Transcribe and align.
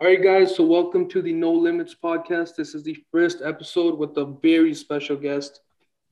All 0.00 0.06
right, 0.06 0.22
guys. 0.22 0.56
So 0.56 0.64
welcome 0.64 1.10
to 1.10 1.20
the 1.20 1.34
No 1.34 1.52
Limits 1.52 1.94
podcast. 1.94 2.56
This 2.56 2.74
is 2.74 2.82
the 2.82 2.96
first 3.12 3.42
episode 3.44 3.98
with 3.98 4.16
a 4.16 4.24
very 4.24 4.72
special 4.72 5.14
guest, 5.14 5.60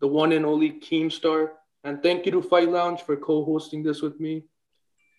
the 0.01 0.07
one 0.07 0.33
and 0.33 0.45
only 0.45 0.73
Keemstar. 0.73 1.53
And 1.85 2.03
thank 2.03 2.27
you 2.27 2.33
to 2.33 2.43
Fight 2.43 2.69
Lounge 2.69 3.01
for 3.01 3.17
co-hosting 3.17 3.83
this 3.83 4.03
with 4.03 4.21
me. 4.21 4.45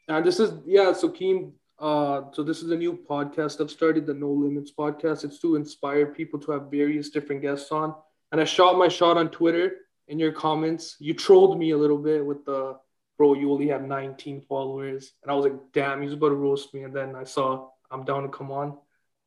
And 0.08 0.24
this 0.24 0.40
is 0.40 0.52
yeah. 0.68 0.94
So 0.94 1.10
Keem, 1.10 1.54
uh, 1.80 2.26
so 2.32 2.44
this 2.44 2.62
is 2.62 2.70
a 2.70 2.76
new 2.76 2.96
podcast 3.10 3.60
I've 3.60 3.72
started, 3.72 4.06
the 4.06 4.14
No 4.14 4.30
Limits 4.30 4.72
podcast. 4.78 5.24
It's 5.24 5.40
to 5.40 5.56
inspire 5.56 6.06
people 6.06 6.40
to 6.42 6.52
have 6.52 6.70
various 6.70 7.10
different 7.10 7.42
guests 7.42 7.72
on. 7.72 7.96
And 8.32 8.40
I 8.40 8.44
shot 8.44 8.78
my 8.78 8.88
shot 8.88 9.18
on 9.18 9.30
Twitter 9.30 9.78
in 10.10 10.20
your 10.20 10.32
comments. 10.32 10.96
You 11.00 11.16
trolled 11.16 11.58
me 11.58 11.72
a 11.72 11.78
little 11.78 11.98
bit 11.98 12.24
with 12.24 12.46
the 12.46 12.78
bro, 13.18 13.34
you 13.34 13.52
only 13.52 13.70
have 13.70 13.82
19 13.82 14.42
followers. 14.42 15.14
And 15.24 15.32
I 15.32 15.34
was 15.34 15.46
like, 15.46 15.60
damn, 15.74 16.04
he's 16.04 16.14
about 16.14 16.30
to 16.30 16.36
roast 16.36 16.72
me. 16.76 16.84
And 16.84 16.96
then 16.96 17.16
I 17.16 17.24
saw 17.24 17.70
I'm 17.92 18.04
down 18.04 18.24
to 18.24 18.30
come 18.30 18.52
on. 18.52 18.78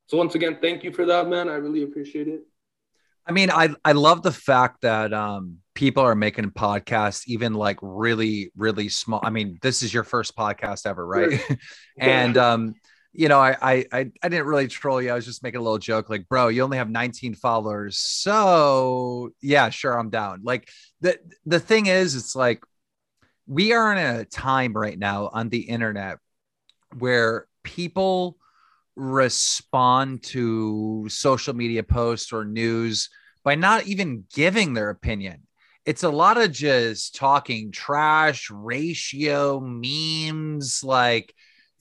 So 0.07 0.17
once 0.17 0.35
again, 0.35 0.59
thank 0.61 0.85
you 0.85 0.93
for 0.93 1.07
that, 1.07 1.29
man. 1.29 1.49
I 1.49 1.55
really 1.55 1.83
appreciate 1.83 2.29
it. 2.29 2.43
I 3.27 3.33
mean, 3.33 3.51
I 3.51 3.71
I 3.85 3.93
love 3.93 4.23
the 4.23 4.33
fact 4.33 4.83
that 4.83 5.13
um 5.13 5.59
people 5.75 6.03
are 6.03 6.15
making 6.15 6.51
podcasts, 6.51 7.23
even 7.27 7.55
like 7.55 7.79
really, 7.81 8.51
really 8.57 8.89
small. 8.89 9.21
I 9.23 9.31
mean, 9.31 9.59
this 9.63 9.83
is 9.83 9.95
your 9.95 10.05
first 10.05 10.37
podcast 10.37 10.87
ever, 10.87 11.07
right? 11.07 11.41
Sure. 11.41 11.57
and 11.99 12.37
um, 12.37 12.75
you 13.13 13.29
know, 13.29 13.39
I, 13.39 13.57
I 13.61 13.87
I 13.93 14.11
I 14.23 14.29
didn't 14.29 14.47
really 14.47 14.69
troll 14.69 15.01
you. 15.01 15.11
I 15.11 15.15
was 15.15 15.25
just 15.25 15.43
making 15.43 15.61
a 15.61 15.63
little 15.63 15.79
joke, 15.79 16.11
like, 16.11 16.29
bro, 16.29 16.49
you 16.49 16.63
only 16.63 16.79
have 16.79 16.91
19 16.91 17.35
followers. 17.35 17.99
So 17.99 19.31
yeah, 19.41 19.71
sure, 19.71 19.99
I'm 19.99 20.11
down. 20.11 20.41
Like 20.43 20.69
the 21.01 21.19
the 21.47 21.61
thing 21.61 21.87
is, 21.87 22.17
it's 22.17 22.35
like 22.35 22.65
we 23.47 23.73
are 23.73 23.93
in 23.93 23.99
a 23.99 24.25
time 24.25 24.73
right 24.73 24.99
now 24.99 25.31
on 25.33 25.49
the 25.49 25.61
internet 25.61 26.19
where 26.99 27.47
people 27.63 28.37
respond 28.97 30.23
to 30.23 31.07
social 31.09 31.55
media 31.55 31.83
posts 31.83 32.33
or 32.33 32.45
news 32.45 33.09
by 33.45 33.55
not 33.55 33.87
even 33.87 34.25
giving 34.33 34.75
their 34.75 34.91
opinion. 34.91 35.47
It's 35.85 36.05
a 36.05 36.09
lot 36.09 36.41
of 36.41 36.53
just 36.53 37.17
talking 37.17 37.73
trash, 37.73 38.51
ratio, 38.51 39.59
memes, 39.61 40.85
like 40.85 41.35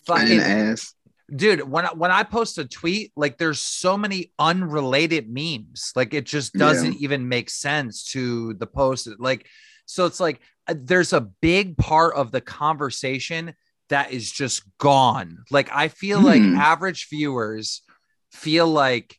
fucking 0.05 0.39
ass. 0.39 0.95
Dude, 1.33 1.61
when 1.69 1.86
when 1.86 2.11
I 2.11 2.23
post 2.23 2.58
a 2.58 2.66
tweet, 2.66 3.11
like 3.16 3.38
there's 3.38 3.59
so 3.59 3.97
many 3.97 4.33
unrelated 4.39 5.30
memes. 5.30 5.93
Like 5.95 6.14
it 6.14 6.25
just 6.25 6.53
doesn't 6.53 6.93
yeah. 6.93 6.99
even 7.02 7.30
make 7.30 7.49
sense 7.49 8.05
to 8.05 8.55
the 8.55 8.67
post. 8.67 9.08
Like, 9.19 9.47
so 9.86 10.05
it's 10.08 10.19
like 10.19 10.41
uh, 10.67 10.73
there's 10.77 11.14
a 11.14 11.21
big 11.21 11.77
part 11.77 12.16
of 12.16 12.31
the 12.31 12.41
conversation 12.41 13.53
that 13.92 14.11
is 14.11 14.31
just 14.31 14.64
gone. 14.78 15.44
Like 15.52 15.70
I 15.72 15.88
feel 15.88 16.20
mm. 16.20 16.23
like 16.23 16.42
hmm. 16.42 16.56
average 16.56 17.08
viewers 17.09 17.84
feel 18.31 18.67
like 18.67 19.17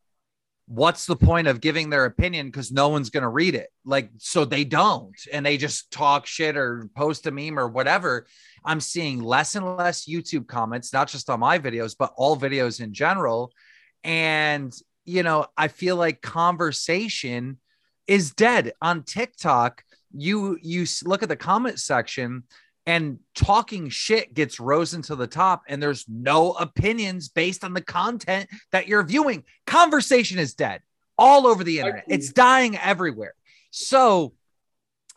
what's 0.67 1.05
the 1.05 1.17
point 1.17 1.47
of 1.49 1.61
giving 1.61 1.91
their 1.91 2.07
opinion 2.07 2.47
because 2.47 2.73
no 2.73 2.89
one's 2.89 3.11
going 3.11 3.23
to 3.23 3.29
read 3.29 3.55
it 3.55 3.69
like 3.85 4.09
so 4.19 4.45
they 4.45 4.65
don't 4.65 5.15
and 5.31 5.45
they 5.45 5.57
just 5.57 5.91
talk 5.91 6.25
shit 6.25 6.57
or 6.57 6.89
post 6.97 7.27
a 7.27 7.31
meme 7.31 7.59
or 7.59 7.69
whatever 7.69 8.27
i'm 8.65 8.81
seeing 8.81 9.21
less 9.21 9.55
and 9.55 9.77
less 9.77 10.07
youtube 10.07 10.47
comments 10.47 10.93
not 10.93 11.09
just 11.09 11.29
on 11.29 11.41
my 11.41 11.59
videos 11.59 11.95
but 11.99 12.15
all 12.17 12.39
videos 12.39 12.81
in 12.81 12.95
general 12.95 13.53
and 14.05 14.73
you 15.05 15.23
know 15.23 15.45
i 15.57 15.69
feel 15.69 15.97
like 15.97 16.23
conversation 16.23 17.59
is 18.07 18.33
dead 18.33 18.73
on 18.81 19.03
tiktok 19.03 19.83
you 20.15 20.57
you 20.63 20.87
look 21.05 21.23
at 21.23 21.29
the 21.29 21.37
comment 21.37 21.79
section 21.79 22.45
and 22.87 23.19
talking 23.35 23.89
shit 23.89 24.35
gets 24.35 24.59
risen 24.59 25.03
to 25.03 25.15
the 25.15 25.27
top 25.27 25.63
and 25.69 25.83
there's 25.83 26.05
no 26.09 26.53
opinions 26.53 27.29
based 27.29 27.65
on 27.65 27.75
the 27.75 27.81
content 27.81 28.49
that 28.73 28.89
you're 28.89 29.05
viewing. 29.05 29.45
Conversation 29.67 30.39
is 30.39 30.55
dead 30.55 30.81
all 31.17 31.47
over 31.47 31.63
the 31.63 31.79
internet. 31.79 32.05
It's 32.09 32.33
dying 32.33 32.77
everywhere. 32.77 33.35
So 33.71 34.35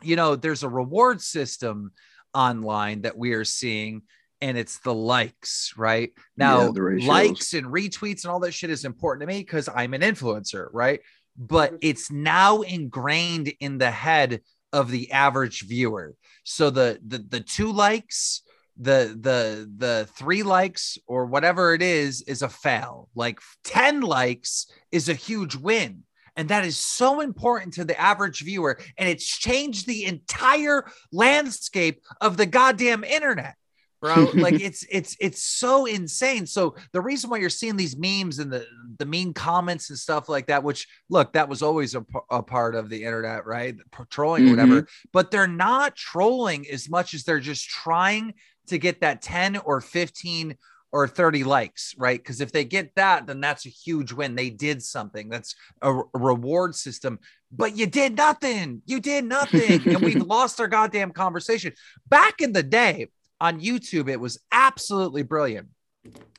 you 0.02 0.16
know 0.16 0.36
there's 0.36 0.64
a 0.64 0.70
reward 0.70 1.22
system 1.22 1.92
online 2.34 3.02
that 3.02 3.18
we 3.18 3.34
are 3.34 3.46
seeing 3.46 4.04
and 4.42 4.58
it's 4.58 4.80
the 4.80 4.94
likes 4.94 5.74
right? 5.78 6.12
Now 6.38 6.74
yeah, 6.74 7.08
likes 7.08 7.54
and 7.54 7.68
retweets 7.68 8.24
and 8.24 8.32
all 8.32 8.42
that 8.42 8.54
shit 8.54 8.70
is 8.70 8.86
important 8.86 9.28
to 9.28 9.34
me 9.34 9.40
because 9.40 9.70
i'm 9.74 9.94
an 9.94 10.02
influencer 10.02 10.68
right? 10.72 11.00
But 11.38 11.76
it's 11.82 12.12
now 12.12 12.62
ingrained 12.62 13.52
in 13.60 13.78
the 13.78 13.92
head 13.92 14.42
of 14.76 14.92
the 14.92 15.12
average 15.12 15.66
viewer. 15.66 16.16
So 16.44 16.70
the 16.70 17.00
the 17.08 17.20
the 17.20 17.40
two 17.40 17.72
likes, 17.72 18.44
the 18.78 19.18
the 19.20 19.72
the 19.78 20.08
three 20.18 20.44
likes 20.44 20.98
or 21.08 21.26
whatever 21.26 21.74
it 21.74 21.82
is 21.82 22.22
is 22.24 22.42
a 22.42 22.50
fail. 22.50 23.10
Like 23.16 23.40
10 23.64 24.02
likes 24.02 24.68
is 24.92 25.08
a 25.08 25.14
huge 25.14 25.56
win. 25.56 26.04
And 26.36 26.50
that 26.50 26.66
is 26.66 26.78
so 26.78 27.22
important 27.22 27.76
to 27.76 27.86
the 27.86 27.98
average 28.00 28.42
viewer. 28.42 28.78
And 28.98 29.08
it's 29.08 29.26
changed 29.26 29.88
the 29.88 30.04
entire 30.04 30.84
landscape 31.14 32.02
of 32.20 32.36
the 32.36 32.46
goddamn 32.46 33.06
internet 33.06 33.56
bro. 34.06 34.30
like 34.36 34.60
it's 34.60 34.86
it's 34.90 35.16
it's 35.20 35.42
so 35.42 35.86
insane. 35.86 36.46
So 36.46 36.76
the 36.92 37.02
reason 37.02 37.30
why 37.30 37.38
you're 37.38 37.50
seeing 37.50 37.76
these 37.76 37.98
memes 37.98 38.40
and 38.40 38.52
the 38.52 38.66
the 39.00 39.06
mean 39.06 39.34
comments 39.34 39.90
and 39.90 39.98
stuff 39.98 40.30
like 40.30 40.48
that, 40.48 40.64
which 40.64 40.88
look, 41.10 41.34
that 41.34 41.50
was 41.50 41.62
always 41.62 41.96
a, 41.96 42.06
a 42.30 42.44
part 42.44 42.76
of 42.76 42.90
the 42.90 43.04
internet, 43.04 43.46
right? 43.46 43.76
Trolling 44.10 44.44
mm-hmm. 44.44 44.54
or 44.54 44.58
whatever. 44.58 44.88
But 45.12 45.32
they're 45.32 45.48
not 45.48 45.96
trolling 45.96 46.66
as 46.70 46.90
much 46.90 47.14
as 47.14 47.24
they're 47.24 47.40
just 47.40 47.68
trying 47.68 48.34
to 48.68 48.78
get 48.78 49.02
that 49.02 49.22
10 49.22 49.58
or 49.58 49.82
15 49.82 50.56
or 50.92 51.08
30 51.08 51.44
likes, 51.44 51.94
right? 51.98 52.18
Because 52.18 52.40
if 52.40 52.52
they 52.52 52.64
get 52.64 52.96
that, 52.96 53.28
then 53.28 53.42
that's 53.42 53.66
a 53.66 53.70
huge 53.70 54.14
win. 54.14 54.36
They 54.36 54.50
did 54.50 54.82
something. 54.82 55.30
That's 55.30 55.56
a, 55.82 55.94
a 55.94 56.04
reward 56.14 56.74
system, 56.74 57.20
but 57.52 57.76
you 57.76 57.86
did 57.86 58.16
nothing. 58.16 58.82
You 58.86 59.00
did 59.02 59.26
nothing. 59.26 59.88
and 59.88 60.00
we've 60.00 60.24
lost 60.26 60.60
our 60.62 60.68
goddamn 60.68 61.12
conversation. 61.12 61.74
Back 62.08 62.40
in 62.40 62.54
the 62.54 62.64
day, 62.64 63.10
on 63.40 63.60
YouTube, 63.60 64.10
it 64.10 64.20
was 64.20 64.40
absolutely 64.52 65.24
brilliant. 65.24 65.68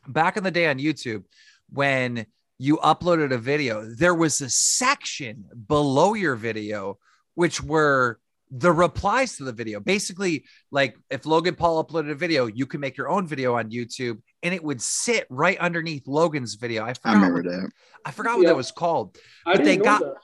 Back 0.07 0.37
in 0.37 0.45
the 0.45 0.51
day 0.51 0.67
on 0.67 0.79
YouTube, 0.79 1.25
when 1.71 2.27
you 2.59 2.79
uploaded 2.79 3.33
a 3.33 3.39
video, 3.39 3.85
there 3.85 4.15
was 4.15 4.41
a 4.41 4.49
section 4.49 5.45
below 5.67 6.15
your 6.15 6.37
video 6.37 6.99
which 7.35 7.63
were 7.63 8.19
the 8.51 8.73
replies 8.73 9.37
to 9.37 9.45
the 9.45 9.53
video. 9.53 9.79
Basically, 9.79 10.45
like 10.71 10.97
if 11.11 11.27
Logan 11.27 11.55
Paul 11.55 11.85
uploaded 11.85 12.13
a 12.13 12.15
video, 12.15 12.47
you 12.47 12.65
can 12.65 12.81
make 12.81 12.97
your 12.97 13.11
own 13.11 13.27
video 13.27 13.57
on 13.57 13.71
YouTube 13.71 14.23
and 14.43 14.55
it 14.55 14.65
would 14.65 14.81
sit 14.81 15.27
right 15.29 15.59
underneath 15.59 16.07
Logan's 16.07 16.55
video. 16.55 16.85
I, 16.85 16.95
forgot 16.95 17.11
I 17.11 17.15
remember 17.15 17.43
what, 17.43 17.45
that. 17.45 17.71
I 18.07 18.11
forgot 18.13 18.39
what 18.39 18.47
that 18.47 18.57
was 18.57 18.71
called. 18.73 19.19
But 19.45 19.65
they 19.65 19.77
got 19.77 20.01
that. 20.01 20.15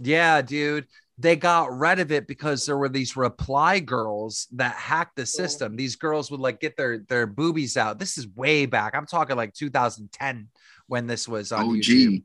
Yeah, 0.00 0.42
dude 0.42 0.86
they 1.18 1.34
got 1.34 1.76
rid 1.76 1.98
of 1.98 2.12
it 2.12 2.28
because 2.28 2.64
there 2.64 2.78
were 2.78 2.88
these 2.88 3.16
reply 3.16 3.80
girls 3.80 4.46
that 4.52 4.74
hacked 4.74 5.16
the 5.16 5.26
system. 5.26 5.74
These 5.74 5.96
girls 5.96 6.30
would 6.30 6.40
like 6.40 6.60
get 6.60 6.76
their 6.76 6.98
their 6.98 7.26
boobies 7.26 7.76
out. 7.76 7.98
This 7.98 8.18
is 8.18 8.28
way 8.28 8.66
back. 8.66 8.94
I'm 8.94 9.06
talking 9.06 9.36
like 9.36 9.52
2010 9.52 10.48
when 10.86 11.06
this 11.06 11.26
was 11.26 11.50
on 11.50 11.66
OG. 11.66 11.74
YouTube. 11.76 12.22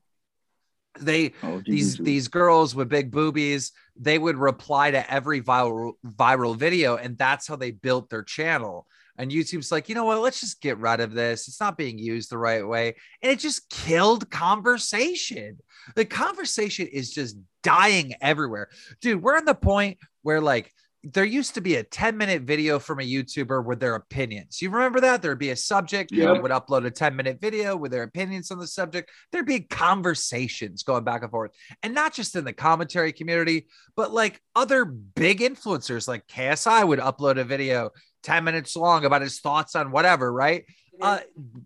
They 1.00 1.34
OG. 1.42 1.64
these 1.66 1.98
these 1.98 2.28
girls 2.28 2.76
with 2.76 2.88
big 2.88 3.10
boobies, 3.10 3.72
they 3.96 4.20
would 4.20 4.38
reply 4.38 4.92
to 4.92 5.12
every 5.12 5.42
viral 5.42 5.94
viral 6.06 6.56
video, 6.56 6.96
and 6.96 7.18
that's 7.18 7.48
how 7.48 7.56
they 7.56 7.72
built 7.72 8.12
their 8.12 8.24
channel. 8.24 8.86
And 9.18 9.32
YouTube's 9.32 9.72
like, 9.72 9.90
you 9.90 9.96
know 9.96 10.06
what? 10.06 10.20
Let's 10.20 10.40
just 10.40 10.62
get 10.62 10.80
rid 10.80 11.00
of 11.00 11.14
this. 11.14 11.48
It's 11.48 11.60
not 11.60 11.78
being 11.78 12.00
used 12.00 12.30
the 12.30 12.38
right 12.38 12.68
way. 12.68 12.96
And 13.22 13.32
it 13.32 13.40
just 13.40 13.70
killed 13.70 14.30
conversation. 14.32 15.60
The 15.96 16.06
conversation 16.06 16.88
is 16.88 17.12
just 17.12 17.38
dying 17.62 18.14
everywhere. 18.22 18.70
Dude, 19.02 19.22
we're 19.22 19.38
at 19.38 19.46
the 19.46 19.56
point 19.56 19.98
where 20.24 20.42
like 20.42 20.72
there 21.04 21.26
used 21.26 21.56
to 21.56 21.62
be 21.62 21.76
a 21.76 21.84
10 21.84 22.16
minute 22.16 22.44
video 22.44 22.80
from 22.80 23.00
a 23.00 23.04
YouTuber 23.04 23.66
with 23.66 23.82
their 23.82 23.96
opinions. 23.96 24.62
You 24.62 24.70
remember 24.70 25.02
that? 25.02 25.22
There'd 25.22 25.38
be 25.38 25.50
a 25.50 25.56
subject, 25.56 26.14
yep. 26.14 26.42
would 26.42 26.52
upload 26.52 26.86
a 26.86 26.92
10 26.92 27.16
minute 27.16 27.42
video 27.42 27.76
with 27.76 27.92
their 27.92 28.04
opinions 28.04 28.52
on 28.52 28.58
the 28.58 28.68
subject. 28.68 29.12
There'd 29.32 29.46
be 29.46 29.60
conversations 29.60 30.84
going 30.84 31.04
back 31.04 31.22
and 31.22 31.30
forth. 31.30 31.52
And 31.84 31.94
not 31.94 32.14
just 32.14 32.38
in 32.38 32.46
the 32.46 32.54
commentary 32.54 33.12
community, 33.12 33.68
but 33.98 34.14
like 34.14 34.42
other 34.56 34.86
big 34.86 35.42
influencers 35.42 36.08
like 36.08 36.26
KSI 36.28 36.88
would 36.88 37.00
upload 37.00 37.38
a 37.38 37.44
video 37.44 37.90
10 38.24 38.44
minutes 38.44 38.76
long 38.76 39.06
about 39.06 39.22
his 39.22 39.40
thoughts 39.40 39.76
on 39.76 39.92
whatever, 39.92 40.32
right? 40.32 40.66
Uh, 41.02 41.20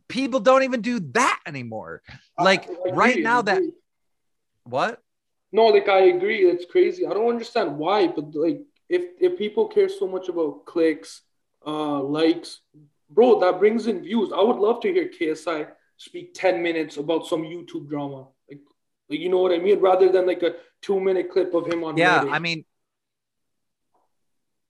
people 0.07 0.39
don't 0.39 0.63
even 0.63 0.81
do 0.81 0.99
that 1.11 1.39
anymore. 1.45 2.01
Like 2.39 2.67
right 2.91 3.19
now, 3.21 3.41
that 3.43 3.61
what? 4.63 4.99
No, 5.51 5.65
like 5.67 5.87
I 5.87 6.01
agree. 6.15 6.39
It's 6.39 6.65
crazy. 6.65 7.05
I 7.05 7.13
don't 7.13 7.29
understand 7.29 7.77
why, 7.77 8.07
but 8.07 8.33
like 8.35 8.61
if 8.89 9.03
if 9.19 9.37
people 9.37 9.67
care 9.67 9.89
so 9.89 10.07
much 10.07 10.29
about 10.29 10.65
clicks, 10.65 11.21
uh, 11.65 12.01
likes, 12.01 12.61
bro, 13.09 13.39
that 13.39 13.59
brings 13.59 13.87
in 13.87 14.01
views. 14.03 14.31
I 14.33 14.41
would 14.41 14.57
love 14.57 14.81
to 14.81 14.91
hear 14.91 15.09
KSI 15.09 15.67
speak 15.97 16.33
10 16.33 16.61
minutes 16.61 16.97
about 16.97 17.25
some 17.25 17.41
YouTube 17.41 17.89
drama. 17.89 18.27
Like, 18.49 18.61
like 19.09 19.19
you 19.19 19.29
know 19.29 19.39
what 19.39 19.51
I 19.51 19.57
mean? 19.57 19.79
Rather 19.79 20.11
than 20.11 20.27
like 20.27 20.43
a 20.43 20.55
two 20.81 20.99
minute 20.99 21.29
clip 21.31 21.53
of 21.53 21.65
him 21.67 21.83
on 21.83 21.97
Yeah, 21.97 22.23
Reddit. 22.23 22.31
I 22.31 22.39
mean 22.39 22.65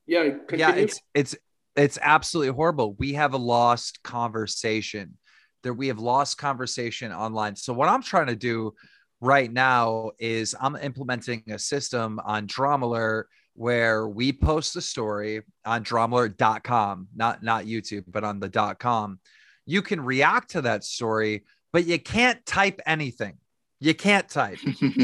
yeah, 0.07 0.29
continue. 0.47 0.65
yeah, 0.65 0.73
it's 0.75 1.01
it's 1.13 1.35
it's 1.77 1.99
absolutely 2.01 2.53
horrible. 2.53 2.95
We 2.95 3.13
have 3.13 3.33
a 3.33 3.37
lost 3.37 4.01
conversation 4.03 5.17
That 5.63 5.73
we 5.73 5.87
have 5.87 5.99
lost 5.99 6.37
conversation 6.37 7.11
online. 7.11 7.55
So 7.55 7.73
what 7.73 7.89
I'm 7.89 8.01
trying 8.01 8.27
to 8.27 8.35
do 8.35 8.73
right 9.21 9.51
now 9.51 10.11
is 10.19 10.55
I'm 10.59 10.75
implementing 10.75 11.43
a 11.49 11.59
system 11.59 12.19
on 12.25 12.47
Drama 12.47 12.85
Alert 12.87 13.29
where 13.53 14.07
we 14.07 14.31
post 14.31 14.75
the 14.75 14.81
story 14.81 15.41
on 15.65 15.83
dramaalert.com, 15.83 17.07
not 17.15 17.41
not 17.41 17.65
YouTube, 17.65 18.03
but 18.07 18.23
on 18.23 18.39
the 18.39 18.49
dot 18.49 18.79
.com. 18.79 19.19
You 19.65 19.81
can 19.81 19.99
react 20.01 20.51
to 20.51 20.61
that 20.61 20.83
story, 20.83 21.43
but 21.73 21.85
you 21.85 21.99
can't 21.99 22.45
type 22.45 22.79
anything. 22.85 23.37
You 23.79 23.93
can't 23.93 24.29
type. 24.29 24.59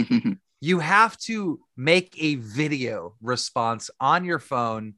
you 0.61 0.79
have 0.79 1.17
to 1.17 1.59
make 1.75 2.15
a 2.19 2.35
video 2.35 3.15
response 3.21 3.89
on 3.99 4.23
your 4.23 4.39
phone 4.39 4.93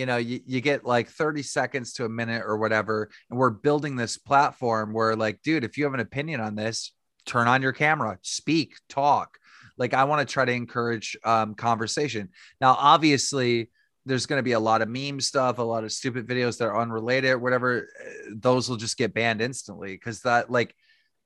you 0.00 0.06
know 0.06 0.16
you, 0.16 0.40
you 0.46 0.62
get 0.62 0.86
like 0.86 1.08
30 1.08 1.42
seconds 1.42 1.92
to 1.92 2.06
a 2.06 2.08
minute 2.08 2.42
or 2.46 2.56
whatever 2.56 3.10
and 3.28 3.38
we're 3.38 3.50
building 3.50 3.96
this 3.96 4.16
platform 4.16 4.94
where 4.94 5.14
like 5.14 5.42
dude 5.42 5.62
if 5.62 5.76
you 5.76 5.84
have 5.84 5.92
an 5.92 6.00
opinion 6.00 6.40
on 6.40 6.54
this 6.54 6.94
turn 7.26 7.46
on 7.46 7.60
your 7.60 7.72
camera 7.72 8.18
speak 8.22 8.76
talk 8.88 9.36
like 9.76 9.92
i 9.92 10.04
want 10.04 10.26
to 10.26 10.32
try 10.32 10.46
to 10.46 10.52
encourage 10.52 11.18
um, 11.22 11.54
conversation 11.54 12.30
now 12.62 12.74
obviously 12.78 13.68
there's 14.06 14.24
going 14.24 14.38
to 14.38 14.42
be 14.42 14.52
a 14.52 14.58
lot 14.58 14.80
of 14.80 14.88
meme 14.88 15.20
stuff 15.20 15.58
a 15.58 15.62
lot 15.62 15.84
of 15.84 15.92
stupid 15.92 16.26
videos 16.26 16.56
that 16.56 16.64
are 16.64 16.80
unrelated 16.80 17.36
whatever 17.36 17.86
those 18.34 18.70
will 18.70 18.78
just 18.78 18.96
get 18.96 19.12
banned 19.12 19.42
instantly 19.42 19.92
because 19.92 20.22
that 20.22 20.50
like 20.50 20.74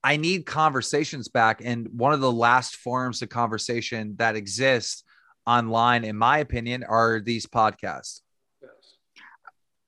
I 0.06 0.18
need 0.18 0.44
conversations 0.44 1.28
back. 1.28 1.62
And 1.64 1.88
one 1.96 2.12
of 2.12 2.20
the 2.20 2.30
last 2.30 2.76
forms 2.76 3.22
of 3.22 3.30
conversation 3.30 4.16
that 4.18 4.36
exists 4.36 5.02
online, 5.46 6.04
in 6.04 6.14
my 6.14 6.38
opinion, 6.40 6.84
are 6.84 7.20
these 7.20 7.46
podcasts. 7.46 8.20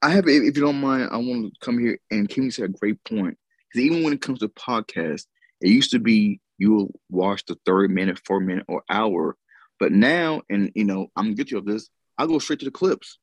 I 0.06 0.11
have, 0.11 0.29
if 0.29 0.56
you 0.56 0.62
don't 0.62 0.81
mind, 0.81 1.08
I 1.11 1.17
want 1.17 1.53
to 1.53 1.61
come 1.61 1.81
here 1.81 1.99
and 2.12 2.29
Keem 2.29 2.53
said 2.53 2.67
a 2.67 2.69
great 2.69 3.03
point. 3.03 3.37
Because 3.69 3.85
even 3.85 4.05
when 4.05 4.12
it 4.12 4.23
comes 4.23 4.38
to 4.38 4.49
podcasts, 4.49 5.26
it 5.61 5.69
used 5.69 5.91
to 5.91 5.99
be 5.99 6.41
you 6.58 6.73
will 6.73 7.00
watch 7.11 7.44
the 7.44 7.58
30 7.67 7.93
minute, 7.93 8.20
four 8.25 8.38
minute, 8.38 8.67
or 8.69 8.85
hour. 8.88 9.37
But 9.81 9.91
now, 9.91 10.43
and 10.49 10.70
you 10.76 10.85
know, 10.85 11.08
I'm 11.17 11.35
get 11.35 11.50
you 11.50 11.58
of 11.58 11.67
this, 11.67 11.91
I 12.17 12.26
go 12.26 12.38
straight 12.38 12.61
to 12.61 12.67
the 12.67 12.70
clips 12.70 13.19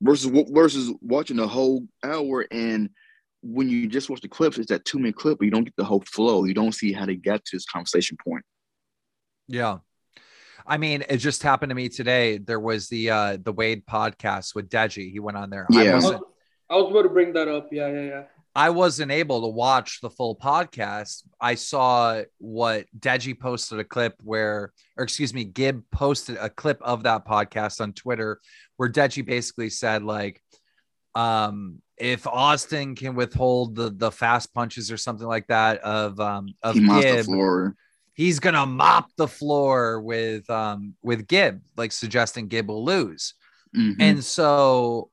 versus 0.00 0.30
versus 0.50 0.92
watching 1.00 1.38
the 1.38 1.48
whole 1.48 1.88
hour 2.04 2.46
and 2.52 2.90
when 3.42 3.68
you 3.68 3.88
just 3.88 4.08
watch 4.08 4.20
the 4.20 4.28
clips, 4.28 4.58
it's 4.58 4.68
that 4.68 4.84
two 4.84 4.98
minute 4.98 5.16
clip, 5.16 5.38
but 5.38 5.44
you 5.44 5.50
don't 5.50 5.64
get 5.64 5.74
the 5.76 5.84
whole 5.84 6.02
flow. 6.02 6.44
You 6.44 6.54
don't 6.54 6.72
see 6.72 6.92
how 6.92 7.06
they 7.06 7.16
get 7.16 7.44
to 7.46 7.56
this 7.56 7.64
conversation 7.64 8.16
point. 8.24 8.44
Yeah. 9.48 9.78
I 10.68 10.76
mean, 10.76 11.02
it 11.08 11.16
just 11.16 11.42
happened 11.42 11.70
to 11.70 11.74
me 11.74 11.88
today. 11.88 12.38
There 12.38 12.60
was 12.60 12.88
the 12.88 13.10
uh 13.10 13.38
the 13.42 13.52
Wade 13.52 13.86
podcast 13.86 14.54
with 14.54 14.68
Deji. 14.68 15.10
He 15.10 15.18
went 15.18 15.38
on 15.38 15.48
there. 15.48 15.66
Yeah. 15.70 15.92
I, 15.92 15.94
was, 15.94 16.04
I 16.70 16.76
was 16.76 16.90
about 16.90 17.02
to 17.02 17.08
bring 17.08 17.32
that 17.32 17.48
up. 17.48 17.68
Yeah, 17.72 17.88
yeah, 17.88 18.02
yeah. 18.02 18.22
I 18.54 18.70
wasn't 18.70 19.12
able 19.12 19.42
to 19.42 19.48
watch 19.48 20.00
the 20.00 20.10
full 20.10 20.36
podcast. 20.36 21.22
I 21.40 21.54
saw 21.54 22.22
what 22.38 22.86
Deji 22.98 23.38
posted 23.38 23.78
a 23.78 23.84
clip 23.84 24.14
where, 24.22 24.72
or 24.96 25.04
excuse 25.04 25.32
me, 25.32 25.44
Gib 25.44 25.84
posted 25.92 26.36
a 26.38 26.50
clip 26.50 26.82
of 26.82 27.04
that 27.04 27.24
podcast 27.24 27.80
on 27.80 27.92
Twitter 27.92 28.40
where 28.76 28.90
Deji 28.90 29.24
basically 29.24 29.70
said, 29.70 30.02
like, 30.02 30.42
um, 31.14 31.80
if 31.96 32.26
Austin 32.26 32.94
can 32.94 33.14
withhold 33.14 33.74
the 33.74 33.90
the 33.90 34.10
fast 34.10 34.52
punches 34.52 34.90
or 34.92 34.96
something 34.96 35.26
like 35.26 35.46
that 35.46 35.78
of 35.78 36.20
um 36.20 36.48
of 36.62 36.74
he 36.74 36.86
Gib, 36.86 37.26
he's 38.18 38.40
gonna 38.40 38.66
mop 38.66 39.14
the 39.16 39.28
floor 39.28 40.00
with 40.00 40.50
um 40.50 40.94
with 41.02 41.26
Gib, 41.28 41.62
like 41.76 41.92
suggesting 41.92 42.48
Gib 42.48 42.68
will 42.68 42.84
lose. 42.84 43.34
Mm-hmm. 43.74 44.02
And 44.02 44.24
so 44.24 45.10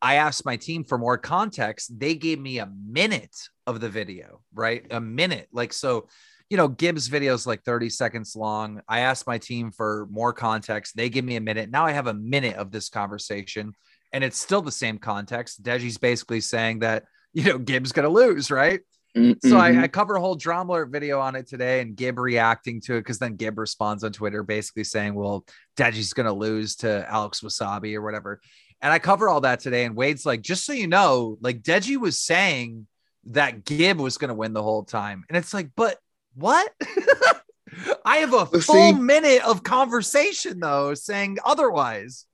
I 0.00 0.14
asked 0.14 0.46
my 0.46 0.56
team 0.56 0.84
for 0.84 0.96
more 0.96 1.18
context. 1.18 1.98
They 1.98 2.14
gave 2.14 2.38
me 2.38 2.58
a 2.58 2.70
minute 2.86 3.36
of 3.66 3.80
the 3.80 3.88
video, 3.88 4.40
right? 4.54 4.86
A 4.90 5.00
minute. 5.00 5.48
Like 5.52 5.72
so, 5.72 6.08
you 6.48 6.56
know, 6.56 6.68
Gib's 6.68 7.08
video 7.08 7.34
is 7.34 7.46
like 7.46 7.64
30 7.64 7.90
seconds 7.90 8.36
long. 8.36 8.80
I 8.88 9.00
asked 9.00 9.26
my 9.26 9.38
team 9.38 9.72
for 9.72 10.06
more 10.10 10.32
context. 10.32 10.96
They 10.96 11.08
give 11.08 11.24
me 11.24 11.36
a 11.36 11.40
minute. 11.40 11.70
Now 11.70 11.86
I 11.86 11.92
have 11.92 12.06
a 12.06 12.14
minute 12.14 12.56
of 12.56 12.70
this 12.70 12.88
conversation 12.88 13.72
and 14.12 14.22
it's 14.22 14.38
still 14.38 14.62
the 14.62 14.70
same 14.70 14.98
context. 14.98 15.62
Deji's 15.62 15.98
basically 15.98 16.40
saying 16.40 16.78
that 16.80 17.02
you 17.32 17.42
know 17.42 17.58
Gib's 17.58 17.90
gonna 17.90 18.08
lose, 18.08 18.52
right? 18.52 18.80
Mm-hmm. 19.16 19.48
So 19.48 19.58
I, 19.58 19.82
I 19.82 19.88
cover 19.88 20.16
a 20.16 20.20
whole 20.20 20.34
drama 20.34 20.84
video 20.86 21.20
on 21.20 21.36
it 21.36 21.46
today, 21.46 21.80
and 21.80 21.94
Gib 21.94 22.18
reacting 22.18 22.80
to 22.82 22.96
it 22.96 23.00
because 23.00 23.18
then 23.18 23.36
Gib 23.36 23.58
responds 23.58 24.02
on 24.02 24.12
Twitter, 24.12 24.42
basically 24.42 24.84
saying, 24.84 25.14
"Well, 25.14 25.44
Deji's 25.76 26.12
gonna 26.12 26.32
lose 26.32 26.76
to 26.76 27.08
Alex 27.08 27.40
Wasabi 27.40 27.94
or 27.94 28.02
whatever." 28.02 28.40
And 28.80 28.92
I 28.92 28.98
cover 28.98 29.28
all 29.28 29.42
that 29.42 29.60
today, 29.60 29.84
and 29.84 29.94
Wade's 29.94 30.26
like, 30.26 30.42
"Just 30.42 30.66
so 30.66 30.72
you 30.72 30.88
know, 30.88 31.38
like 31.40 31.62
Deji 31.62 31.96
was 31.96 32.20
saying 32.20 32.88
that 33.26 33.64
Gib 33.64 34.00
was 34.00 34.18
gonna 34.18 34.34
win 34.34 34.52
the 34.52 34.62
whole 34.62 34.82
time," 34.82 35.24
and 35.28 35.36
it's 35.36 35.54
like, 35.54 35.70
but 35.76 35.98
what? 36.34 36.72
I 38.04 38.18
have 38.18 38.34
a 38.34 38.46
full 38.46 38.92
minute 38.92 39.44
of 39.44 39.62
conversation 39.62 40.60
though, 40.60 40.94
saying 40.94 41.38
otherwise. 41.44 42.26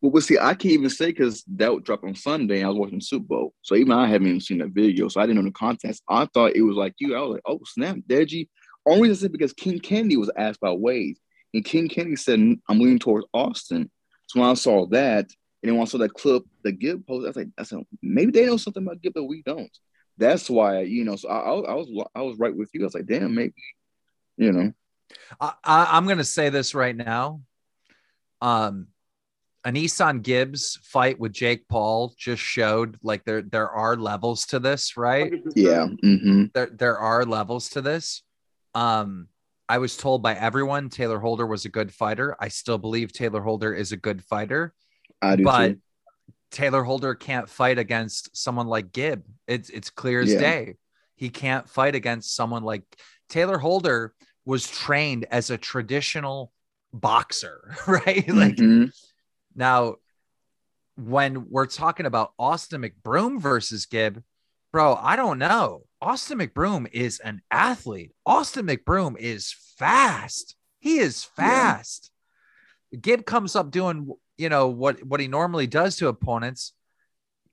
Well, 0.00 0.12
but 0.12 0.22
see, 0.22 0.38
I 0.38 0.54
can't 0.54 0.74
even 0.74 0.90
say 0.90 1.06
because 1.06 1.42
that 1.54 1.72
would 1.72 1.84
drop 1.84 2.04
on 2.04 2.14
Sunday. 2.14 2.62
I 2.62 2.68
was 2.68 2.76
watching 2.76 3.00
Super 3.00 3.26
Bowl, 3.26 3.54
so 3.62 3.74
even 3.74 3.92
I 3.92 4.06
haven't 4.06 4.28
even 4.28 4.40
seen 4.40 4.58
that 4.58 4.70
video, 4.70 5.08
so 5.08 5.20
I 5.20 5.26
didn't 5.26 5.42
know 5.42 5.48
the 5.48 5.52
context. 5.52 6.02
I 6.08 6.26
thought 6.26 6.54
it 6.54 6.62
was 6.62 6.76
like 6.76 6.94
you. 6.98 7.16
I 7.16 7.20
was 7.20 7.30
like, 7.34 7.42
oh 7.46 7.60
snap, 7.64 7.96
Deji. 8.06 8.48
Only 8.86 9.08
reason 9.08 9.30
I 9.30 9.32
because 9.32 9.52
King 9.52 9.80
Kennedy 9.80 10.16
was 10.16 10.30
asked 10.36 10.60
by 10.60 10.70
Wade, 10.70 11.16
and 11.54 11.64
King 11.64 11.88
Kennedy 11.88 12.16
said, 12.16 12.38
"I'm 12.68 12.78
leaning 12.78 12.98
towards 12.98 13.26
Austin." 13.32 13.90
So 14.26 14.40
when 14.40 14.50
I 14.50 14.54
saw 14.54 14.86
that, 14.88 15.26
and 15.62 15.70
then 15.70 15.76
when 15.76 15.82
I 15.82 15.88
saw 15.88 15.98
that 15.98 16.14
clip, 16.14 16.44
the 16.62 16.72
Gib 16.72 17.06
post, 17.06 17.24
I 17.24 17.28
was 17.28 17.36
like, 17.36 17.48
I 17.58 17.62
said, 17.62 17.84
maybe 18.02 18.32
they 18.32 18.46
know 18.46 18.56
something 18.56 18.82
about 18.82 19.00
Gib 19.00 19.14
that 19.14 19.24
we 19.24 19.42
don't. 19.42 19.70
That's 20.18 20.48
why, 20.50 20.82
you 20.82 21.04
know. 21.04 21.16
So 21.16 21.28
I, 21.28 21.38
I, 21.38 21.72
I 21.72 21.74
was, 21.74 22.04
I 22.14 22.22
was 22.22 22.38
right 22.38 22.54
with 22.54 22.70
you. 22.72 22.82
I 22.82 22.84
was 22.84 22.94
like, 22.94 23.06
damn, 23.06 23.34
maybe, 23.34 23.54
you 24.36 24.52
know. 24.52 24.72
I, 25.40 25.54
I'm 25.64 26.06
gonna 26.06 26.24
say 26.24 26.50
this 26.50 26.74
right 26.74 26.94
now. 26.94 27.40
Um, 28.40 28.88
AnEsonGib's 29.66 30.78
fight 30.82 31.18
with 31.18 31.32
Jake 31.32 31.66
Paul 31.68 32.14
just 32.16 32.40
showed 32.40 32.98
like 33.02 33.24
there 33.24 33.42
there 33.42 33.68
are 33.68 33.96
levels 33.96 34.46
to 34.46 34.60
this, 34.60 34.96
right? 34.96 35.32
Yeah. 35.56 35.88
Mm-hmm. 36.04 36.44
There 36.54 36.70
there 36.72 36.98
are 36.98 37.24
levels 37.24 37.70
to 37.70 37.80
this. 37.80 38.22
Um, 38.74 39.26
I 39.68 39.78
was 39.78 39.96
told 39.96 40.22
by 40.22 40.34
everyone 40.34 40.88
Taylor 40.88 41.18
Holder 41.18 41.46
was 41.46 41.64
a 41.64 41.68
good 41.68 41.92
fighter. 41.92 42.36
I 42.38 42.48
still 42.48 42.78
believe 42.78 43.12
Taylor 43.12 43.40
Holder 43.40 43.74
is 43.74 43.90
a 43.90 43.96
good 43.96 44.22
fighter. 44.22 44.72
I 45.20 45.34
do 45.34 45.42
but 45.42 45.68
too. 45.68 45.80
Taylor 46.52 46.84
Holder 46.84 47.16
can't 47.16 47.48
fight 47.48 47.78
against 47.78 48.36
someone 48.36 48.68
like 48.68 48.92
Gib. 48.92 49.24
It's 49.48 49.68
it's 49.68 49.90
clear 49.90 50.20
as 50.20 50.32
yeah. 50.32 50.40
day. 50.40 50.74
He 51.16 51.28
can't 51.28 51.68
fight 51.68 51.96
against 51.96 52.36
someone 52.36 52.62
like 52.62 52.84
Taylor 53.28 53.58
Holder 53.58 54.14
was 54.44 54.68
trained 54.68 55.26
as 55.32 55.50
a 55.50 55.58
traditional 55.58 56.52
boxer, 56.92 57.74
right? 57.88 58.28
like 58.28 58.56
mm-hmm 58.56 58.84
now, 59.56 59.96
when 60.96 61.48
we're 61.50 61.66
talking 61.66 62.06
about 62.06 62.32
Austin 62.38 62.82
McBroom 62.82 63.40
versus 63.40 63.86
Gib, 63.86 64.22
bro, 64.72 64.94
I 64.94 65.16
don't 65.16 65.38
know. 65.38 65.82
Austin 66.00 66.38
McBroom 66.38 66.86
is 66.92 67.18
an 67.20 67.40
athlete. 67.50 68.12
Austin 68.24 68.66
McBroom 68.66 69.16
is 69.18 69.54
fast. 69.78 70.54
He 70.78 70.98
is 70.98 71.24
fast. 71.24 72.10
Yeah. 72.90 72.98
Gib 73.00 73.26
comes 73.26 73.56
up 73.56 73.70
doing, 73.70 74.12
you 74.36 74.48
know, 74.48 74.68
what 74.68 75.02
what 75.04 75.20
he 75.20 75.28
normally 75.28 75.66
does 75.66 75.96
to 75.96 76.08
opponents. 76.08 76.72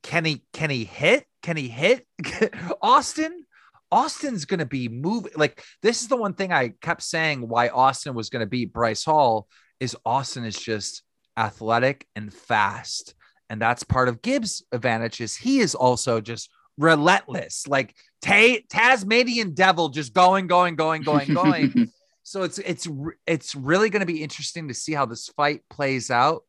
Can 0.04 0.26
he 0.26 0.44
can 0.54 0.70
he 0.70 0.84
hit? 0.84 1.26
Can 1.42 1.58
he 1.58 1.70
hit 1.70 2.06
Austin? 2.82 3.46
Austin's 3.92 4.46
going 4.46 4.60
to 4.60 4.66
be 4.66 4.90
moving. 4.90 5.32
Like 5.36 5.64
this 5.82 6.02
is 6.02 6.08
the 6.08 6.18
one 6.18 6.34
thing 6.34 6.52
I 6.52 6.74
kept 6.82 7.04
saying 7.04 7.48
why 7.48 7.70
Austin 7.70 8.14
was 8.14 8.30
going 8.30 8.42
to 8.42 8.48
beat 8.48 8.74
Bryce 8.74 9.06
Hall 9.06 9.48
is 9.80 9.96
Austin 10.06 10.46
is 10.46 10.56
just 10.56 11.04
athletic 11.38 12.08
and 12.16 12.34
fast. 12.34 13.16
And 13.50 13.62
that's 13.62 13.84
part 13.84 14.10
of 14.10 14.22
Gib's 14.22 14.63
advantage 14.72 15.22
is 15.22 15.36
he 15.36 15.60
is 15.60 15.75
also 15.75 16.22
just 16.22 16.50
relentless, 16.78 17.68
like 17.68 17.96
Ta- 18.22 18.62
Tasmanian 18.70 19.54
devil, 19.54 19.90
just 19.90 20.13
going, 20.13 20.48
going, 20.48 20.75
going, 20.75 21.04
going, 21.04 21.34
going. 21.34 21.92
so 22.24 22.44
it's 22.44 22.58
it's 22.60 22.88
it's 23.28 23.54
really 23.54 23.90
going 23.90 24.00
to 24.00 24.06
be 24.06 24.24
interesting 24.24 24.70
to 24.70 24.74
see 24.74 24.94
how 24.94 25.06
this 25.06 25.28
fight 25.30 25.62
plays 25.70 26.10
out. 26.10 26.44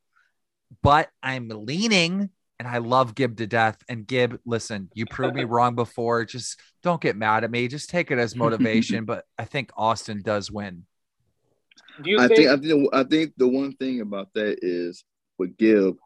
But 0.82 1.10
I'm 1.22 1.48
leaning, 1.48 2.30
and 2.58 2.68
I 2.68 2.78
love 2.78 3.14
Gib 3.14 3.36
to 3.38 3.46
death. 3.46 3.76
And 3.88 4.06
Gib, 4.06 4.40
listen, 4.46 4.88
you 4.94 5.04
proved 5.06 5.34
me 5.34 5.44
wrong 5.44 5.74
before. 5.74 6.24
Just 6.24 6.60
don't 6.82 7.00
get 7.00 7.16
mad 7.16 7.44
at 7.44 7.50
me. 7.50 7.68
Just 7.68 7.90
take 7.90 8.10
it 8.10 8.18
as 8.18 8.36
motivation. 8.36 9.04
but 9.04 9.24
I 9.38 9.44
think 9.44 9.70
Austin 9.76 10.22
does 10.22 10.50
win. 10.50 10.84
Do 12.02 12.10
you 12.10 12.18
I 12.18 12.28
think, 12.28 12.38
think 12.38 12.50
I 12.50 12.56
think 12.56 12.88
I 12.92 13.04
think 13.04 13.32
the 13.36 13.48
one 13.48 13.72
thing 13.72 14.00
about 14.00 14.28
that 14.34 14.58
is 14.62 15.04
with 15.38 15.56
Gib, 15.56 15.96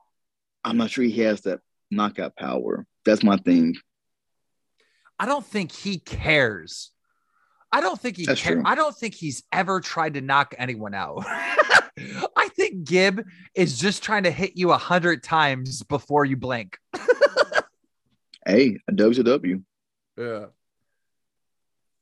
I'm 0.64 0.76
not 0.76 0.90
sure 0.90 1.04
he 1.04 1.23
has 1.23 1.40
that 1.42 1.61
knockout 1.90 2.37
power. 2.37 2.87
That's 3.04 3.23
my 3.23 3.37
thing. 3.37 3.76
I 5.18 5.26
don't 5.26 5.45
think 5.45 5.73
he 5.73 5.99
cares. 5.99 6.90
I 7.73 7.80
don't 7.80 8.00
think 8.00 8.16
he 8.16 8.26
cares. 8.26 8.62
I 8.64 8.75
don't 8.75 8.97
think 8.97 9.14
he's 9.14 9.42
ever 9.52 9.80
tried 9.80 10.14
to 10.14 10.21
knock 10.21 10.54
anyone 10.59 10.95
out. 10.95 11.25
I 11.26 12.49
think 12.54 12.85
Gib 12.85 13.26
is 13.54 13.78
just 13.78 14.02
trying 14.02 14.23
to 14.23 14.30
hit 14.30 14.57
you 14.57 14.71
a 14.73 14.78
hundred 14.78 15.23
times 15.23 15.83
before 15.83 16.25
you 16.25 16.37
blink. 16.37 16.78
hey, 18.47 18.78
a 18.87 18.92
W 18.92 19.14
to 19.14 19.23
W. 19.23 19.62
Yeah. 20.16 20.47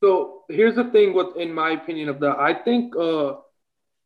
So 0.03 0.43
here's 0.49 0.77
the 0.77 0.85
thing 0.85 1.15
with 1.15 1.37
in 1.37 1.53
my 1.53 1.71
opinion 1.71 2.09
of 2.09 2.21
that. 2.21 2.39
I 2.39 2.55
think 2.55 2.95
uh 2.97 3.35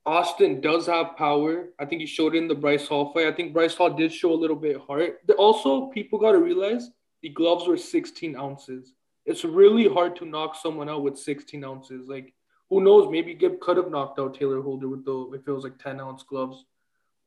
Austin 0.07 0.61
does 0.61 0.87
have 0.87 1.17
power. 1.17 1.69
I 1.79 1.85
think 1.85 2.01
he 2.01 2.07
showed 2.07 2.35
it 2.35 2.39
in 2.39 2.49
the 2.49 2.55
Bryce 2.55 2.87
Hall 2.87 3.13
fight. 3.13 3.27
I 3.27 3.33
think 3.33 3.53
Bryce 3.53 3.75
Hall 3.75 3.91
did 3.91 4.13
show 4.13 4.33
a 4.33 4.35
little 4.35 4.57
bit 4.57 4.81
heart. 4.81 5.19
Also, 5.37 5.87
people 5.89 6.19
got 6.19 6.33
to 6.33 6.39
realize 6.39 6.91
the 7.23 7.29
gloves 7.29 7.67
were 7.67 7.77
16 7.77 8.37
ounces. 8.37 8.95
It's 9.27 9.45
really 9.45 9.87
hard 9.87 10.17
to 10.17 10.25
knock 10.25 10.57
someone 10.57 10.89
out 10.89 11.03
with 11.03 11.19
16 11.19 11.63
ounces. 11.63 12.09
Like, 12.09 12.33
who 12.71 12.81
knows? 12.81 13.11
Maybe 13.11 13.35
Gib 13.35 13.61
could 13.61 13.77
have 13.77 13.91
knocked 13.91 14.19
out 14.19 14.35
Taylor 14.35 14.63
Holder 14.63 14.89
with 14.89 15.05
the 15.05 15.31
if 15.35 15.47
it 15.47 15.53
was 15.53 15.65
like 15.65 15.79
10 15.79 16.01
ounce 16.01 16.23
gloves. 16.23 16.65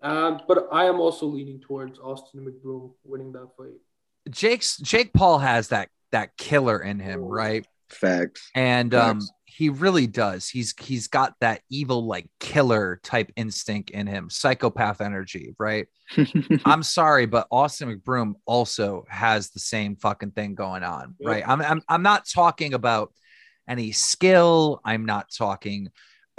Um, 0.01 0.41
but 0.47 0.67
I 0.71 0.85
am 0.85 0.99
also 0.99 1.25
leaning 1.25 1.59
towards 1.59 1.99
Austin 1.99 2.45
McBroom 2.45 2.91
winning 3.03 3.31
that 3.33 3.49
fight. 3.57 3.79
Jake's 4.29 4.77
Jake 4.77 5.13
Paul 5.13 5.39
has 5.39 5.69
that 5.69 5.89
that 6.11 6.35
killer 6.37 6.79
in 6.79 6.99
him, 6.99 7.21
right? 7.21 7.65
Facts. 7.89 8.49
And 8.55 8.91
Facts. 8.91 9.09
um 9.09 9.21
he 9.55 9.69
really 9.69 10.07
does. 10.07 10.50
He's 10.50 10.74
he's 10.79 11.07
got 11.07 11.36
that 11.39 11.62
evil 11.69 12.07
like 12.07 12.27
killer 12.39 13.00
type 13.03 13.31
instinct 13.36 13.91
in 13.91 14.07
him, 14.07 14.29
psychopath 14.29 15.00
energy, 15.00 15.53
right? 15.60 15.88
I'm 16.65 16.81
sorry, 16.81 17.27
but 17.27 17.48
Austin 17.51 17.95
McBroom 17.95 18.33
also 18.48 19.05
has 19.10 19.51
the 19.51 19.60
same 19.60 19.95
fucking 19.95 20.31
thing 20.31 20.55
going 20.55 20.83
on, 20.83 21.15
right? 21.24 21.43
I'm 21.48 21.62
I'm 21.62 21.81
I'm 21.88 22.01
not 22.01 22.27
talking 22.27 22.74
about 22.74 23.13
any 23.67 23.91
skill. 23.91 24.81
I'm 24.83 25.05
not 25.05 25.27
talking 25.31 25.89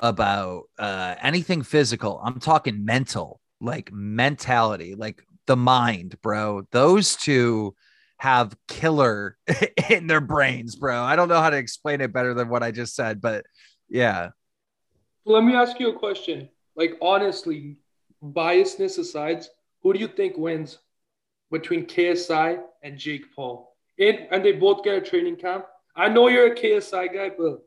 about 0.01 0.65
uh, 0.79 1.15
anything 1.23 1.63
physical. 1.63 2.21
I'm 2.25 2.41
talking 2.41 2.85
mental, 2.85 3.41
like 3.61 3.93
mentality, 3.93 4.97
like 4.97 5.23
the 5.47 5.57
mind, 5.57 6.21
bro. 6.21 6.67
Those 6.73 7.15
two 7.15 7.77
have 8.25 8.57
killer 8.69 9.37
in 9.91 10.07
their 10.07 10.23
brains, 10.23 10.77
bro. 10.77 11.03
I 11.03 11.15
don't 11.15 11.29
know 11.29 11.43
how 11.43 11.51
to 11.51 11.59
explain 11.59 12.01
it 12.01 12.11
better 12.11 12.33
than 12.33 12.49
what 12.49 12.63
I 12.63 12.71
just 12.71 12.95
said, 12.95 13.21
but 13.21 13.45
yeah. 13.91 14.31
Let 15.27 15.45
me 15.45 15.55
ask 15.55 15.79
you 15.79 15.91
a 15.91 15.99
question. 15.99 16.49
Like 16.75 16.97
honestly, 17.03 17.77
biasness 18.25 18.99
aside, 18.99 19.45
who 19.83 19.93
do 19.93 19.99
you 19.99 20.09
think 20.09 20.39
wins 20.39 20.79
between 21.51 21.85
KSI 21.85 22.63
and 22.83 22.97
Jake 22.97 23.27
Paul? 23.37 23.77
And 23.99 24.27
and 24.31 24.43
they 24.43 24.53
both 24.53 24.85
get 24.85 24.95
a 24.95 25.03
training 25.03 25.37
camp. 25.37 25.67
I 25.95 26.09
know 26.09 26.29
you're 26.29 26.51
a 26.51 26.57
KSI 26.57 27.13
guy, 27.13 27.31
but 27.37 27.59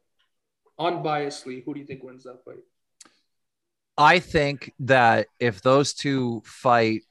unbiasedly, 0.79 1.65
who 1.65 1.75
do 1.75 1.79
you 1.81 1.85
think 1.85 2.01
wins 2.01 2.23
that 2.23 2.43
fight? 2.43 2.65
I 3.95 4.17
think 4.17 4.73
that 4.79 5.27
if 5.39 5.61
those 5.61 5.93
two 5.93 6.41
fight 6.45 7.03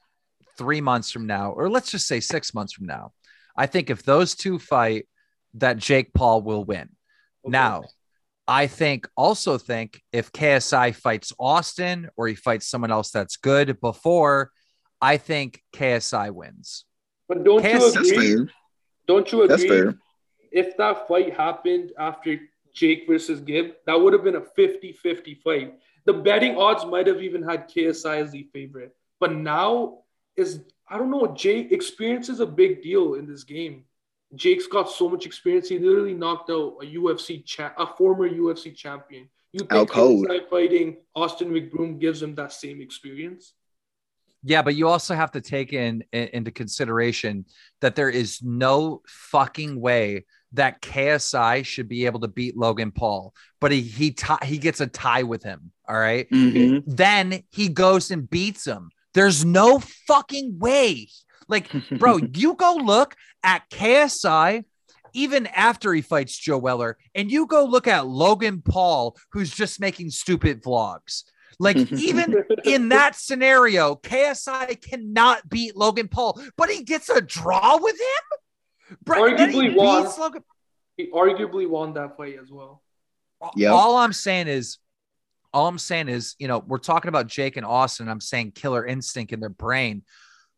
three 0.57 0.81
months 0.81 1.11
from 1.11 1.27
now, 1.27 1.51
or 1.51 1.69
let's 1.69 1.91
just 1.91 2.07
say 2.07 2.19
six 2.19 2.53
months 2.53 2.73
from 2.73 2.87
now, 2.87 3.13
I 3.57 3.65
think 3.65 3.89
if 3.89 4.03
those 4.03 4.35
two 4.35 4.59
fight, 4.59 5.07
that 5.55 5.77
Jake 5.77 6.13
Paul 6.13 6.41
will 6.41 6.63
win. 6.63 6.89
Okay. 7.45 7.51
Now, 7.51 7.83
I 8.47 8.67
think 8.67 9.09
also 9.17 9.57
think 9.57 10.01
if 10.13 10.31
KSI 10.31 10.95
fights 10.95 11.33
Austin 11.39 12.09
or 12.15 12.27
he 12.27 12.35
fights 12.35 12.67
someone 12.67 12.91
else 12.91 13.11
that's 13.11 13.37
good 13.37 13.81
before, 13.81 14.51
I 15.01 15.17
think 15.17 15.61
KSI 15.75 16.31
wins. 16.31 16.85
But 17.27 17.43
don't 17.43 17.63
KSI, 17.63 18.05
you 18.05 18.35
agree? 18.35 18.53
Don't 19.07 19.31
you 19.31 19.41
agree? 19.43 19.93
If 20.51 20.77
that 20.77 21.07
fight 21.07 21.33
happened 21.33 21.91
after 21.97 22.39
Jake 22.73 23.05
versus 23.07 23.41
Gib, 23.41 23.73
that 23.85 23.99
would 23.99 24.13
have 24.13 24.23
been 24.23 24.35
a 24.35 24.41
50-50 24.41 25.41
fight. 25.41 25.73
The 26.05 26.13
betting 26.13 26.55
odds 26.57 26.85
might 26.85 27.07
have 27.07 27.21
even 27.21 27.43
had 27.43 27.69
KSI 27.69 28.21
as 28.21 28.31
the 28.31 28.47
favorite. 28.53 28.95
But 29.19 29.33
now 29.33 30.03
is 30.37 30.61
I 30.89 30.97
don't 30.97 31.11
know. 31.11 31.27
Jake 31.35 31.71
experience 31.71 32.29
is 32.29 32.39
a 32.39 32.45
big 32.45 32.81
deal 32.81 33.15
in 33.15 33.27
this 33.27 33.43
game. 33.43 33.83
Jake's 34.35 34.67
got 34.67 34.89
so 34.89 35.09
much 35.09 35.25
experience. 35.25 35.69
He 35.69 35.79
literally 35.79 36.13
knocked 36.13 36.49
out 36.49 36.77
a 36.81 36.85
UFC 36.85 37.45
cha- 37.45 37.73
a 37.77 37.87
former 37.95 38.29
UFC 38.29 38.75
champion. 38.75 39.29
You 39.53 39.61
think 39.61 40.49
fighting 40.49 40.97
Austin 41.15 41.49
McBroom 41.49 41.99
gives 41.99 42.21
him 42.21 42.35
that 42.35 42.51
same 42.51 42.81
experience? 42.81 43.53
Yeah, 44.43 44.61
but 44.61 44.75
you 44.75 44.87
also 44.87 45.15
have 45.15 45.31
to 45.31 45.41
take 45.41 45.73
in, 45.73 46.03
in, 46.11 46.27
into 46.33 46.51
consideration 46.51 47.45
that 47.81 47.95
there 47.95 48.09
is 48.09 48.41
no 48.43 49.01
fucking 49.07 49.79
way 49.79 50.25
that 50.53 50.81
KSI 50.81 51.65
should 51.65 51.89
be 51.89 52.05
able 52.05 52.19
to 52.21 52.27
beat 52.27 52.55
Logan 52.55 52.91
Paul, 52.91 53.33
but 53.59 53.71
he 53.71 53.81
he 53.81 54.11
t- 54.11 54.45
he 54.45 54.57
gets 54.57 54.79
a 54.79 54.87
tie 54.87 55.23
with 55.23 55.43
him. 55.43 55.71
All 55.87 55.97
right? 55.97 56.29
mm-hmm. 56.29 56.79
then 56.85 57.43
he 57.49 57.69
goes 57.69 58.11
and 58.11 58.29
beats 58.29 58.65
him. 58.65 58.89
There's 59.17 59.43
no 59.43 59.79
fucking 59.79 60.59
way. 60.59 61.09
Like, 61.47 61.71
bro, 61.97 62.17
you 62.35 62.53
go 62.53 62.75
look 62.75 63.15
at 63.43 63.67
KSI 63.71 64.63
even 65.13 65.47
after 65.47 65.91
he 65.91 66.03
fights 66.03 66.37
Joe 66.37 66.59
Weller, 66.59 66.99
and 67.15 67.31
you 67.31 67.47
go 67.47 67.65
look 67.65 67.87
at 67.87 68.05
Logan 68.05 68.61
Paul, 68.61 69.17
who's 69.31 69.49
just 69.49 69.79
making 69.79 70.11
stupid 70.11 70.61
vlogs. 70.61 71.23
Like, 71.57 71.77
even 71.93 72.43
in 72.63 72.89
that 72.89 73.15
scenario, 73.15 73.95
KSI 73.95 74.79
cannot 74.87 75.49
beat 75.49 75.75
Logan 75.75 76.09
Paul, 76.09 76.39
but 76.55 76.69
he 76.69 76.83
gets 76.83 77.09
a 77.09 77.19
draw 77.19 77.79
with 77.81 77.95
him. 77.95 78.97
Bro, 79.03 79.31
arguably 79.31 79.71
he 79.71 79.75
won. 79.75 80.03
Logan- 80.19 80.43
he 80.95 81.09
arguably 81.09 81.67
won 81.67 81.95
that 81.95 82.17
fight 82.17 82.37
as 82.39 82.51
well. 82.51 82.83
Yeah. 83.55 83.69
All 83.69 83.95
I'm 83.97 84.13
saying 84.13 84.47
is 84.47 84.77
all 85.57 85.67
I'm 85.67 85.79
saying 85.79 86.07
is, 86.07 86.35
you 86.37 86.47
know, 86.47 86.59
we're 86.59 86.77
talking 86.77 87.09
about 87.09 87.25
Jake 87.25 87.57
and 87.57 87.65
Austin. 87.65 88.07
I'm 88.07 88.21
saying 88.21 88.51
killer 88.51 88.85
instinct 88.85 89.33
in 89.33 89.39
their 89.39 89.49
brain 89.49 90.03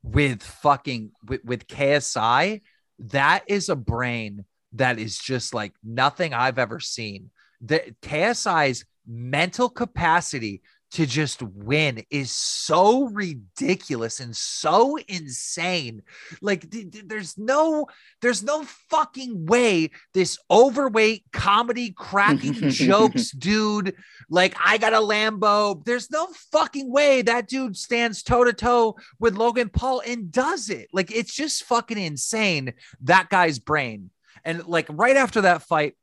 with 0.04 0.44
fucking 0.44 1.12
with, 1.26 1.42
with 1.46 1.68
KSI. 1.68 2.62
That 3.00 3.44
is 3.48 3.70
a 3.70 3.78
brain 3.78 4.44
that 4.74 5.00
is 5.00 5.18
just 5.18 5.54
like 5.54 5.72
nothing 5.82 6.34
I've 6.34 6.60
ever 6.60 6.82
seen. 6.82 7.32
The 7.62 7.96
KSI's 8.02 8.84
mental 9.08 9.70
capacity 9.70 10.64
to 10.92 11.06
just 11.06 11.42
win 11.42 12.04
is 12.10 12.32
so 12.32 13.06
ridiculous 13.06 14.20
and 14.20 14.36
so 14.36 14.98
insane. 15.08 16.02
Like 16.42 16.70
th- 16.70 16.92
th- 16.92 17.06
there's 17.08 17.38
no 17.38 17.88
there's 18.22 18.44
no 18.44 18.64
fucking 18.90 19.46
way 19.46 19.92
this 20.14 20.38
overweight 20.50 21.26
comedy 21.32 21.92
cracking 21.92 22.54
jokes 22.54 23.32
dude 23.38 23.96
like 24.30 24.56
I 24.64 24.78
got 24.78 24.94
a 24.94 24.98
Lambo. 24.98 25.84
There's 25.86 26.10
no 26.12 26.28
fucking 26.52 26.92
way 26.92 27.22
that 27.24 27.48
dude 27.48 27.78
stands 27.78 28.24
toe 28.24 28.44
to 28.44 28.54
toe 28.54 28.96
with 29.20 29.36
Logan 29.36 29.70
Paul 29.70 30.02
and 30.06 30.32
does 30.32 30.70
it. 30.70 30.88
Like 30.94 31.12
it's 31.12 31.34
just 31.34 31.64
fucking 31.64 31.98
insane 31.98 32.74
that 33.02 33.30
guy's 33.30 33.60
brain. 33.60 34.12
And 34.46 34.66
like 34.66 34.88
right 34.90 35.18
after 35.18 35.42
that 35.42 35.64
fight, 35.64 35.96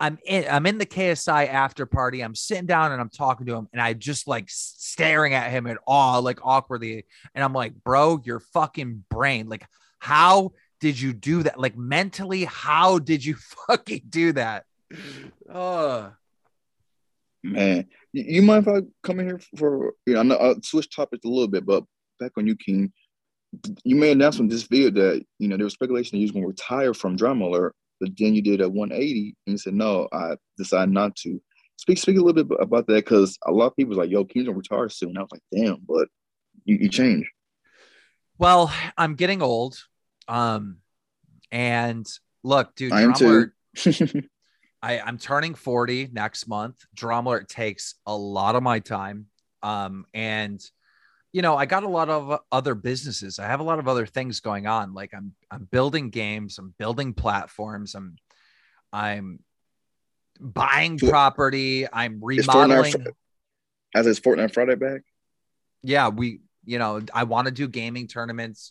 I'm 0.00 0.18
in 0.26 0.44
I'm 0.50 0.66
in 0.66 0.78
the 0.78 0.86
KSI 0.86 1.48
after 1.48 1.86
party. 1.86 2.22
I'm 2.22 2.34
sitting 2.34 2.66
down 2.66 2.92
and 2.92 3.00
I'm 3.00 3.10
talking 3.10 3.46
to 3.46 3.54
him, 3.54 3.68
and 3.72 3.80
I 3.80 3.92
just 3.92 4.26
like 4.26 4.46
staring 4.48 5.34
at 5.34 5.50
him 5.50 5.66
in 5.66 5.78
awe, 5.86 6.18
like 6.18 6.40
awkwardly. 6.44 7.04
And 7.34 7.44
I'm 7.44 7.52
like, 7.52 7.74
bro, 7.84 8.20
your 8.24 8.40
fucking 8.40 9.04
brain. 9.08 9.48
Like, 9.48 9.64
how 10.00 10.52
did 10.80 11.00
you 11.00 11.12
do 11.12 11.44
that? 11.44 11.58
Like 11.58 11.76
mentally, 11.76 12.44
how 12.44 12.98
did 12.98 13.24
you 13.24 13.36
fucking 13.66 14.02
do 14.08 14.32
that? 14.32 14.64
Oh 15.52 16.12
man. 17.42 17.86
You 18.12 18.42
mind 18.42 18.66
if 18.66 18.74
I 18.74 18.86
come 19.02 19.20
in 19.20 19.26
here 19.26 19.40
for 19.56 19.94
you 20.06 20.14
know, 20.14 20.20
I 20.20 20.22
know 20.24 20.36
I'll 20.36 20.62
switch 20.62 20.94
topics 20.94 21.24
a 21.24 21.28
little 21.28 21.48
bit, 21.48 21.64
but 21.64 21.84
back 22.18 22.32
on 22.36 22.46
you, 22.46 22.56
King. 22.56 22.92
You 23.84 23.94
made 23.94 24.10
an 24.10 24.20
announcement 24.20 24.50
this 24.50 24.64
video 24.64 24.90
that 24.90 25.24
you 25.38 25.46
know 25.46 25.56
there 25.56 25.64
was 25.64 25.74
speculation 25.74 26.16
that 26.16 26.20
you 26.20 26.24
was 26.24 26.32
gonna 26.32 26.48
retire 26.48 26.94
from 26.94 27.14
Drama 27.14 27.46
Alert 27.46 27.74
but 28.00 28.10
then 28.18 28.34
you 28.34 28.42
did 28.42 28.60
a 28.60 28.68
180 28.68 29.36
and 29.46 29.52
you 29.52 29.58
said, 29.58 29.74
no, 29.74 30.08
I 30.12 30.36
decided 30.56 30.92
not 30.92 31.16
to. 31.16 31.40
Speak 31.76 31.98
speak 31.98 32.16
a 32.16 32.20
little 32.20 32.44
bit 32.44 32.58
about 32.60 32.86
that 32.86 33.04
because 33.04 33.36
a 33.44 33.50
lot 33.50 33.66
of 33.66 33.76
people 33.76 33.90
was 33.90 33.98
like, 33.98 34.10
yo, 34.10 34.24
King's 34.24 34.46
gonna 34.46 34.56
retire 34.56 34.88
soon. 34.88 35.16
I 35.18 35.22
was 35.22 35.30
like, 35.32 35.42
damn, 35.52 35.78
but 35.88 36.08
you, 36.64 36.76
you 36.76 36.88
change. 36.88 37.28
Well, 38.38 38.72
I'm 38.96 39.14
getting 39.16 39.42
old. 39.42 39.76
Um, 40.28 40.78
and 41.50 42.06
look, 42.42 42.74
dude, 42.76 42.92
I 42.92 43.02
am 43.02 43.14
too. 43.14 43.50
I, 44.82 45.00
I'm 45.00 45.18
turning 45.18 45.54
40 45.54 46.10
next 46.12 46.46
month. 46.46 46.76
Drama 46.94 47.42
takes 47.44 47.94
a 48.06 48.14
lot 48.14 48.54
of 48.54 48.62
my 48.62 48.80
time. 48.80 49.26
Um, 49.62 50.04
and 50.12 50.60
you 51.34 51.42
know, 51.42 51.56
I 51.56 51.66
got 51.66 51.82
a 51.82 51.88
lot 51.88 52.08
of 52.08 52.38
other 52.52 52.76
businesses. 52.76 53.40
I 53.40 53.46
have 53.46 53.58
a 53.58 53.64
lot 53.64 53.80
of 53.80 53.88
other 53.88 54.06
things 54.06 54.38
going 54.38 54.68
on. 54.68 54.94
Like 54.94 55.12
I'm 55.12 55.34
I'm 55.50 55.64
building 55.64 56.10
games, 56.10 56.58
I'm 56.58 56.72
building 56.78 57.12
platforms, 57.12 57.96
I'm 57.96 58.14
I'm 58.92 59.40
buying 60.40 60.96
property, 60.96 61.88
I'm 61.92 62.20
remodeling. 62.22 62.94
Is 62.94 63.06
as 63.96 64.06
is 64.06 64.20
Fortnite 64.20 64.54
Friday 64.54 64.76
back? 64.76 65.00
Yeah, 65.82 66.06
we 66.08 66.38
you 66.64 66.78
know, 66.78 67.02
I 67.12 67.24
want 67.24 67.46
to 67.46 67.52
do 67.52 67.66
gaming 67.66 68.06
tournaments. 68.06 68.70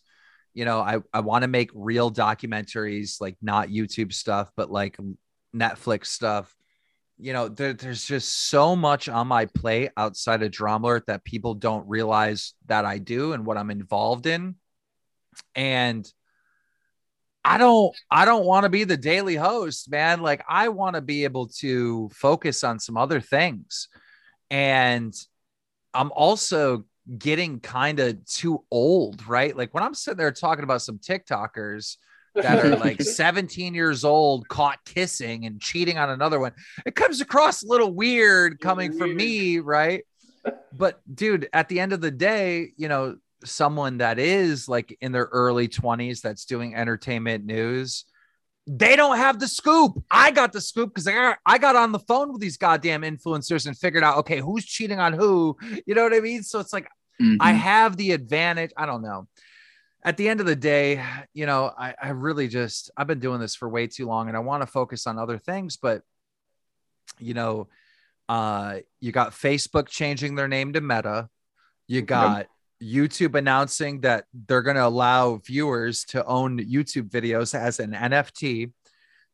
You 0.54 0.64
know, 0.64 0.80
I, 0.80 1.00
I 1.14 1.20
want 1.20 1.42
to 1.42 1.50
make 1.50 1.70
real 1.74 2.12
documentaries, 2.12 3.20
like 3.20 3.36
not 3.42 3.68
YouTube 3.68 4.14
stuff, 4.14 4.50
but 4.56 4.72
like 4.72 4.98
Netflix 5.54 6.06
stuff 6.06 6.56
you 7.18 7.34
know, 7.34 7.48
there, 7.48 7.74
there's 7.74 8.06
just 8.06 8.50
so 8.50 8.76
much 8.76 9.08
on 9.08 9.28
my 9.28 9.46
plate 9.46 9.92
outside 9.98 10.44
of 10.44 10.52
drama 10.52 11.02
that 11.08 11.24
people 11.24 11.54
don't 11.54 11.88
realize 11.88 12.54
that 12.68 12.86
I 12.86 12.98
do 12.98 13.34
and 13.34 13.46
what 13.46 13.58
I'm 13.58 13.72
involved 13.72 14.26
in. 14.26 14.56
And 15.56 16.12
I 17.46 17.58
don't 17.58 17.96
I 18.10 18.26
don't 18.26 18.46
want 18.46 18.64
to 18.64 18.70
be 18.70 18.84
the 18.84 18.98
daily 18.98 19.36
host, 19.36 19.92
man. 19.92 20.22
Like 20.22 20.44
I 20.48 20.70
want 20.70 20.96
to 20.96 21.02
be 21.02 21.26
able 21.26 21.48
to 21.60 22.10
focus 22.14 22.64
on 22.64 22.80
some 22.80 22.98
other 22.98 23.20
things. 23.20 23.90
And 24.50 25.14
I'm 25.94 26.12
also 26.14 26.86
getting 27.18 27.60
kind 27.60 28.00
of 28.00 28.26
too 28.26 28.64
old, 28.72 29.28
right? 29.28 29.56
Like 29.56 29.74
when 29.74 29.84
I'm 29.84 29.94
sitting 29.94 30.18
there 30.18 30.32
talking 30.32 30.64
about 30.64 30.82
some 30.82 31.00
TikTokers 31.00 31.98
that 32.36 32.66
are 32.66 32.76
like 32.78 33.02
17 33.02 33.74
years 33.74 34.04
old, 34.04 34.48
caught 34.48 34.84
kissing 34.86 35.46
and 35.46 35.62
cheating 35.62 35.98
on 35.98 36.10
another 36.10 36.40
one, 36.40 36.54
it 36.86 36.96
comes 36.96 37.22
across 37.22 37.64
a 37.64 37.68
little 37.68 37.94
weird 37.94 38.60
coming 38.60 38.92
weird. 38.92 39.00
from 39.00 39.16
me, 39.16 39.60
right? 39.60 40.04
But 40.76 41.00
dude, 41.14 41.48
at 41.54 41.70
the 41.70 41.80
end 41.80 41.94
of 41.94 42.02
the 42.02 42.12
day, 42.12 42.72
you 42.76 42.90
know, 42.90 43.16
someone 43.46 44.00
that 44.00 44.20
is 44.20 44.68
like 44.68 44.98
in 45.00 45.14
their 45.14 45.30
early 45.32 45.70
20s 45.70 46.20
that's 46.20 46.44
doing 46.44 46.76
entertainment 46.76 47.46
news 47.46 48.04
they 48.68 48.96
don't 48.96 49.18
have 49.18 49.40
the 49.40 49.48
scoop. 49.48 50.04
I 50.10 50.32
got 50.32 50.54
the 50.54 50.62
scoop 50.62 50.94
because 50.94 51.08
I, 51.08 51.36
I 51.46 51.58
got 51.58 51.76
on 51.76 51.92
the 51.92 52.00
phone 52.00 52.32
with 52.32 52.42
these 52.42 52.58
goddamn 52.58 53.02
influencers 53.02 53.68
and 53.68 53.78
figured 53.78 54.04
out, 54.04 54.18
okay, 54.20 54.40
who's 54.40 54.66
cheating 54.66 55.00
on 55.00 55.14
who? 55.14 55.58
You 55.86 55.96
know 55.96 56.04
what 56.04 56.14
I 56.14 56.22
mean? 56.22 56.44
So 56.44 56.60
it's 56.60 56.72
like 56.72 56.88
mm-hmm. 57.22 57.38
I 57.42 57.52
have 57.52 57.98
the 57.98 58.12
advantage. 58.12 58.72
I 58.78 58.86
don't 58.86 59.02
know. 59.02 59.28
At 60.06 60.18
the 60.18 60.28
end 60.28 60.40
of 60.40 60.46
the 60.46 60.56
day, 60.56 61.04
you 61.34 61.46
know, 61.46 61.72
I, 61.78 61.96
I 62.02 62.10
really 62.10 62.48
just 62.48 62.92
I've 62.98 63.08
been 63.08 63.20
doing 63.20 63.40
this 63.40 63.56
for 63.56 63.70
way 63.70 63.88
too 63.88 64.06
long 64.06 64.28
and 64.28 64.36
I 64.36 64.42
want 64.42 64.62
to 64.62 64.68
focus 64.68 65.08
on 65.08 65.18
other 65.18 65.38
things, 65.38 65.78
but 65.78 66.02
you 67.20 67.34
know, 67.34 67.68
uh, 68.28 68.80
you 69.00 69.12
got 69.12 69.32
Facebook 69.32 69.88
changing 69.88 70.36
their 70.36 70.48
name 70.48 70.74
to 70.74 70.82
Meta. 70.82 71.30
You 71.88 72.02
got 72.02 72.48
YouTube 72.82 73.36
announcing 73.36 74.02
that 74.02 74.26
they're 74.34 74.62
going 74.62 74.76
to 74.76 74.86
allow 74.86 75.38
viewers 75.38 76.06
to 76.06 76.26
own 76.26 76.60
YouTube 76.60 77.10
videos 77.10 77.58
as 77.58 77.80
an 77.80 77.92
NFT. 77.92 78.72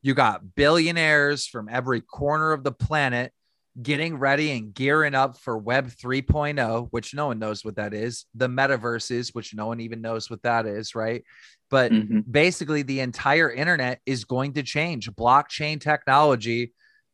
You 0.02 0.14
got 0.14 0.56
billionaires 0.56 1.48
from 1.48 1.70
every 1.70 2.02
corner 2.02 2.52
of 2.52 2.64
the 2.64 2.72
planet 2.72 3.34
getting 3.82 4.18
ready 4.18 4.52
and 4.52 4.74
gearing 4.74 5.16
up 5.16 5.38
for 5.38 5.58
Web 5.58 5.90
3.0, 5.90 6.88
which 6.92 7.14
no 7.14 7.28
one 7.28 7.40
knows 7.40 7.64
what 7.64 7.76
that 7.76 7.94
is, 7.94 8.26
the 8.36 8.48
metaverses, 8.48 9.34
which 9.34 9.54
no 9.54 9.68
one 9.68 9.80
even 9.80 10.02
knows 10.02 10.30
what 10.30 10.42
that 10.44 10.66
is, 10.66 10.96
right? 10.96 11.24
But 11.70 11.92
mm-hmm. 11.92 12.20
basically, 12.30 12.82
the 12.82 13.00
entire 13.00 13.52
internet 13.52 14.00
is 14.06 14.26
going 14.26 14.54
to 14.54 14.64
change. 14.64 15.10
Blockchain 15.12 15.80
technology, 15.80 16.74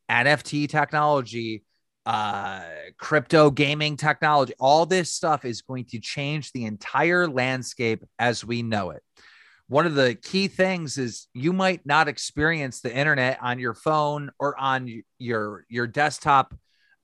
NFT 0.09 0.69
technology, 0.69 1.63
uh, 2.05 2.61
crypto 2.97 3.49
gaming 3.49 3.97
technology, 3.97 4.53
all 4.59 4.85
this 4.85 5.11
stuff 5.11 5.43
is 5.43 5.61
going 5.61 5.85
to 5.85 5.99
change 5.99 6.51
the 6.51 6.65
entire 6.65 7.27
landscape 7.27 8.03
as 8.19 8.45
we 8.45 8.61
know 8.61 8.91
it. 8.91 9.01
One 9.67 9.85
of 9.85 9.95
the 9.95 10.15
key 10.15 10.47
things 10.47 10.97
is 10.97 11.27
you 11.33 11.51
might 11.51 11.85
not 11.85 12.07
experience 12.07 12.81
the 12.81 12.95
internet 12.95 13.39
on 13.41 13.59
your 13.59 13.73
phone 13.73 14.31
or 14.39 14.59
on 14.59 15.03
your 15.17 15.65
your 15.69 15.87
desktop 15.87 16.53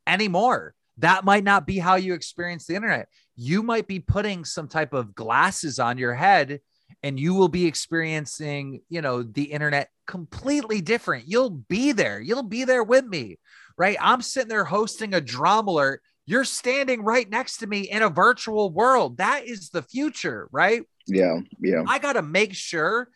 anymore. 0.05 0.75
That 0.97 1.25
might 1.25 1.43
not 1.43 1.65
be 1.65 1.79
how 1.79 1.95
you 1.95 2.13
experience 2.13 2.67
the 2.67 2.75
internet. 2.75 3.07
You 3.35 3.63
might 3.63 3.87
be 3.87 3.99
putting 3.99 4.45
some 4.45 4.67
type 4.67 4.93
of 4.93 5.15
glasses 5.15 5.79
on 5.79 5.97
your 5.97 6.13
head 6.13 6.59
and 7.01 7.19
you 7.19 7.33
will 7.33 7.47
be 7.47 7.65
experiencing, 7.65 8.81
you 8.89 9.01
know, 9.01 9.23
the 9.23 9.45
internet 9.45 9.89
completely 10.05 10.81
different. 10.81 11.27
You'll 11.27 11.49
be 11.49 11.93
there. 11.93 12.19
You'll 12.19 12.43
be 12.43 12.65
there 12.65 12.83
with 12.83 13.05
me 13.05 13.37
right? 13.81 13.97
I'm 13.99 14.21
sitting 14.21 14.49
there 14.49 14.63
hosting 14.63 15.15
a 15.15 15.21
drama 15.21 15.71
alert. 15.71 16.03
You're 16.31 16.45
standing 16.45 17.03
right 17.03 17.29
next 17.29 17.57
to 17.57 17.67
me 17.67 17.81
in 17.81 18.03
a 18.03 18.09
virtual 18.09 18.69
world. 18.69 19.17
That 19.17 19.45
is 19.45 19.69
the 19.69 19.81
future, 19.81 20.47
right? 20.53 20.83
Yeah. 21.05 21.39
Yeah. 21.59 21.83
I 21.85 21.99
got 21.99 22.13
to 22.13 22.21
make 22.21 22.53
sure 22.53 23.09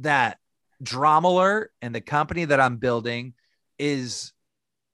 that 0.00 0.36
drama 0.82 1.28
alert 1.28 1.72
and 1.80 1.94
the 1.94 2.02
company 2.02 2.44
that 2.44 2.60
I'm 2.60 2.76
building 2.76 3.32
is 3.78 4.34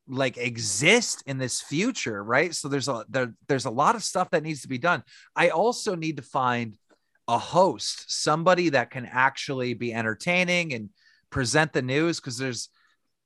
like 0.07 0.37
exist 0.37 1.25
in 1.27 1.39
this 1.39 1.63
future 1.63 2.23
right 2.23 2.55
so 2.55 2.69
there's 2.69 2.89
a 2.89 3.07
there, 3.09 3.35
there's 3.49 3.65
a 3.65 3.71
lot 3.71 3.95
of 3.95 4.05
stuff 4.05 4.29
that 4.31 4.43
needs 4.43 4.61
to 4.61 4.69
be 4.69 4.77
done 4.77 5.03
i 5.35 5.49
also 5.49 5.95
need 5.95 6.19
to 6.19 6.23
find 6.23 6.77
a 7.27 7.39
host 7.39 8.05
somebody 8.09 8.69
that 8.69 8.91
can 8.91 9.07
actually 9.07 9.73
be 9.73 9.95
entertaining 9.95 10.75
and 10.75 10.91
present 11.31 11.73
the 11.73 11.81
news 11.81 12.21
because 12.21 12.37
there's 12.37 12.69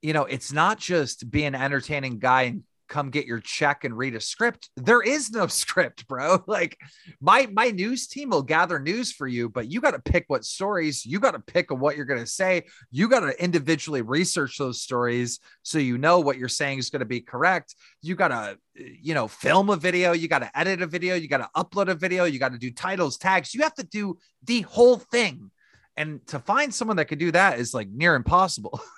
you 0.01 0.13
know, 0.13 0.25
it's 0.25 0.53
not 0.53 0.79
just 0.79 1.31
be 1.31 1.45
an 1.45 1.55
entertaining 1.55 2.19
guy 2.19 2.43
and 2.43 2.63
come 2.89 3.11
get 3.11 3.27
your 3.27 3.41
check 3.41 3.85
and 3.85 3.97
read 3.97 4.15
a 4.15 4.21
script. 4.21 4.71
There 4.77 5.03
is 5.03 5.31
no 5.31 5.47
script, 5.63 6.07
bro. 6.07 6.45
Like 6.49 6.79
my 7.21 7.47
my 7.53 7.71
news 7.71 8.07
team 8.07 8.31
will 8.31 8.43
gather 8.43 8.79
news 8.79 9.13
for 9.13 9.27
you, 9.27 9.49
but 9.49 9.71
you 9.71 9.81
got 9.81 9.91
to 9.91 9.99
pick 10.01 10.25
what 10.29 10.45
stories, 10.45 11.05
you 11.05 11.21
got 11.21 11.33
to 11.33 11.41
pick 11.41 11.71
what 11.71 11.97
you're 11.97 12.07
going 12.07 12.21
to 12.21 12.27
say. 12.27 12.65
You 12.91 13.09
got 13.09 13.21
to 13.21 13.43
individually 13.43 14.03
research 14.03 14.57
those 14.57 14.81
stories 14.81 15.41
so 15.63 15.79
you 15.79 15.99
know 15.99 16.21
what 16.21 16.39
you're 16.39 16.49
saying 16.49 16.79
is 16.79 16.91
going 16.91 17.01
to 17.01 17.07
be 17.07 17.21
correct. 17.21 17.75
You 18.03 18.15
got 18.15 18.29
to 18.29 18.59
you 18.75 19.15
know, 19.15 19.29
film 19.29 19.71
a 19.71 19.77
video, 19.77 20.13
you 20.13 20.29
got 20.29 20.41
to 20.41 20.59
edit 20.59 20.83
a 20.83 20.87
video, 20.87 21.15
you 21.15 21.29
got 21.29 21.39
to 21.39 21.51
upload 21.57 21.89
a 21.89 21.95
video, 21.95 22.25
you 22.25 22.39
got 22.39 22.53
to 22.53 22.59
do 22.59 22.71
titles, 22.71 23.19
tags. 23.19 23.55
You 23.55 23.63
have 23.63 23.75
to 23.75 23.85
do 23.85 24.19
the 24.45 24.63
whole 24.63 24.97
thing. 24.97 25.51
And 25.97 26.25
to 26.29 26.39
find 26.39 26.73
someone 26.73 26.99
that 26.99 27.07
could 27.07 27.19
do 27.19 27.33
that 27.33 27.59
is 27.59 27.75
like 27.75 27.89
near 27.89 28.15
impossible. 28.15 28.81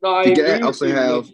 No, 0.00 0.14
I 0.14 0.32
get, 0.32 0.62
also 0.62 0.86
have. 0.86 1.28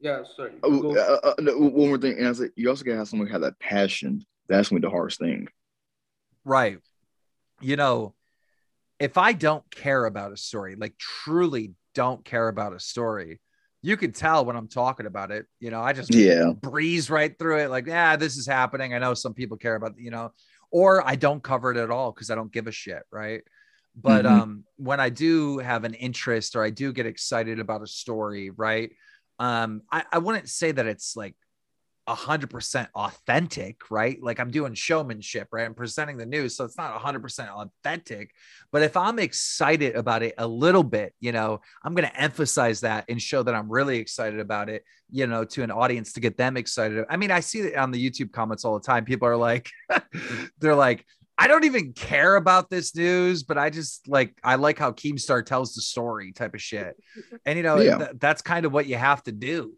Yeah, 0.00 0.22
sorry. 0.36 0.52
Oh, 0.62 0.96
uh, 0.96 1.20
uh, 1.22 1.34
no, 1.40 1.58
one 1.58 1.88
more 1.88 1.98
thing, 1.98 2.16
and 2.18 2.26
I 2.26 2.32
said 2.32 2.50
you 2.56 2.68
also 2.70 2.84
gotta 2.84 2.98
have 2.98 3.08
someone 3.08 3.28
who 3.28 3.32
have 3.32 3.42
that 3.42 3.58
passion. 3.58 4.24
That's 4.48 4.68
gonna 4.68 4.80
be 4.80 4.86
the 4.86 4.90
hardest 4.90 5.20
thing. 5.20 5.48
Right. 6.44 6.78
You 7.60 7.76
know, 7.76 8.14
if 8.98 9.18
I 9.18 9.32
don't 9.32 9.68
care 9.70 10.06
about 10.06 10.32
a 10.32 10.36
story, 10.36 10.76
like 10.76 10.96
truly 10.98 11.74
don't 11.94 12.24
care 12.24 12.48
about 12.48 12.74
a 12.74 12.80
story, 12.80 13.40
you 13.82 13.96
can 13.96 14.12
tell 14.12 14.44
when 14.44 14.56
I'm 14.56 14.68
talking 14.68 15.06
about 15.06 15.30
it. 15.30 15.46
You 15.58 15.70
know, 15.70 15.82
I 15.82 15.92
just 15.92 16.14
yeah 16.14 16.52
breeze 16.52 17.10
right 17.10 17.38
through 17.38 17.58
it, 17.58 17.70
like, 17.70 17.86
yeah, 17.86 18.16
this 18.16 18.36
is 18.36 18.46
happening. 18.46 18.94
I 18.94 18.98
know 18.98 19.14
some 19.14 19.34
people 19.34 19.58
care 19.58 19.74
about, 19.74 19.94
you 19.98 20.10
know, 20.10 20.32
or 20.70 21.06
I 21.06 21.16
don't 21.16 21.42
cover 21.42 21.72
it 21.72 21.76
at 21.76 21.90
all 21.90 22.12
because 22.12 22.30
I 22.30 22.34
don't 22.34 22.52
give 22.52 22.66
a 22.66 22.72
shit, 22.72 23.02
right? 23.10 23.42
But 23.96 24.24
mm-hmm. 24.24 24.40
um, 24.40 24.64
when 24.76 25.00
I 25.00 25.10
do 25.10 25.58
have 25.58 25.84
an 25.84 25.94
interest 25.94 26.56
or 26.56 26.62
I 26.62 26.70
do 26.70 26.92
get 26.92 27.06
excited 27.06 27.58
about 27.58 27.82
a 27.82 27.86
story, 27.86 28.50
right? 28.50 28.92
Um, 29.40 29.82
I, 29.90 30.04
I 30.12 30.18
wouldn't 30.18 30.48
say 30.48 30.70
that 30.70 30.86
it's 30.86 31.16
like 31.16 31.34
a 32.06 32.14
hundred 32.14 32.50
percent 32.50 32.88
authentic, 32.94 33.90
right? 33.90 34.22
Like 34.22 34.38
I'm 34.38 34.50
doing 34.50 34.74
showmanship, 34.74 35.48
right? 35.52 35.64
I'm 35.64 35.74
presenting 35.74 36.16
the 36.16 36.26
news, 36.26 36.56
so 36.56 36.64
it's 36.64 36.76
not 36.76 36.94
a 36.94 36.98
hundred 36.98 37.22
percent 37.22 37.50
authentic. 37.50 38.32
But 38.70 38.82
if 38.82 38.96
I'm 38.96 39.18
excited 39.18 39.96
about 39.96 40.22
it 40.22 40.34
a 40.36 40.46
little 40.46 40.82
bit, 40.82 41.14
you 41.20 41.32
know, 41.32 41.60
I'm 41.82 41.94
going 41.94 42.08
to 42.08 42.20
emphasize 42.20 42.80
that 42.80 43.04
and 43.08 43.20
show 43.20 43.42
that 43.42 43.54
I'm 43.54 43.70
really 43.70 43.98
excited 43.98 44.40
about 44.40 44.68
it, 44.68 44.84
you 45.10 45.26
know, 45.26 45.44
to 45.44 45.62
an 45.62 45.70
audience 45.70 46.12
to 46.14 46.20
get 46.20 46.36
them 46.36 46.56
excited. 46.56 47.04
I 47.08 47.16
mean, 47.16 47.30
I 47.30 47.40
see 47.40 47.60
it 47.60 47.76
on 47.76 47.92
the 47.92 48.10
YouTube 48.10 48.32
comments 48.32 48.64
all 48.64 48.78
the 48.78 48.84
time. 48.86 49.04
People 49.04 49.28
are 49.28 49.36
like, 49.36 49.70
they're 50.58 50.74
like, 50.74 51.06
I 51.40 51.46
don't 51.46 51.64
even 51.64 51.94
care 51.94 52.36
about 52.36 52.68
this 52.68 52.94
news, 52.94 53.44
but 53.44 53.56
I 53.56 53.70
just 53.70 54.06
like 54.06 54.38
I 54.44 54.56
like 54.56 54.78
how 54.78 54.92
Keemstar 54.92 55.42
tells 55.44 55.74
the 55.74 55.80
story 55.80 56.32
type 56.32 56.54
of 56.54 56.60
shit. 56.60 56.96
And 57.46 57.56
you 57.56 57.62
know, 57.62 57.78
yeah. 57.78 57.96
th- 57.96 58.10
that's 58.18 58.42
kind 58.42 58.66
of 58.66 58.72
what 58.74 58.86
you 58.86 58.96
have 58.96 59.22
to 59.22 59.32
do. 59.32 59.72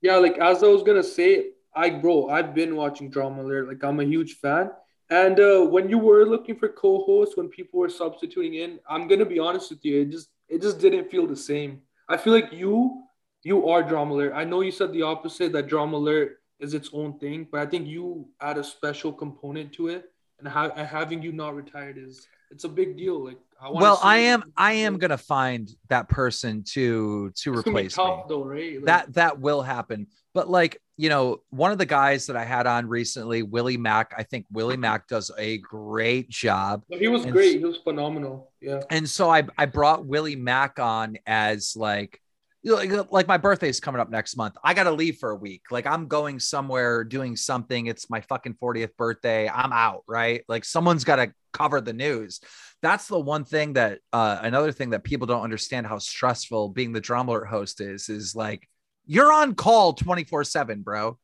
Yeah, 0.00 0.16
like 0.16 0.38
as 0.38 0.62
I 0.62 0.68
was 0.68 0.84
gonna 0.84 1.02
say, 1.02 1.46
I 1.74 1.90
bro, 1.90 2.28
I've 2.28 2.54
been 2.54 2.76
watching 2.76 3.10
Drama 3.10 3.42
Alert. 3.42 3.66
Like 3.66 3.82
I'm 3.82 3.98
a 3.98 4.04
huge 4.04 4.34
fan. 4.34 4.70
And 5.10 5.40
uh, 5.40 5.62
when 5.64 5.90
you 5.90 5.98
were 5.98 6.24
looking 6.24 6.54
for 6.54 6.68
co-hosts, 6.68 7.36
when 7.36 7.48
people 7.48 7.80
were 7.80 7.88
substituting 7.88 8.54
in, 8.54 8.78
I'm 8.88 9.08
gonna 9.08 9.26
be 9.26 9.40
honest 9.40 9.70
with 9.70 9.84
you, 9.84 10.02
it 10.02 10.10
just 10.10 10.28
it 10.48 10.62
just 10.62 10.78
didn't 10.78 11.10
feel 11.10 11.26
the 11.26 11.34
same. 11.34 11.82
I 12.08 12.16
feel 12.16 12.32
like 12.32 12.52
you 12.52 13.02
you 13.42 13.68
are 13.70 13.82
Drama 13.82 14.14
Alert. 14.14 14.34
I 14.36 14.44
know 14.44 14.60
you 14.60 14.70
said 14.70 14.92
the 14.92 15.02
opposite 15.02 15.50
that 15.52 15.66
Drama 15.66 15.96
Alert 15.96 16.39
is 16.60 16.74
its 16.74 16.90
own 16.92 17.18
thing, 17.18 17.48
but 17.50 17.60
I 17.60 17.66
think 17.66 17.86
you 17.86 18.28
add 18.40 18.58
a 18.58 18.64
special 18.64 19.12
component 19.12 19.72
to 19.74 19.88
it, 19.88 20.12
and, 20.38 20.48
ha- 20.48 20.72
having 20.74 21.22
you 21.22 21.32
not 21.32 21.54
retired 21.54 21.98
is 21.98 22.26
it's 22.50 22.64
a 22.64 22.68
big 22.68 22.96
deal. 22.96 23.24
Like, 23.24 23.38
I 23.60 23.70
well, 23.70 23.98
I 24.02 24.18
am 24.18 24.52
I 24.56 24.72
am 24.72 24.98
gonna 24.98 25.18
find 25.18 25.70
that 25.88 26.08
person 26.08 26.64
to 26.72 27.30
to 27.36 27.54
it's 27.54 27.66
replace 27.66 27.94
tough, 27.94 28.18
me. 28.18 28.24
Though, 28.28 28.44
right? 28.44 28.74
Like, 28.76 28.84
that 28.86 29.14
that 29.14 29.40
will 29.40 29.62
happen. 29.62 30.06
But 30.34 30.48
like 30.48 30.80
you 30.96 31.08
know, 31.08 31.40
one 31.48 31.72
of 31.72 31.78
the 31.78 31.86
guys 31.86 32.26
that 32.26 32.36
I 32.36 32.44
had 32.44 32.66
on 32.66 32.86
recently, 32.86 33.42
Willie 33.42 33.78
Mack. 33.78 34.12
I 34.18 34.22
think 34.22 34.44
Willie 34.52 34.76
Mack 34.76 35.08
does 35.08 35.30
a 35.38 35.56
great 35.56 36.28
job. 36.28 36.82
He 36.90 37.08
was 37.08 37.24
and 37.24 37.32
great. 37.32 37.58
He 37.58 37.64
was 37.64 37.78
phenomenal. 37.78 38.50
Yeah. 38.60 38.82
And 38.90 39.08
so 39.08 39.30
I 39.30 39.44
I 39.56 39.64
brought 39.66 40.04
Willie 40.04 40.36
Mack 40.36 40.78
on 40.78 41.16
as 41.26 41.74
like 41.74 42.20
like, 42.64 43.12
like 43.12 43.28
my 43.28 43.38
birthday's 43.38 43.80
coming 43.80 44.00
up 44.00 44.10
next 44.10 44.36
month. 44.36 44.56
I 44.62 44.74
got 44.74 44.84
to 44.84 44.92
leave 44.92 45.18
for 45.18 45.30
a 45.30 45.36
week. 45.36 45.62
Like 45.70 45.86
I'm 45.86 46.08
going 46.08 46.38
somewhere 46.38 47.04
doing 47.04 47.36
something. 47.36 47.86
It's 47.86 48.10
my 48.10 48.20
fucking 48.22 48.56
40th 48.62 48.96
birthday. 48.96 49.48
I'm 49.48 49.72
out, 49.72 50.04
right? 50.06 50.42
Like 50.48 50.64
someone's 50.64 51.04
got 51.04 51.16
to 51.16 51.32
cover 51.52 51.80
the 51.80 51.92
news. 51.92 52.40
That's 52.82 53.08
the 53.08 53.18
one 53.18 53.44
thing 53.44 53.74
that 53.74 53.98
uh 54.12 54.38
another 54.42 54.72
thing 54.72 54.90
that 54.90 55.04
people 55.04 55.26
don't 55.26 55.42
understand 55.42 55.86
how 55.86 55.98
stressful 55.98 56.70
being 56.70 56.92
the 56.92 57.00
drama 57.00 57.32
alert 57.32 57.46
host 57.46 57.80
is 57.80 58.08
is 58.08 58.34
like 58.34 58.66
you're 59.06 59.32
on 59.32 59.54
call 59.54 59.94
24/7, 59.94 60.84
bro. 60.84 61.18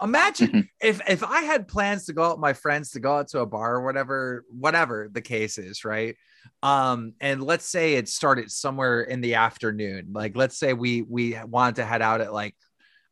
Imagine 0.00 0.68
if 0.80 1.00
if 1.08 1.24
I 1.24 1.42
had 1.42 1.68
plans 1.68 2.06
to 2.06 2.12
go 2.12 2.24
out 2.24 2.36
with 2.36 2.42
my 2.42 2.52
friends 2.52 2.92
to 2.92 3.00
go 3.00 3.16
out 3.16 3.28
to 3.28 3.40
a 3.40 3.46
bar 3.46 3.76
or 3.76 3.84
whatever, 3.84 4.44
whatever 4.48 5.08
the 5.10 5.22
case 5.22 5.58
is, 5.58 5.84
right? 5.84 6.16
Um, 6.62 7.14
and 7.20 7.42
let's 7.42 7.64
say 7.64 7.94
it 7.94 8.08
started 8.08 8.50
somewhere 8.50 9.02
in 9.02 9.20
the 9.20 9.34
afternoon. 9.34 10.08
Like 10.12 10.36
let's 10.36 10.56
say 10.56 10.72
we 10.72 11.02
we 11.02 11.36
wanted 11.44 11.76
to 11.76 11.84
head 11.84 12.02
out 12.02 12.20
at 12.20 12.32
like 12.32 12.54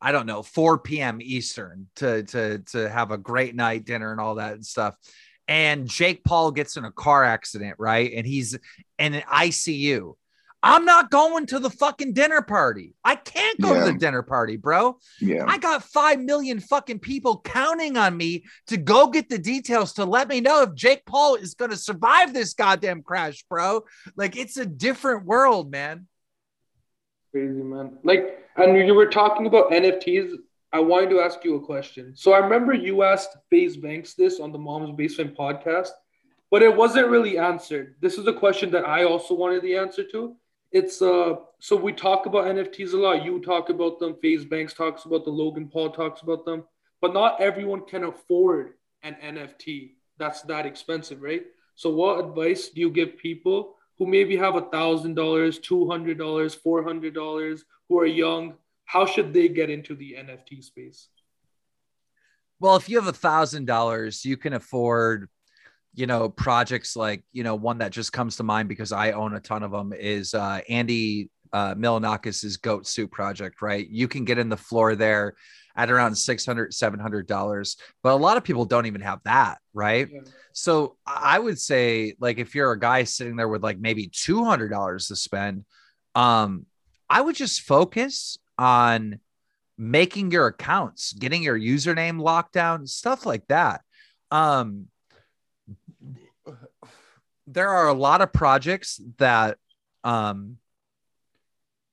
I 0.00 0.12
don't 0.12 0.26
know, 0.26 0.42
4 0.42 0.78
p.m. 0.78 1.18
Eastern 1.20 1.88
to 1.96 2.22
to 2.24 2.58
to 2.70 2.88
have 2.88 3.10
a 3.10 3.18
great 3.18 3.54
night 3.54 3.84
dinner 3.84 4.12
and 4.12 4.20
all 4.20 4.36
that 4.36 4.54
and 4.54 4.64
stuff. 4.64 4.94
And 5.48 5.88
Jake 5.88 6.22
Paul 6.22 6.52
gets 6.52 6.76
in 6.76 6.84
a 6.84 6.92
car 6.92 7.24
accident, 7.24 7.74
right? 7.78 8.12
And 8.14 8.26
he's 8.26 8.56
in 8.98 9.14
an 9.14 9.22
ICU. 9.22 10.14
I'm 10.62 10.84
not 10.84 11.10
going 11.10 11.46
to 11.46 11.58
the 11.58 11.70
fucking 11.70 12.12
dinner 12.12 12.42
party. 12.42 12.94
I 13.02 13.16
can't 13.16 13.58
go 13.60 13.72
Yeah. 13.72 13.86
to 13.86 13.92
the 13.92 13.98
dinner 13.98 14.22
party, 14.22 14.56
bro. 14.56 14.98
Yeah. 15.18 15.44
I 15.48 15.56
got 15.56 15.82
5 15.82 16.20
million 16.20 16.60
fucking 16.60 16.98
people 16.98 17.40
counting 17.40 17.96
on 17.96 18.16
me 18.16 18.44
to 18.66 18.76
go 18.76 19.06
get 19.06 19.28
the 19.30 19.38
details 19.38 19.94
to 19.94 20.04
let 20.04 20.28
me 20.28 20.40
know 20.40 20.62
if 20.62 20.74
Jake 20.74 21.06
Paul 21.06 21.36
is 21.36 21.54
going 21.54 21.70
to 21.70 21.76
survive 21.78 22.34
this 22.34 22.52
goddamn 22.52 23.02
crash, 23.02 23.42
bro. 23.48 23.84
Like 24.16 24.36
it's 24.36 24.58
a 24.58 24.66
different 24.66 25.24
world, 25.24 25.70
man. 25.70 26.06
Crazy 27.30 27.62
man. 27.62 27.98
Like, 28.02 28.38
and 28.56 28.76
you 28.76 28.94
were 28.94 29.06
talking 29.06 29.46
about 29.46 29.70
NFTs. 29.70 30.34
I 30.72 30.80
wanted 30.80 31.10
to 31.10 31.20
ask 31.20 31.42
you 31.44 31.56
a 31.56 31.60
question. 31.64 32.12
So 32.14 32.32
I 32.32 32.38
remember 32.38 32.74
you 32.74 33.02
asked 33.02 33.36
FaZe 33.48 33.76
Banks 33.76 34.14
this 34.14 34.40
on 34.40 34.52
the 34.52 34.58
Mom's 34.58 34.94
Basement 34.96 35.36
podcast, 35.36 35.90
but 36.50 36.62
it 36.62 36.74
wasn't 36.76 37.08
really 37.08 37.38
answered. 37.38 37.94
This 38.00 38.18
is 38.18 38.26
a 38.26 38.32
question 38.32 38.70
that 38.72 38.86
I 38.86 39.04
also 39.04 39.34
wanted 39.34 39.62
the 39.62 39.76
answer 39.76 40.04
to. 40.12 40.36
It's 40.72 41.02
uh, 41.02 41.36
so 41.58 41.76
we 41.76 41.92
talk 41.92 42.26
about 42.26 42.44
NFTs 42.46 42.92
a 42.92 42.96
lot. 42.96 43.24
You 43.24 43.40
talk 43.40 43.70
about 43.70 43.98
them. 43.98 44.16
FaZe 44.22 44.44
Banks 44.44 44.72
talks 44.72 45.04
about 45.04 45.24
them. 45.24 45.36
Logan 45.36 45.68
Paul 45.68 45.90
talks 45.90 46.22
about 46.22 46.44
them. 46.44 46.64
But 47.00 47.14
not 47.14 47.40
everyone 47.40 47.86
can 47.86 48.04
afford 48.04 48.74
an 49.02 49.16
NFT 49.24 49.92
that's 50.20 50.42
that 50.42 50.66
expensive, 50.66 51.22
right? 51.22 51.42
So 51.74 51.90
what 51.90 52.24
advice 52.24 52.68
do 52.68 52.80
you 52.80 52.90
give 52.90 53.16
people 53.16 53.74
who 53.98 54.06
maybe 54.06 54.36
have 54.36 54.54
a 54.54 54.68
thousand 54.70 55.14
dollars, 55.14 55.58
two 55.58 55.88
hundred 55.88 56.18
dollars, 56.18 56.54
four 56.54 56.84
hundred 56.84 57.14
dollars, 57.14 57.64
who 57.88 57.98
are 57.98 58.06
young? 58.06 58.54
How 58.84 59.06
should 59.06 59.32
they 59.32 59.48
get 59.48 59.70
into 59.70 59.94
the 59.96 60.16
NFT 60.18 60.62
space? 60.62 61.08
Well, 62.60 62.76
if 62.76 62.88
you 62.88 63.00
have 63.00 63.08
a 63.08 63.12
thousand 63.12 63.64
dollars, 63.64 64.24
you 64.24 64.36
can 64.36 64.52
afford, 64.52 65.28
you 65.94 66.06
know, 66.06 66.28
projects 66.28 66.96
like, 66.96 67.24
you 67.32 67.42
know, 67.42 67.54
one 67.54 67.78
that 67.78 67.90
just 67.92 68.12
comes 68.12 68.36
to 68.36 68.42
mind 68.42 68.68
because 68.68 68.92
I 68.92 69.12
own 69.12 69.34
a 69.34 69.40
ton 69.40 69.62
of 69.62 69.70
them 69.72 69.92
is 69.92 70.34
uh, 70.34 70.60
Andy 70.68 71.30
uh, 71.52 71.74
Milonakis's 71.74 72.56
Goat 72.58 72.86
Soup 72.86 73.10
project, 73.10 73.60
right? 73.60 73.88
You 73.88 74.06
can 74.06 74.24
get 74.24 74.38
in 74.38 74.48
the 74.48 74.56
floor 74.56 74.94
there 74.94 75.34
at 75.76 75.90
around 75.90 76.14
600 76.16 76.72
$700 76.72 77.76
but 78.02 78.12
a 78.12 78.16
lot 78.16 78.36
of 78.36 78.42
people 78.44 78.64
don't 78.64 78.86
even 78.86 79.00
have 79.00 79.20
that 79.24 79.58
right 79.72 80.08
Yeah. 80.12 80.20
so 80.52 80.96
i 81.06 81.38
would 81.38 81.60
say 81.60 82.16
like 82.18 82.38
if 82.38 82.56
you're 82.56 82.72
a 82.72 82.78
guy 82.78 83.04
sitting 83.04 83.36
there 83.36 83.48
with 83.48 83.62
like 83.62 83.78
maybe 83.78 84.08
$200 84.08 85.08
to 85.08 85.16
spend 85.16 85.64
um 86.16 86.66
i 87.08 87.20
would 87.20 87.36
just 87.36 87.60
focus 87.62 88.36
on 88.58 89.20
making 89.78 90.32
your 90.32 90.48
accounts 90.48 91.12
getting 91.12 91.42
your 91.44 91.58
username 91.58 92.20
locked 92.20 92.52
down 92.52 92.84
stuff 92.86 93.24
like 93.24 93.46
that 93.46 93.80
um 94.32 94.86
there 97.52 97.68
are 97.68 97.88
a 97.88 97.94
lot 97.94 98.20
of 98.20 98.32
projects 98.32 99.00
that 99.18 99.58
um 100.04 100.56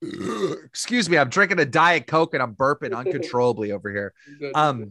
excuse 0.64 1.08
me 1.10 1.18
i'm 1.18 1.28
drinking 1.28 1.58
a 1.58 1.64
diet 1.64 2.06
coke 2.06 2.34
and 2.34 2.42
i'm 2.42 2.54
burping 2.54 2.96
uncontrollably 2.96 3.72
over 3.72 3.90
here 3.90 4.14
um 4.54 4.90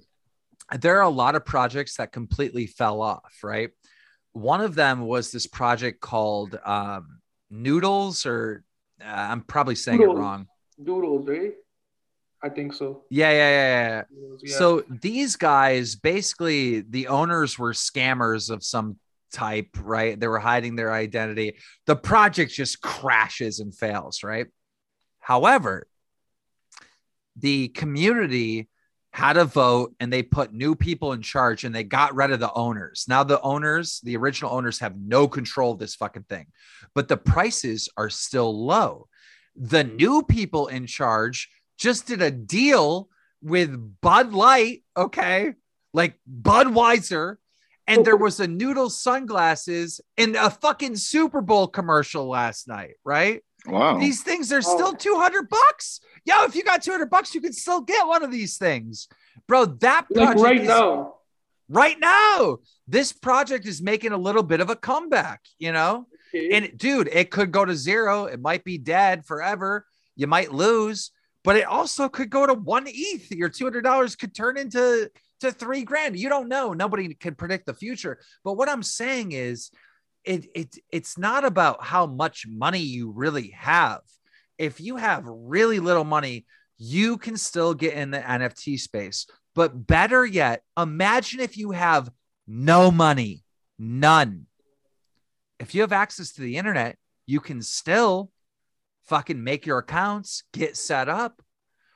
there 0.79 0.97
are 0.97 1.03
a 1.03 1.09
lot 1.09 1.35
of 1.35 1.45
projects 1.45 1.97
that 1.97 2.11
completely 2.11 2.67
fell 2.67 3.01
off 3.01 3.39
right 3.43 3.69
one 4.33 4.61
of 4.61 4.75
them 4.75 5.01
was 5.01 5.31
this 5.31 5.47
project 5.47 6.01
called 6.01 6.59
um 6.65 7.19
noodles 7.49 8.25
or 8.25 8.63
uh, 9.01 9.07
i'm 9.07 9.41
probably 9.41 9.75
saying 9.75 9.99
Noodles. 9.99 10.17
it 10.17 10.21
wrong 10.21 10.47
Doodles, 10.83 11.27
right? 11.27 11.53
I 12.43 12.49
think 12.49 12.73
so. 12.73 13.03
yeah 13.09 13.31
yeah 13.31 13.49
yeah, 13.49 14.03
yeah. 14.43 14.57
So 14.57 14.83
these 14.87 15.35
guys 15.37 15.95
basically 15.95 16.81
the 16.81 17.07
owners 17.07 17.57
were 17.57 17.73
scammers 17.73 18.51
of 18.51 18.63
some 18.63 18.97
type, 19.31 19.69
right? 19.81 20.19
They 20.19 20.27
were 20.27 20.39
hiding 20.39 20.75
their 20.75 20.93
identity. 20.93 21.57
The 21.85 21.95
project 21.95 22.53
just 22.53 22.81
crashes 22.81 23.59
and 23.59 23.75
fails, 23.75 24.23
right? 24.23 24.47
However, 25.19 25.87
the 27.35 27.67
community 27.69 28.69
had 29.11 29.37
a 29.37 29.45
vote 29.45 29.95
and 29.99 30.13
they 30.13 30.21
put 30.21 30.53
new 30.53 30.75
people 30.75 31.13
in 31.13 31.21
charge 31.21 31.63
and 31.63 31.73
they 31.73 31.83
got 31.83 32.15
rid 32.15 32.31
of 32.31 32.39
the 32.39 32.53
owners. 32.53 33.05
Now 33.07 33.23
the 33.23 33.41
owners, 33.41 33.99
the 34.03 34.15
original 34.15 34.53
owners 34.53 34.79
have 34.79 34.95
no 34.95 35.27
control 35.27 35.73
of 35.73 35.79
this 35.79 35.95
fucking 35.95 36.25
thing. 36.29 36.47
But 36.93 37.07
the 37.07 37.17
prices 37.17 37.89
are 37.97 38.09
still 38.09 38.65
low. 38.65 39.07
The 39.55 39.83
new 39.83 40.21
people 40.23 40.67
in 40.67 40.85
charge 40.85 41.49
just 41.79 42.05
did 42.05 42.21
a 42.21 42.29
deal 42.29 43.09
with 43.41 43.99
Bud 44.01 44.33
Light, 44.33 44.83
okay? 44.95 45.53
Like 45.93 46.19
Budweiser, 46.29 47.37
and 47.87 48.05
there 48.05 48.17
was 48.27 48.39
a 48.39 48.47
noodle 48.47 48.89
sunglasses 48.89 50.01
in 50.17 50.35
a 50.35 50.49
fucking 50.49 50.95
Super 50.95 51.41
Bowl 51.41 51.67
commercial 51.67 52.27
last 52.27 52.67
night, 52.67 52.95
right? 53.03 53.41
Wow. 53.65 53.97
These 53.97 54.23
things 54.23 54.51
are 54.53 54.57
Oh. 54.57 54.75
still 54.75 54.93
200 54.93 55.49
bucks. 55.49 55.99
Yo, 56.25 56.43
if 56.43 56.55
you 56.55 56.63
got 56.63 56.81
200 56.83 57.09
bucks, 57.09 57.33
you 57.35 57.41
can 57.41 57.53
still 57.53 57.81
get 57.81 58.07
one 58.07 58.23
of 58.23 58.31
these 58.31 58.57
things. 58.57 59.07
Bro, 59.47 59.65
that 59.81 60.05
like 60.09 60.25
project 60.37 60.41
right 60.43 60.61
is- 60.61 60.67
now. 60.67 61.15
right 61.69 61.99
now, 61.99 62.57
this 62.87 63.11
project 63.11 63.65
is 63.65 63.81
making 63.81 64.11
a 64.13 64.17
little 64.17 64.43
bit 64.43 64.61
of 64.61 64.69
a 64.69 64.75
comeback, 64.75 65.41
you 65.59 65.71
know? 65.71 66.07
Okay. 66.33 66.49
And 66.55 66.77
dude, 66.77 67.09
it 67.11 67.31
could 67.31 67.51
go 67.51 67.65
to 67.65 67.75
zero. 67.75 68.25
It 68.25 68.39
might 68.41 68.63
be 68.63 68.77
dead 68.77 69.25
forever. 69.25 69.85
You 70.15 70.27
might 70.27 70.51
lose, 70.53 71.11
but 71.43 71.55
it 71.55 71.65
also 71.65 72.09
could 72.09 72.29
go 72.29 72.45
to 72.45 72.53
one 72.53 72.85
ETH. 72.87 73.31
Your 73.31 73.49
$200 73.49 74.17
could 74.17 74.33
turn 74.35 74.57
into 74.57 75.09
to 75.41 75.51
three 75.51 75.83
grand. 75.83 76.17
You 76.17 76.29
don't 76.29 76.49
know. 76.49 76.73
Nobody 76.73 77.13
can 77.13 77.35
predict 77.35 77.65
the 77.65 77.73
future. 77.73 78.19
But 78.43 78.53
what 78.53 78.69
I'm 78.69 78.83
saying 78.83 79.31
is, 79.31 79.71
it, 80.23 80.47
it 80.53 80.75
it's 80.91 81.17
not 81.17 81.45
about 81.45 81.83
how 81.83 82.05
much 82.05 82.45
money 82.47 82.79
you 82.79 83.11
really 83.11 83.51
have. 83.51 84.01
If 84.57 84.81
you 84.81 84.97
have 84.97 85.23
really 85.25 85.79
little 85.79 86.03
money, 86.03 86.45
you 86.77 87.17
can 87.17 87.37
still 87.37 87.73
get 87.73 87.93
in 87.93 88.11
the 88.11 88.19
NFT 88.19 88.79
space. 88.79 89.27
But 89.55 89.87
better 89.87 90.25
yet, 90.25 90.63
imagine 90.77 91.39
if 91.39 91.57
you 91.57 91.71
have 91.71 92.09
no 92.45 92.91
money, 92.91 93.43
none. 93.79 94.45
If 95.59 95.73
you 95.73 95.81
have 95.81 95.91
access 95.91 96.33
to 96.33 96.41
the 96.41 96.57
internet, 96.57 96.97
you 97.25 97.39
can 97.39 97.61
still 97.61 98.31
fucking 99.05 99.43
make 99.43 99.65
your 99.65 99.79
accounts, 99.79 100.43
get 100.53 100.77
set 100.77 101.09
up, 101.09 101.41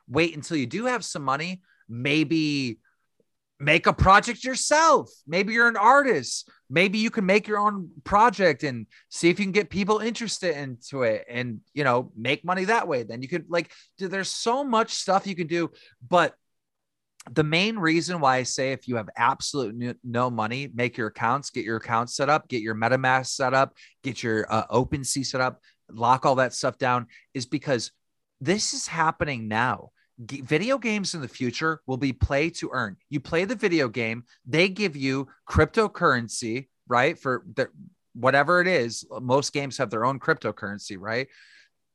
wait 0.08 0.36
until 0.36 0.58
you 0.58 0.66
do 0.66 0.86
have 0.86 1.06
some 1.06 1.24
money, 1.24 1.62
maybe 1.88 2.80
make 3.62 3.86
a 3.86 3.94
project 3.94 4.44
yourself. 4.44 5.12
Maybe 5.28 5.54
you're 5.54 5.68
an 5.68 5.78
artist. 5.78 6.50
Maybe 6.68 6.98
you 6.98 7.12
can 7.12 7.28
make 7.28 7.48
your 7.48 7.60
own 7.60 7.92
project 8.04 8.64
and 8.64 8.88
see 9.10 9.30
if 9.30 9.40
you 9.40 9.46
can 9.46 9.52
get 9.52 9.70
people 9.70 10.00
interested 10.00 10.58
into 10.58 11.04
it 11.04 11.26
and, 11.30 11.60
you 11.76 11.84
know, 11.84 12.12
make 12.18 12.44
money 12.44 12.66
that 12.66 12.88
way. 12.88 13.04
Then 13.04 13.22
you 13.22 13.28
could 13.28 13.46
like, 13.50 13.72
there's 14.00 14.30
so 14.30 14.64
much 14.64 14.94
stuff 14.94 15.28
you 15.28 15.36
can 15.36 15.46
do, 15.46 15.70
but 16.08 16.34
the 17.30 17.44
main 17.44 17.78
reason 17.78 18.20
why 18.20 18.38
I 18.38 18.44
say 18.44 18.72
if 18.72 18.88
you 18.88 18.96
have 18.96 19.10
absolute 19.16 19.76
no, 19.76 19.94
no 20.04 20.32
money, 20.32 20.68
make 20.74 20.98
your 20.98 21.08
accounts, 21.08 21.52
get 21.52 21.64
your 21.64 21.78
accounts 21.78 22.16
set 22.16 22.30
up, 22.30 22.48
get 22.48 22.64
your 22.64 22.74
MetaMask 22.74 23.28
set 23.28 23.54
up, 23.54 23.76
get 24.04 24.24
your 24.24 24.52
uh, 24.52 24.66
OpenSea 24.68 25.24
set 25.24 25.40
up, 25.40 25.62
lock 25.92 26.26
all 26.26 26.36
that 26.36 26.56
stuff 26.56 26.80
down, 26.80 27.06
is 27.36 27.46
because 27.46 27.92
this 28.40 28.74
is 28.74 28.88
happening 28.88 29.48
now. 29.48 29.92
G- 30.26 30.42
video 30.42 30.78
games 30.78 31.14
in 31.14 31.22
the 31.22 31.28
future 31.28 31.82
will 31.88 31.98
be 31.98 32.14
play 32.14 32.50
to 32.52 32.70
earn. 32.74 32.98
You 33.10 33.20
play 33.20 33.46
the 33.46 33.56
video 33.56 33.88
game, 33.88 34.24
they 34.46 34.70
give 34.70 34.96
you 34.96 35.28
cryptocurrency, 35.50 36.68
right? 36.88 37.18
For 37.18 37.44
the, 37.56 37.70
whatever 38.14 38.62
it 38.62 38.68
is. 38.68 39.06
Most 39.22 39.54
games 39.54 39.78
have 39.78 39.90
their 39.90 40.06
own 40.06 40.20
cryptocurrency, 40.20 40.98
right? 41.00 41.28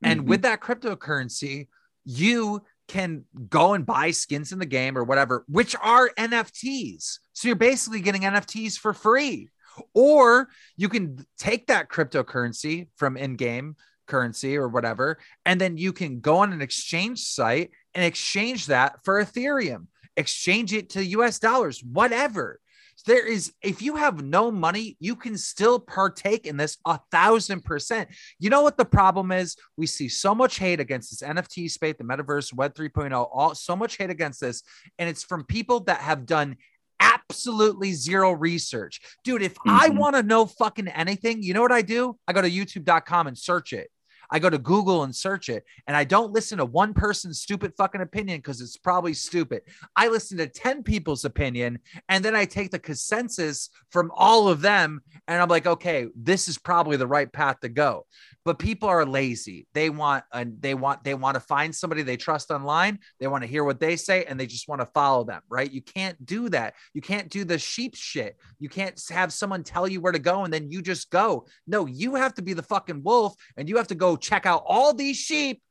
And 0.02 0.22
Mhm. 0.22 0.26
with 0.26 0.42
that 0.42 0.60
cryptocurrency, 0.60 1.68
you 2.04 2.64
can 2.88 3.24
go 3.48 3.74
and 3.74 3.84
buy 3.84 4.12
skins 4.12 4.52
in 4.52 4.58
the 4.58 4.66
game 4.66 4.96
or 4.96 5.04
whatever, 5.04 5.44
which 5.48 5.74
are 5.82 6.10
NFTs. 6.16 7.18
So 7.32 7.48
you're 7.48 7.56
basically 7.56 8.00
getting 8.00 8.24
NFTs 8.24 8.76
for 8.78 8.94
free. 8.94 9.50
Or 9.92 10.48
you 10.76 10.88
can 10.88 11.26
take 11.36 11.66
that 11.66 11.88
cryptocurrency 11.90 12.88
from 12.96 13.16
in 13.16 13.36
game 13.36 13.76
currency 14.06 14.56
or 14.56 14.68
whatever, 14.68 15.18
and 15.44 15.60
then 15.60 15.76
you 15.76 15.92
can 15.92 16.20
go 16.20 16.38
on 16.38 16.52
an 16.52 16.62
exchange 16.62 17.20
site 17.20 17.70
and 17.94 18.04
exchange 18.04 18.66
that 18.66 19.04
for 19.04 19.22
Ethereum, 19.22 19.86
exchange 20.16 20.72
it 20.72 20.90
to 20.90 21.04
US 21.04 21.38
dollars, 21.38 21.82
whatever. 21.82 22.60
there 23.06 23.26
is 23.26 23.52
if 23.62 23.82
you 23.82 23.96
have 23.96 24.22
no 24.22 24.50
money 24.50 24.96
you 24.98 25.14
can 25.14 25.36
still 25.36 25.78
partake 25.78 26.46
in 26.46 26.56
this 26.56 26.76
a 26.86 26.98
thousand 27.10 27.64
percent. 27.64 28.08
You 28.38 28.50
know 28.50 28.62
what 28.62 28.76
the 28.76 28.84
problem 28.84 29.32
is? 29.32 29.56
We 29.76 29.86
see 29.86 30.08
so 30.08 30.34
much 30.34 30.58
hate 30.58 30.80
against 30.80 31.10
this 31.10 31.28
nft 31.28 31.70
space 31.70 31.94
the 31.98 32.04
metaverse 32.04 32.52
web 32.52 32.74
3.0 32.74 33.28
all 33.32 33.54
so 33.54 33.76
much 33.76 33.96
hate 33.96 34.10
against 34.10 34.40
this 34.40 34.62
and 34.98 35.08
it's 35.08 35.22
from 35.22 35.44
people 35.44 35.80
that 35.80 36.00
have 36.00 36.26
done 36.26 36.56
absolutely 36.98 37.92
zero 37.92 38.32
research. 38.32 39.00
Dude 39.24 39.42
if 39.42 39.54
mm-hmm. 39.54 39.70
i 39.70 39.88
want 39.90 40.16
to 40.16 40.22
know 40.22 40.46
fucking 40.46 40.88
anything 40.88 41.42
you 41.42 41.54
know 41.54 41.62
what 41.62 41.72
i 41.72 41.82
do? 41.82 42.18
I 42.26 42.32
go 42.32 42.42
to 42.42 42.50
youtube.com 42.50 43.26
and 43.26 43.38
search 43.38 43.72
it 43.72 43.90
I 44.30 44.38
go 44.38 44.50
to 44.50 44.58
Google 44.58 45.02
and 45.02 45.14
search 45.14 45.48
it, 45.48 45.64
and 45.86 45.96
I 45.96 46.04
don't 46.04 46.32
listen 46.32 46.58
to 46.58 46.64
one 46.64 46.94
person's 46.94 47.40
stupid 47.40 47.72
fucking 47.76 48.00
opinion 48.00 48.38
because 48.38 48.60
it's 48.60 48.76
probably 48.76 49.14
stupid. 49.14 49.62
I 49.94 50.08
listen 50.08 50.38
to 50.38 50.46
10 50.46 50.82
people's 50.82 51.24
opinion, 51.24 51.78
and 52.08 52.24
then 52.24 52.36
I 52.36 52.44
take 52.44 52.70
the 52.70 52.78
consensus 52.78 53.70
from 53.90 54.10
all 54.14 54.48
of 54.48 54.60
them, 54.60 55.00
and 55.28 55.40
I'm 55.40 55.48
like, 55.48 55.66
okay, 55.66 56.06
this 56.14 56.48
is 56.48 56.58
probably 56.58 56.96
the 56.96 57.06
right 57.06 57.32
path 57.32 57.60
to 57.60 57.68
go. 57.68 58.06
But 58.44 58.60
people 58.60 58.88
are 58.88 59.04
lazy. 59.04 59.66
They 59.74 59.90
want 59.90 60.22
and 60.32 60.62
they 60.62 60.74
want 60.74 61.02
they 61.02 61.14
want 61.14 61.34
to 61.34 61.40
find 61.40 61.74
somebody 61.74 62.02
they 62.02 62.16
trust 62.16 62.52
online. 62.52 63.00
They 63.18 63.26
want 63.26 63.42
to 63.42 63.48
hear 63.48 63.64
what 63.64 63.80
they 63.80 63.96
say 63.96 64.24
and 64.24 64.38
they 64.38 64.46
just 64.46 64.68
want 64.68 64.80
to 64.80 64.86
follow 64.86 65.24
them 65.24 65.42
right? 65.48 65.70
You 65.70 65.82
can't 65.82 66.24
do 66.24 66.48
that. 66.50 66.74
You 66.94 67.00
can't 67.00 67.28
do 67.28 67.44
the 67.44 67.58
sheep 67.58 67.94
shit. 67.94 68.36
You 68.58 68.68
can't 68.68 69.00
have 69.10 69.32
someone 69.32 69.62
tell 69.62 69.88
you 69.88 70.00
where 70.00 70.12
to 70.12 70.18
go 70.18 70.44
and 70.44 70.52
then 70.52 70.70
you 70.70 70.82
just 70.82 71.10
go. 71.10 71.46
No 71.66 71.86
you 71.86 72.14
have 72.14 72.34
to 72.34 72.42
be 72.42 72.52
the 72.52 72.62
fucking 72.62 73.02
wolf 73.02 73.34
and 73.56 73.68
you 73.68 73.76
have 73.76 73.88
to 73.88 73.94
go 73.94 74.15
check 74.16 74.46
out 74.46 74.62
all 74.66 74.92
these 74.92 75.16
sheep 75.16 75.62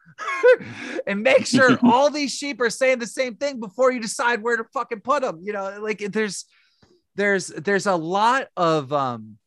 and 1.08 1.22
make 1.22 1.46
sure 1.46 1.78
all 1.84 2.10
these 2.10 2.34
sheep 2.34 2.60
are 2.62 2.70
saying 2.70 3.00
the 3.00 3.08
same 3.08 3.36
thing 3.36 3.60
before 3.60 3.92
you 3.92 4.00
decide 4.00 4.42
where 4.42 4.58
to 4.58 4.64
fucking 4.74 5.02
put 5.02 5.22
them 5.24 5.40
you 5.44 5.54
know 5.54 5.80
like 5.82 6.00
there's 6.00 6.46
there's 7.16 7.48
there's 7.48 7.86
a 7.86 7.96
lot 7.96 8.48
of 8.56 8.92
um 8.94 9.38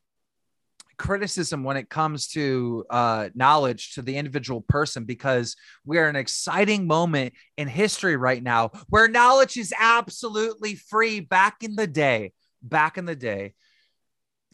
criticism 0.99 1.65
when 1.65 1.77
it 1.77 1.89
comes 1.89 2.29
to 2.29 2.85
uh, 2.91 3.31
knowledge 3.35 3.95
to 3.95 4.03
the 4.03 4.17
individual 4.17 4.61
person 4.61 5.05
because 5.05 5.57
we 5.87 5.97
are 5.97 6.09
an 6.09 6.17
exciting 6.17 6.87
moment 6.87 7.33
in 7.57 7.69
history 7.69 8.17
right 8.17 8.43
now 8.43 8.71
where 8.89 9.09
knowledge 9.09 9.57
is 9.57 9.73
absolutely 9.79 10.75
free. 10.75 11.21
Back 11.21 11.63
in 11.63 11.77
the 11.77 11.87
day, 11.87 12.33
back 12.63 12.99
in 12.99 13.07
the 13.07 13.17
day, 13.17 13.55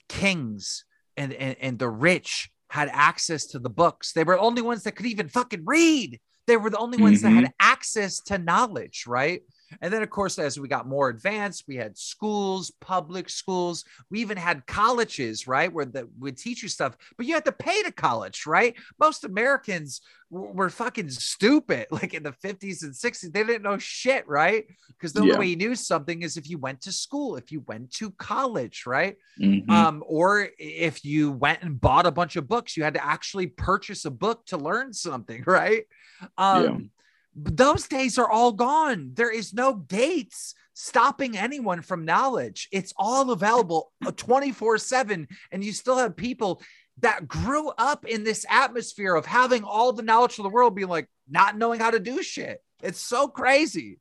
kings 0.09 0.85
and, 1.17 1.33
and, 1.33 1.57
and 1.61 1.79
the 1.79 1.89
rich 1.89 2.51
had 2.75 2.91
access 2.93 3.47
to 3.47 3.61
the 3.61 3.71
books. 3.71 4.13
They 4.13 4.25
were 4.25 4.35
the 4.35 4.41
only 4.41 4.61
ones 4.61 4.83
that 4.83 4.97
could 4.97 5.07
even 5.07 5.29
fucking 5.29 5.63
read. 5.65 6.19
They 6.49 6.57
were 6.57 6.71
the 6.71 6.79
only 6.79 7.01
ones 7.01 7.23
mm-hmm. 7.23 7.29
that 7.29 7.41
had 7.41 7.45
mm-hmm. 7.45 7.73
access 7.73 8.19
to 8.27 8.37
knowledge, 8.37 9.05
right? 9.07 9.43
And 9.81 9.93
then, 9.93 10.03
of 10.03 10.11
course, 10.11 10.39
as 10.39 10.59
we 10.59 10.69
got 10.69 10.87
more 10.87 11.09
advanced, 11.09 11.65
we 11.67 11.77
had 11.77 11.97
schools, 11.97 12.73
public 12.81 13.29
schools. 13.29 13.85
We 14.11 14.21
even 14.21 14.37
had 14.37 14.67
colleges, 14.67 15.47
right, 15.47 15.73
where 15.73 15.85
that 15.85 16.07
would 16.19 16.37
teach 16.37 16.63
you 16.63 16.69
stuff, 16.69 16.97
but 17.17 17.27
you 17.27 17.35
had 17.35 17.45
to 17.47 17.53
pay 17.53 17.83
to 17.83 17.93
college, 17.93 18.47
right? 18.47 18.75
Most 18.99 19.25
Americans 19.25 20.01
were 20.31 20.71
fucking 20.71 21.11
stupid, 21.11 21.87
like 21.91 22.15
in 22.15 22.23
the 22.23 22.33
50s 22.33 22.83
and 22.83 22.93
60s. 22.93 23.33
They 23.33 23.45
didn't 23.45 23.63
know 23.63 23.79
shit, 23.79 24.27
right? 24.29 24.65
Because 24.89 25.13
the 25.13 25.21
yeah. 25.21 25.35
only 25.35 25.39
way 25.39 25.47
you 25.51 25.57
knew 25.57 25.75
something 25.75 26.23
is 26.23 26.37
if 26.37 26.49
you 26.49 26.59
went 26.59 26.81
to 26.83 26.93
school, 26.93 27.37
if 27.37 27.53
you 27.53 27.61
went 27.67 27.93
to 27.95 28.11
college, 28.13 28.85
right? 28.87 29.17
Mm-hmm. 29.41 29.71
Um, 29.71 30.03
or 30.07 30.49
if 30.59 31.05
you 31.05 31.33
went 31.33 31.63
and 31.63 31.81
bought 31.81 32.07
a 32.07 32.11
bunch 32.11 32.37
of 32.37 32.49
books, 32.49 32.77
you 32.77 32.85
had 32.85 32.95
to 32.95 33.05
actually 33.05 33.47
purchase 33.47 34.05
a 34.05 34.11
book 34.11 34.45
to 34.47 34.57
learn 34.57 34.93
something, 34.93 35.43
right? 35.47 35.85
Um, 36.39 36.65
yeah 36.65 36.77
those 37.35 37.89
days 37.89 38.19
are 38.19 38.31
all 38.31 38.53
gone. 38.53 39.11
There 39.15 39.31
is 39.31 39.53
no 39.53 39.75
gates 39.75 40.55
stopping 40.75 41.37
anyone 41.37 41.83
from 41.83 42.05
knowledge. 42.05 42.69
It's 42.73 42.93
all 42.97 43.31
available 43.31 43.93
uh, 44.05 44.13
24 44.13 44.79
7. 44.79 45.29
And 45.51 45.65
you 45.65 45.73
still 45.73 45.99
have 45.99 46.17
people 46.17 46.63
that 47.01 47.27
grew 47.27 47.71
up 47.77 48.05
in 48.07 48.23
this 48.25 48.47
atmosphere 48.49 49.15
of 49.15 49.27
having 49.27 49.65
all 49.65 49.93
the 49.93 50.03
knowledge 50.03 50.39
of 50.39 50.45
the 50.45 50.49
world 50.51 50.77
being 50.77 50.89
like 50.89 51.09
not 51.29 51.57
knowing 51.57 51.81
how 51.81 51.91
to 51.91 51.99
do 51.99 52.23
shit. 52.23 52.63
It's 52.83 53.01
so 53.01 53.29
crazy. 53.29 53.99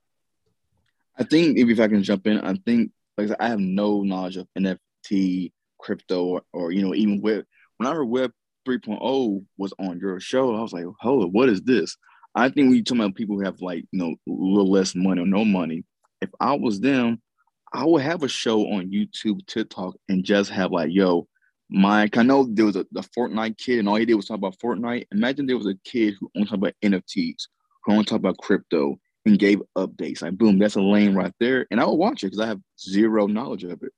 I 1.17 1.23
think 1.23 1.57
if, 1.57 1.79
I 1.79 1.87
can 1.87 2.03
jump 2.03 2.27
in, 2.27 2.39
I 2.39 2.55
think 2.65 2.91
like 3.17 3.29
I 3.39 3.49
have 3.49 3.59
no 3.59 4.01
knowledge 4.01 4.37
of 4.37 4.47
NFT, 4.57 5.51
crypto, 5.79 6.25
or, 6.25 6.41
or 6.51 6.71
you 6.71 6.81
know, 6.81 6.93
even 6.93 7.21
web. 7.21 7.45
When 7.77 7.87
I 7.87 7.93
heard 7.93 8.05
Web 8.05 8.31
3.0 8.67 9.45
was 9.57 9.73
on 9.79 9.99
your 9.99 10.19
show, 10.19 10.55
I 10.55 10.61
was 10.61 10.73
like, 10.73 10.85
hold 10.99 11.33
what 11.33 11.49
is 11.49 11.61
this? 11.61 11.97
I 12.35 12.49
think 12.49 12.67
when 12.67 12.75
you 12.75 12.83
talk 12.83 12.97
about 12.97 13.15
people 13.15 13.37
who 13.37 13.45
have 13.45 13.61
like, 13.61 13.85
you 13.91 13.99
know, 13.99 14.11
a 14.11 14.15
little 14.27 14.71
less 14.71 14.95
money 14.95 15.21
or 15.21 15.25
no 15.25 15.45
money, 15.45 15.83
if 16.21 16.29
I 16.39 16.53
was 16.53 16.79
them, 16.79 17.21
I 17.71 17.85
would 17.85 18.01
have 18.01 18.23
a 18.23 18.27
show 18.27 18.61
on 18.71 18.91
YouTube, 18.91 19.45
TikTok, 19.47 19.95
and 20.09 20.23
just 20.23 20.49
have 20.51 20.71
like, 20.71 20.89
yo, 20.91 21.27
Mike. 21.69 22.17
I 22.17 22.23
know 22.23 22.47
there 22.47 22.65
was 22.65 22.75
a 22.75 22.85
the 22.91 23.01
Fortnite 23.01 23.57
kid 23.57 23.79
and 23.79 23.89
all 23.89 23.95
he 23.95 24.05
did 24.05 24.13
was 24.13 24.27
talk 24.27 24.37
about 24.37 24.59
Fortnite. 24.59 25.07
Imagine 25.11 25.47
there 25.47 25.57
was 25.57 25.67
a 25.67 25.75
kid 25.83 26.15
who 26.19 26.29
only 26.35 26.47
talked 26.47 26.59
about 26.59 26.73
NFTs, 26.83 27.47
who 27.83 27.93
only 27.93 28.05
talked 28.05 28.19
about 28.19 28.37
crypto 28.37 28.99
and 29.25 29.39
gave 29.39 29.61
updates. 29.77 30.21
Like, 30.21 30.37
boom, 30.37 30.59
that's 30.59 30.75
a 30.75 30.81
lane 30.81 31.15
right 31.15 31.33
there. 31.39 31.65
And 31.71 31.79
I 31.79 31.85
would 31.85 31.95
watch 31.95 32.23
it 32.23 32.27
because 32.27 32.39
I 32.39 32.47
have 32.47 32.61
zero 32.79 33.27
knowledge 33.27 33.63
of 33.63 33.81
it. 33.83 33.91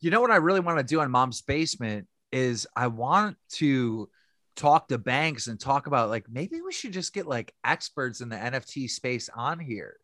You 0.00 0.10
know 0.10 0.20
what 0.20 0.30
I 0.30 0.36
really 0.36 0.60
want 0.60 0.78
to 0.78 0.84
do 0.84 1.00
on 1.00 1.10
Mom's 1.10 1.42
Basement 1.42 2.06
is 2.30 2.66
I 2.76 2.86
want 2.88 3.36
to 3.54 4.08
talk 4.56 4.88
to 4.88 4.98
banks 4.98 5.46
and 5.46 5.58
talk 5.58 5.86
about 5.86 6.10
like 6.10 6.26
maybe 6.30 6.60
we 6.60 6.72
should 6.72 6.92
just 6.92 7.12
get 7.12 7.26
like 7.26 7.54
experts 7.64 8.20
in 8.20 8.28
the 8.28 8.36
NFT 8.36 8.88
space 8.90 9.28
on 9.34 9.58
here. 9.58 9.96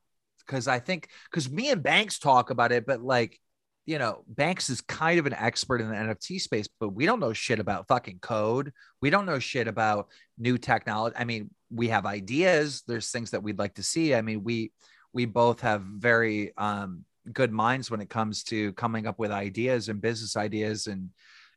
Cause 0.47 0.67
I 0.67 0.79
think 0.79 1.09
because 1.31 1.51
me 1.51 1.71
and 1.71 1.83
Banks 1.83 2.19
talk 2.19 2.49
about 2.49 2.73
it, 2.73 2.87
but 2.87 3.03
like, 3.03 3.39
you 3.85 3.99
know, 3.99 4.25
Banks 4.27 4.71
is 4.71 4.81
kind 4.81 5.19
of 5.19 5.27
an 5.27 5.35
expert 5.35 5.83
in 5.83 5.91
the 5.91 5.95
NFT 5.95 6.41
space, 6.41 6.69
but 6.81 6.89
we 6.89 7.05
don't 7.05 7.21
know 7.21 7.35
shit 7.35 7.59
about 7.59 7.87
fucking 7.87 8.21
code. 8.21 8.73
We 9.03 9.11
don't 9.11 9.27
know 9.27 9.39
shit 9.39 9.69
about 9.69 10.09
new 10.39 10.57
technology. 10.57 11.17
I 11.19 11.25
mean, 11.25 11.51
we 11.71 11.89
have 11.89 12.07
ideas. 12.07 12.83
There's 12.87 13.11
things 13.11 13.33
that 13.33 13.43
we'd 13.43 13.59
like 13.59 13.75
to 13.75 13.83
see. 13.83 14.15
I 14.15 14.23
mean, 14.23 14.43
we 14.43 14.73
we 15.13 15.25
both 15.25 15.61
have 15.61 15.83
very 15.83 16.57
um, 16.57 17.05
good 17.33 17.53
minds 17.53 17.91
when 17.91 18.01
it 18.01 18.11
comes 18.11 18.43
to 18.45 18.73
coming 18.75 19.07
up 19.07 19.19
with 19.19 19.31
ideas 19.31 19.89
and 19.89 20.01
business 20.01 20.37
ideas 20.37 20.87
and 20.87 21.11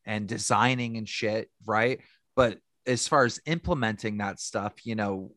and 0.05 0.27
designing 0.27 0.97
and 0.97 1.07
shit, 1.07 1.49
right? 1.65 1.99
But 2.35 2.59
as 2.85 3.07
far 3.07 3.25
as 3.25 3.39
implementing 3.45 4.17
that 4.17 4.39
stuff, 4.39 4.73
you 4.85 4.95
know, 4.95 5.31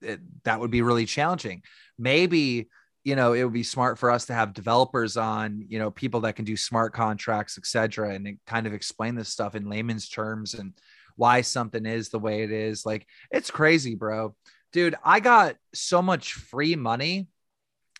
it, 0.00 0.20
that 0.44 0.60
would 0.60 0.70
be 0.70 0.82
really 0.82 1.06
challenging. 1.06 1.62
Maybe, 1.98 2.68
you 3.02 3.16
know, 3.16 3.32
it 3.32 3.44
would 3.44 3.52
be 3.52 3.62
smart 3.62 3.98
for 3.98 4.10
us 4.10 4.26
to 4.26 4.34
have 4.34 4.54
developers 4.54 5.16
on, 5.16 5.64
you 5.68 5.78
know, 5.78 5.90
people 5.90 6.20
that 6.20 6.36
can 6.36 6.44
do 6.44 6.56
smart 6.56 6.92
contracts, 6.92 7.58
et 7.58 7.66
cetera, 7.66 8.14
and 8.14 8.38
kind 8.46 8.66
of 8.66 8.74
explain 8.74 9.14
this 9.14 9.28
stuff 9.28 9.54
in 9.54 9.68
layman's 9.68 10.08
terms 10.08 10.54
and 10.54 10.72
why 11.16 11.40
something 11.40 11.86
is 11.86 12.08
the 12.08 12.18
way 12.18 12.42
it 12.42 12.50
is. 12.50 12.84
Like, 12.84 13.06
it's 13.30 13.50
crazy, 13.50 13.94
bro. 13.94 14.34
Dude, 14.72 14.96
I 15.04 15.20
got 15.20 15.56
so 15.72 16.02
much 16.02 16.32
free 16.32 16.76
money 16.76 17.28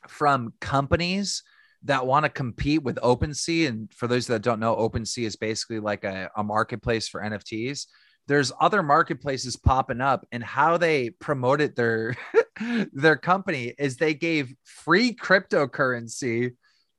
from 0.09 0.53
companies 0.61 1.43
that 1.85 2.07
want 2.07 2.25
to 2.25 2.31
compete 2.31 2.83
with 2.83 2.97
OpenSea. 2.97 3.69
And 3.69 3.93
for 3.93 4.09
those 4.09 4.27
that 4.27 4.43
don't 4.43 4.59
know, 4.59 4.75
OpenSea 4.75 5.27
is 5.27 5.37
basically 5.37 5.81
like 5.81 6.05
a, 6.05 6.31
a 6.37 6.43
marketplace 6.43 7.09
for 7.09 7.21
NFTs 7.21 7.87
there's 8.27 8.53
other 8.61 8.83
marketplaces 8.83 9.57
popping 9.57 10.01
up 10.01 10.27
and 10.33 10.43
how 10.43 10.77
they 10.77 11.11
promoted 11.11 11.77
their 11.77 12.17
their 12.93 13.17
company 13.17 13.75
is 13.79 13.97
they 13.97 14.15
gave 14.15 14.55
free 14.65 15.15
cryptocurrency 15.15 16.53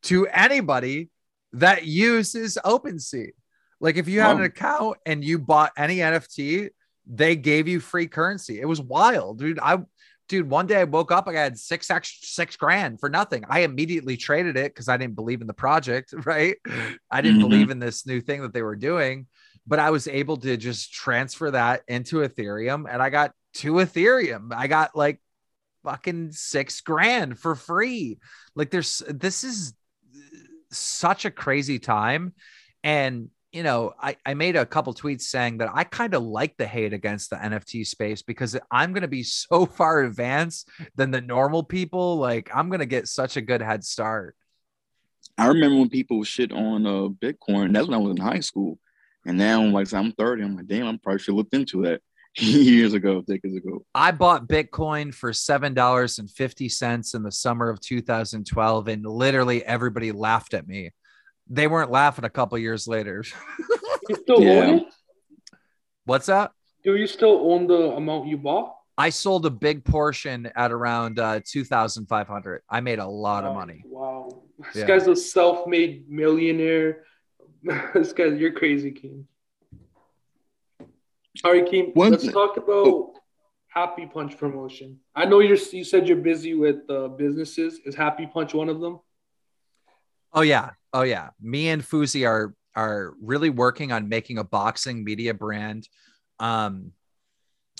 to 0.03 0.27
anybody 0.27 1.09
that 1.53 1.85
uses 1.85 2.57
OpenSea. 2.63 3.31
Like 3.79 3.97
if 3.97 4.07
you 4.07 4.21
had 4.21 4.37
an 4.37 4.43
account 4.43 4.97
and 5.05 5.23
you 5.23 5.39
bought 5.39 5.71
any 5.77 5.97
NFT, 5.97 6.69
they 7.07 7.35
gave 7.35 7.67
you 7.67 7.79
free 7.79 8.07
currency. 8.07 8.59
It 8.59 8.65
was 8.65 8.81
wild, 8.81 9.39
dude. 9.39 9.59
I 9.59 9.79
dude, 10.27 10.49
one 10.49 10.65
day 10.65 10.81
I 10.81 10.83
woke 10.85 11.11
up, 11.11 11.27
I 11.27 11.33
had 11.33 11.57
six 11.57 11.89
extra 11.89 12.27
six 12.27 12.55
grand 12.55 12.99
for 12.99 13.09
nothing. 13.09 13.43
I 13.49 13.59
immediately 13.61 14.17
traded 14.17 14.57
it 14.57 14.73
because 14.73 14.89
I 14.89 14.97
didn't 14.97 15.15
believe 15.15 15.41
in 15.41 15.47
the 15.47 15.53
project, 15.53 16.13
right? 16.25 16.57
I 17.11 17.21
didn't 17.21 17.39
mm-hmm. 17.39 17.49
believe 17.49 17.69
in 17.69 17.79
this 17.79 18.05
new 18.05 18.21
thing 18.21 18.41
that 18.41 18.53
they 18.53 18.61
were 18.61 18.75
doing 18.75 19.27
but 19.67 19.79
I 19.79 19.89
was 19.89 20.07
able 20.07 20.37
to 20.37 20.57
just 20.57 20.93
transfer 20.93 21.51
that 21.51 21.83
into 21.87 22.17
Ethereum 22.17 22.85
and 22.89 23.01
I 23.01 23.09
got 23.09 23.33
two 23.53 23.73
Ethereum. 23.73 24.53
I 24.53 24.67
got 24.67 24.95
like 24.95 25.21
fucking 25.83 26.31
six 26.31 26.81
grand 26.81 27.39
for 27.39 27.55
free. 27.55 28.19
Like 28.55 28.71
there's 28.71 29.01
this 29.07 29.43
is 29.43 29.73
such 30.71 31.25
a 31.25 31.31
crazy 31.31 31.79
time. 31.79 32.33
And 32.83 33.29
you 33.55 33.63
know, 33.63 33.93
I, 33.97 34.17
I 34.25 34.33
made 34.33 34.57
a 34.57 34.65
couple 34.65 34.93
tweets 34.93 35.21
saying 35.21 35.59
that 35.59 35.69
I 35.73 35.85
kind 35.85 36.13
of 36.13 36.23
like 36.23 36.57
the 36.57 36.67
hate 36.67 36.91
against 36.91 37.29
the 37.29 37.37
NFT 37.37 37.87
space 37.87 38.21
because 38.21 38.57
I'm 38.69 38.91
going 38.91 39.03
to 39.03 39.07
be 39.07 39.23
so 39.23 39.65
far 39.77 40.03
advanced 40.03 40.67
than 40.95 41.09
the 41.09 41.21
normal 41.21 41.63
people. 41.63 42.17
Like, 42.17 42.49
I'm 42.53 42.67
going 42.67 42.81
to 42.81 42.85
get 42.85 43.07
such 43.07 43.37
a 43.37 43.41
good 43.41 43.61
head 43.61 43.85
start. 43.85 44.35
I 45.37 45.47
remember 45.47 45.77
when 45.77 45.89
people 45.89 46.21
shit 46.25 46.51
on 46.51 46.85
uh, 46.85 47.07
Bitcoin. 47.07 47.71
That's 47.71 47.87
when 47.87 47.93
I 47.93 47.97
was 47.97 48.11
in 48.11 48.21
high 48.21 48.41
school. 48.41 48.77
And 49.25 49.37
now, 49.37 49.63
like, 49.65 49.91
I'm 49.93 50.11
30. 50.11 50.43
I'm 50.43 50.55
like, 50.55 50.67
damn, 50.67 50.87
I 50.87 50.99
probably 51.01 51.19
should 51.19 51.35
look 51.35 51.47
into 51.51 51.81
that 51.83 52.01
years 52.37 52.93
ago, 52.93 53.21
decades 53.21 53.55
ago. 53.55 53.83
I 53.95 54.11
bought 54.11 54.47
Bitcoin 54.47 55.13
for 55.13 55.33
seven 55.33 55.73
dollars 55.73 56.19
and 56.19 56.29
fifty 56.29 56.69
cents 56.69 57.13
in 57.13 57.23
the 57.23 57.31
summer 57.31 57.69
of 57.69 57.79
2012, 57.79 58.87
and 58.87 59.05
literally 59.05 59.63
everybody 59.65 60.11
laughed 60.11 60.53
at 60.53 60.67
me. 60.67 60.91
They 61.49 61.67
weren't 61.67 61.91
laughing 61.91 62.25
a 62.25 62.29
couple 62.29 62.57
years 62.57 62.87
later. 62.87 63.23
You 64.09 64.15
still 64.15 64.41
Yeah. 64.41 64.51
own 64.65 64.77
it? 64.79 64.83
What's 66.05 66.27
that? 66.27 66.51
Do 66.83 66.95
you 66.95 67.07
still 67.07 67.51
own 67.51 67.67
the 67.67 67.91
amount 67.95 68.27
you 68.27 68.37
bought? 68.37 68.75
I 68.97 69.09
sold 69.09 69.45
a 69.45 69.49
big 69.49 69.83
portion 69.83 70.49
at 70.55 70.71
around 70.71 71.19
uh, 71.19 71.41
2,500. 71.45 72.61
I 72.69 72.79
made 72.79 72.99
a 72.99 73.07
lot 73.07 73.43
of 73.43 73.53
money. 73.55 73.83
Wow. 73.85 74.43
This 74.73 74.75
Yeah. 74.83 74.87
guy's 74.87 75.07
a 75.07 75.15
self-made 75.15 76.09
millionaire. 76.09 77.03
this 77.93 78.13
guy, 78.13 78.25
you're 78.25 78.51
crazy, 78.51 78.91
Keem. 78.91 79.23
All 81.43 81.51
right, 81.51 81.65
Keem. 81.65 81.95
One 81.95 82.11
let's 82.11 82.23
thing- 82.23 82.33
talk 82.33 82.57
about 82.57 83.13
Happy 83.67 84.05
Punch 84.05 84.37
promotion. 84.37 84.99
I 85.15 85.25
know 85.25 85.39
you're. 85.39 85.57
You 85.57 85.83
said 85.83 86.07
you're 86.07 86.17
busy 86.17 86.53
with 86.53 86.89
uh, 86.89 87.09
businesses. 87.09 87.79
Is 87.85 87.95
Happy 87.95 88.25
Punch 88.25 88.53
one 88.53 88.69
of 88.69 88.79
them? 88.79 88.99
Oh 90.33 90.41
yeah. 90.41 90.71
Oh 90.93 91.03
yeah. 91.03 91.29
Me 91.41 91.69
and 91.69 91.81
Fuzi 91.81 92.27
are 92.27 92.53
are 92.75 93.13
really 93.21 93.49
working 93.49 93.91
on 93.93 94.09
making 94.09 94.37
a 94.37 94.43
boxing 94.43 95.03
media 95.03 95.33
brand. 95.33 95.87
Um 96.39 96.91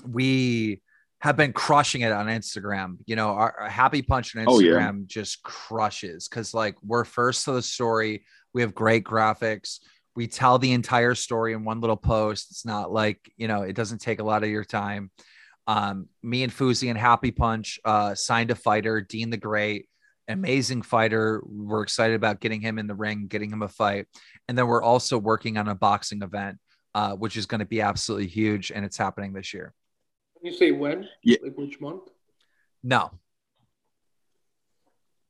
we 0.07 0.81
have 1.19 1.35
been 1.37 1.51
crushing 1.53 2.01
it 2.01 2.11
on 2.13 2.27
Instagram. 2.27 2.97
You 3.05 3.15
know, 3.17 3.29
our, 3.29 3.55
our 3.61 3.69
Happy 3.69 4.01
Punch 4.01 4.35
on 4.37 4.45
Oh, 4.47 4.59
yeah. 4.59 4.71
Instagram 4.71 5.05
just 5.07 5.43
crushes 5.43 6.27
cuz 6.29 6.53
like 6.53 6.75
we're 6.81 7.03
first 7.03 7.43
to 7.45 7.51
the 7.53 7.61
story. 7.61 8.25
We 8.55 8.61
have 8.61 8.73
great 8.73 9.03
graphics. 9.03 9.81
We 10.15 10.27
tell 10.27 10.57
the 10.57 10.71
entire 10.71 11.13
story 11.13 11.51
in 11.51 11.65
one 11.65 11.81
little 11.81 11.97
post. 11.97 12.51
It's 12.51 12.65
not 12.65 12.89
like, 12.89 13.29
you 13.35 13.49
know, 13.49 13.63
it 13.63 13.75
doesn't 13.75 13.99
take 13.99 14.19
a 14.19 14.23
lot 14.23 14.45
of 14.45 14.49
your 14.49 14.63
time. 14.63 15.11
Um, 15.67 16.07
me 16.23 16.41
and 16.41 16.53
Fuzi 16.53 16.89
and 16.89 16.97
Happy 16.97 17.31
Punch 17.31 17.81
uh, 17.83 18.15
signed 18.15 18.51
a 18.51 18.55
fighter, 18.55 19.01
Dean 19.01 19.29
the 19.29 19.35
Great, 19.35 19.89
amazing 20.29 20.83
fighter. 20.83 21.43
We're 21.45 21.83
excited 21.83 22.15
about 22.15 22.39
getting 22.39 22.61
him 22.61 22.79
in 22.79 22.87
the 22.87 22.95
ring, 22.95 23.27
getting 23.27 23.51
him 23.51 23.61
a 23.61 23.67
fight. 23.67 24.07
And 24.47 24.57
then 24.57 24.67
we're 24.67 24.81
also 24.81 25.17
working 25.17 25.57
on 25.57 25.67
a 25.67 25.75
boxing 25.75 26.21
event, 26.21 26.57
uh, 26.93 27.11
which 27.11 27.35
is 27.35 27.47
going 27.47 27.59
to 27.59 27.65
be 27.65 27.81
absolutely 27.81 28.27
huge. 28.27 28.71
And 28.71 28.85
it's 28.85 28.97
happening 28.97 29.33
this 29.33 29.53
year. 29.53 29.73
Can 30.37 30.49
you 30.49 30.57
say 30.57 30.71
when? 30.71 31.09
Yeah. 31.23 31.39
Like 31.43 31.57
which 31.57 31.81
month? 31.81 32.03
No, 32.83 33.11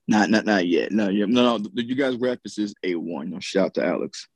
Not 0.07 0.29
not 0.29 0.45
not 0.45 0.67
yet. 0.67 0.91
No, 0.91 1.09
yeah, 1.09 1.25
no, 1.27 1.57
no. 1.57 1.69
You 1.73 1.95
guys 1.95 2.15
references 2.15 2.75
a 2.83 2.95
one. 2.95 3.31
No, 3.31 3.39
shout 3.39 3.65
out 3.65 3.73
to 3.75 3.85
Alex. 3.85 4.27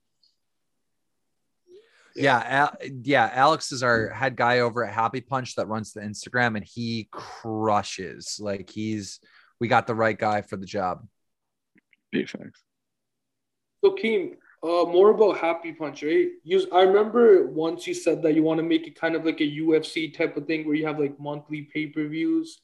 yeah, 2.15 2.41
Al- 2.45 2.77
yeah. 3.03 3.29
Alex 3.33 3.71
is 3.71 3.83
our 3.83 4.09
head 4.09 4.35
guy 4.35 4.59
over 4.59 4.83
at 4.83 4.93
Happy 4.93 5.21
Punch 5.21 5.55
that 5.55 5.67
runs 5.67 5.93
the 5.93 6.01
Instagram, 6.01 6.55
and 6.55 6.65
he 6.65 7.07
crushes. 7.11 8.39
Like 8.41 8.69
he's, 8.69 9.19
we 9.59 9.67
got 9.67 9.85
the 9.85 9.95
right 9.95 10.17
guy 10.17 10.41
for 10.41 10.57
the 10.57 10.65
job. 10.65 11.05
Big 12.11 12.27
facts. 12.27 12.63
So, 13.85 13.91
Keem, 13.91 14.33
uh, 14.63 14.85
more 14.89 15.11
about 15.11 15.37
Happy 15.37 15.71
Punch, 15.71 16.01
right? 16.03 16.29
You, 16.43 16.65
I 16.73 16.81
remember 16.81 17.47
once 17.47 17.85
you 17.85 17.93
said 17.93 18.23
that 18.23 18.33
you 18.33 18.41
want 18.43 18.57
to 18.57 18.63
make 18.63 18.87
it 18.87 18.99
kind 18.99 19.15
of 19.15 19.23
like 19.23 19.39
a 19.39 19.43
UFC 19.59 20.11
type 20.17 20.35
of 20.35 20.47
thing 20.47 20.65
where 20.65 20.75
you 20.75 20.87
have 20.87 20.99
like 20.99 21.19
monthly 21.19 21.61
pay 21.61 21.85
per 21.85 22.07
views. 22.07 22.59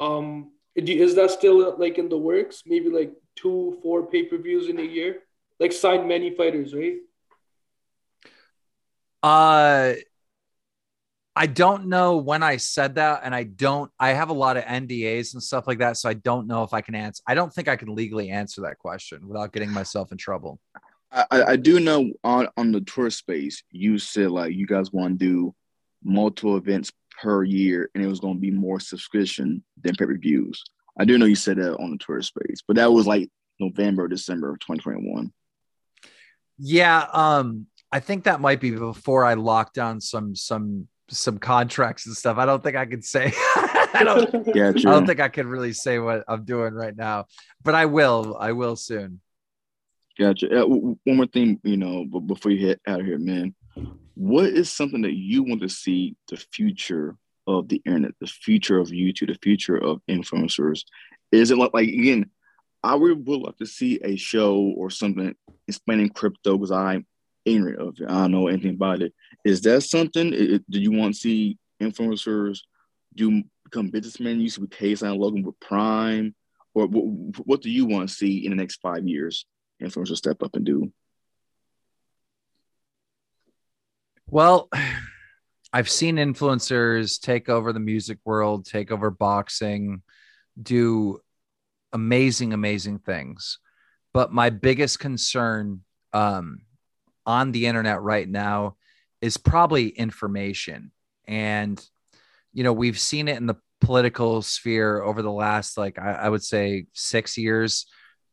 Um, 0.00 0.44
do- 0.44 0.55
is 0.76 1.14
that 1.14 1.30
still 1.30 1.76
like 1.78 1.98
in 1.98 2.08
the 2.08 2.18
works? 2.18 2.62
Maybe 2.66 2.90
like 2.90 3.12
two, 3.34 3.78
four 3.82 4.06
pay 4.06 4.24
per 4.24 4.36
views 4.36 4.68
in 4.68 4.78
a 4.78 4.82
year, 4.82 5.22
like 5.58 5.72
sign 5.72 6.06
many 6.06 6.34
fighters, 6.34 6.74
right? 6.74 6.96
Uh, 9.22 9.94
I 11.34 11.46
don't 11.46 11.86
know 11.86 12.16
when 12.16 12.42
I 12.42 12.56
said 12.56 12.94
that, 12.94 13.22
and 13.24 13.34
I 13.34 13.42
don't. 13.42 13.90
I 13.98 14.10
have 14.10 14.30
a 14.30 14.34
lot 14.34 14.56
of 14.56 14.64
NDAs 14.64 15.34
and 15.34 15.42
stuff 15.42 15.66
like 15.66 15.78
that, 15.78 15.96
so 15.96 16.08
I 16.08 16.14
don't 16.14 16.46
know 16.46 16.62
if 16.62 16.72
I 16.72 16.80
can 16.80 16.94
answer. 16.94 17.22
I 17.26 17.34
don't 17.34 17.52
think 17.52 17.68
I 17.68 17.76
can 17.76 17.94
legally 17.94 18.30
answer 18.30 18.62
that 18.62 18.78
question 18.78 19.26
without 19.28 19.52
getting 19.52 19.70
myself 19.70 20.12
in 20.12 20.18
trouble. 20.18 20.60
I, 21.10 21.26
I 21.30 21.42
I 21.44 21.56
do 21.56 21.80
know 21.80 22.12
on 22.24 22.48
on 22.56 22.72
the 22.72 22.80
tour 22.82 23.10
space, 23.10 23.62
you 23.70 23.98
said 23.98 24.30
like 24.30 24.54
you 24.54 24.66
guys 24.66 24.92
want 24.92 25.18
to 25.18 25.26
do 25.26 25.54
multiple 26.04 26.56
events 26.56 26.92
per 27.20 27.42
year, 27.42 27.90
and 27.94 28.04
it 28.04 28.08
was 28.08 28.20
going 28.20 28.34
to 28.34 28.40
be 28.40 28.50
more 28.50 28.80
subscription 28.80 29.62
than 29.82 29.94
pay 29.96 30.06
per 30.06 30.16
views. 30.16 30.62
I 30.98 31.04
do 31.04 31.18
know 31.18 31.26
you 31.26 31.34
said 31.34 31.58
that 31.58 31.76
on 31.76 31.90
the 31.90 31.98
Twitter 31.98 32.22
space, 32.22 32.62
but 32.66 32.76
that 32.76 32.92
was 32.92 33.06
like 33.06 33.30
November, 33.60 34.08
December 34.08 34.50
of 34.50 34.60
2021. 34.60 35.32
Yeah, 36.58 37.06
um, 37.12 37.66
I 37.92 38.00
think 38.00 38.24
that 38.24 38.40
might 38.40 38.60
be 38.60 38.70
before 38.70 39.24
I 39.24 39.34
locked 39.34 39.74
down 39.74 40.00
some 40.00 40.34
some 40.34 40.88
some 41.08 41.38
contracts 41.38 42.06
and 42.06 42.16
stuff. 42.16 42.38
I 42.38 42.46
don't 42.46 42.62
think 42.62 42.76
I 42.76 42.86
could 42.86 43.04
say. 43.04 43.32
I 43.56 44.02
don't. 44.04 44.30
Gotcha. 44.46 44.88
I 44.88 44.92
don't 44.92 45.06
think 45.06 45.20
I 45.20 45.28
can 45.28 45.46
really 45.46 45.72
say 45.72 45.98
what 45.98 46.24
I'm 46.28 46.44
doing 46.44 46.74
right 46.74 46.96
now, 46.96 47.26
but 47.62 47.74
I 47.74 47.86
will. 47.86 48.36
I 48.38 48.52
will 48.52 48.76
soon. 48.76 49.20
Gotcha. 50.18 50.62
Uh, 50.62 50.66
one 50.66 50.98
more 51.04 51.26
thing, 51.26 51.60
you 51.62 51.76
know, 51.76 52.06
but 52.10 52.20
before 52.20 52.50
you 52.50 52.66
hit 52.66 52.80
out 52.86 53.00
of 53.00 53.06
here, 53.06 53.18
man, 53.18 53.54
what 54.16 54.46
is 54.46 54.72
something 54.72 55.02
that 55.02 55.14
you 55.14 55.42
want 55.42 55.60
to 55.60 55.68
see 55.68 56.16
the 56.28 56.36
future 56.52 57.16
of 57.46 57.68
the 57.68 57.80
internet, 57.84 58.12
the 58.20 58.26
future 58.26 58.78
of 58.78 58.88
YouTube, 58.88 59.28
the 59.28 59.38
future 59.42 59.76
of 59.76 60.00
influencers? 60.10 60.82
Is 61.30 61.50
it 61.50 61.58
like, 61.58 61.74
like 61.74 61.88
again, 61.88 62.30
I 62.82 62.94
would 62.94 63.26
would 63.26 63.40
love 63.40 63.56
to 63.58 63.66
see 63.66 64.00
a 64.02 64.16
show 64.16 64.56
or 64.76 64.90
something 64.90 65.34
explaining 65.68 66.08
crypto 66.10 66.56
because 66.56 66.70
I'm 66.72 67.06
ignorant 67.44 67.78
of 67.80 68.00
it. 68.00 68.08
I 68.08 68.22
don't 68.22 68.32
know 68.32 68.48
anything 68.48 68.74
about 68.74 69.02
it. 69.02 69.12
Is 69.44 69.60
that 69.62 69.82
something? 69.82 70.32
i- 70.32 70.54
i- 70.54 70.60
do 70.70 70.80
you 70.80 70.92
want 70.92 71.14
to 71.14 71.20
see 71.20 71.58
influencers 71.80 72.60
do 73.14 73.42
become 73.64 73.90
businessmen? 73.90 74.40
You 74.40 74.48
see 74.48 74.62
with 74.62 74.70
KSI 74.70 75.10
and 75.10 75.20
Logan 75.20 75.42
with 75.42 75.60
Prime, 75.60 76.34
or 76.74 76.86
what, 76.86 77.46
what 77.46 77.62
do 77.62 77.70
you 77.70 77.84
want 77.86 78.08
to 78.08 78.14
see 78.14 78.44
in 78.44 78.50
the 78.50 78.56
next 78.56 78.76
five 78.80 79.06
years? 79.06 79.44
influencers 79.82 80.16
step 80.16 80.42
up 80.42 80.56
and 80.56 80.64
do. 80.64 80.90
Well, 84.28 84.68
I've 85.72 85.90
seen 85.90 86.16
influencers 86.16 87.20
take 87.20 87.48
over 87.48 87.72
the 87.72 87.80
music 87.80 88.18
world, 88.24 88.64
take 88.64 88.90
over 88.90 89.10
boxing, 89.10 90.02
do 90.60 91.20
amazing, 91.92 92.52
amazing 92.52 93.00
things. 93.00 93.58
But 94.14 94.32
my 94.32 94.48
biggest 94.48 95.00
concern 95.00 95.82
um, 96.14 96.60
on 97.26 97.52
the 97.52 97.66
internet 97.66 98.00
right 98.00 98.28
now 98.28 98.76
is 99.20 99.36
probably 99.36 99.88
information. 99.88 100.92
And, 101.26 101.84
you 102.54 102.64
know, 102.64 102.72
we've 102.72 102.98
seen 102.98 103.28
it 103.28 103.36
in 103.36 103.46
the 103.46 103.56
political 103.82 104.40
sphere 104.40 105.02
over 105.02 105.20
the 105.20 105.32
last, 105.32 105.76
like, 105.76 105.98
I, 105.98 106.12
I 106.12 106.28
would 106.28 106.44
say 106.44 106.86
six 106.94 107.36
years. 107.36 107.86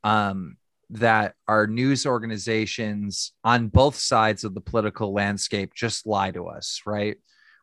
Um, 0.03 0.55
that 0.93 1.33
our 1.47 1.65
news 1.67 2.05
organizations 2.05 3.33
on 3.43 3.67
both 3.67 3.95
sides 3.95 4.43
of 4.43 4.53
the 4.53 4.61
political 4.61 5.13
landscape 5.13 5.73
just 5.73 6.05
lie 6.05 6.31
to 6.31 6.47
us, 6.47 6.81
right? 6.85 7.17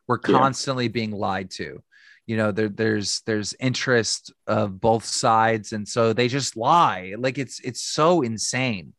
We're 0.07 0.19
Yeah. 0.27 0.37
constantly 0.39 0.87
being 0.89 1.11
lied 1.11 1.49
to. 1.51 1.81
You 2.27 2.37
know, 2.37 2.51
there, 2.51 2.69
there's 2.69 3.21
there's 3.25 3.55
interest 3.59 4.31
of 4.47 4.79
both 4.79 5.05
sides, 5.05 5.73
and 5.73 5.87
so 5.87 6.13
they 6.13 6.27
just 6.27 6.55
lie. 6.55 7.15
Like 7.17 7.37
it's 7.37 7.59
it's 7.61 7.81
so 7.81 8.21
insane. 8.21 8.93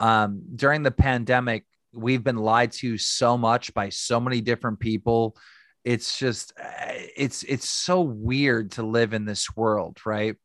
Um, 0.00 0.42
during 0.54 0.82
the 0.82 0.90
pandemic, 0.90 1.66
we've 1.92 2.24
been 2.24 2.36
lied 2.38 2.72
to 2.72 2.96
so 2.98 3.36
much 3.36 3.72
by 3.74 3.90
so 3.90 4.18
many 4.18 4.40
different 4.40 4.80
people. 4.80 5.36
It's 5.84 6.18
just 6.18 6.52
uh, 6.58 6.92
it's 7.16 7.42
it's 7.42 7.68
so 7.68 8.00
weird 8.00 8.72
to 8.72 8.82
live 8.82 9.12
in 9.14 9.24
this 9.24 9.54
world, 9.56 9.98
right? 10.06 10.36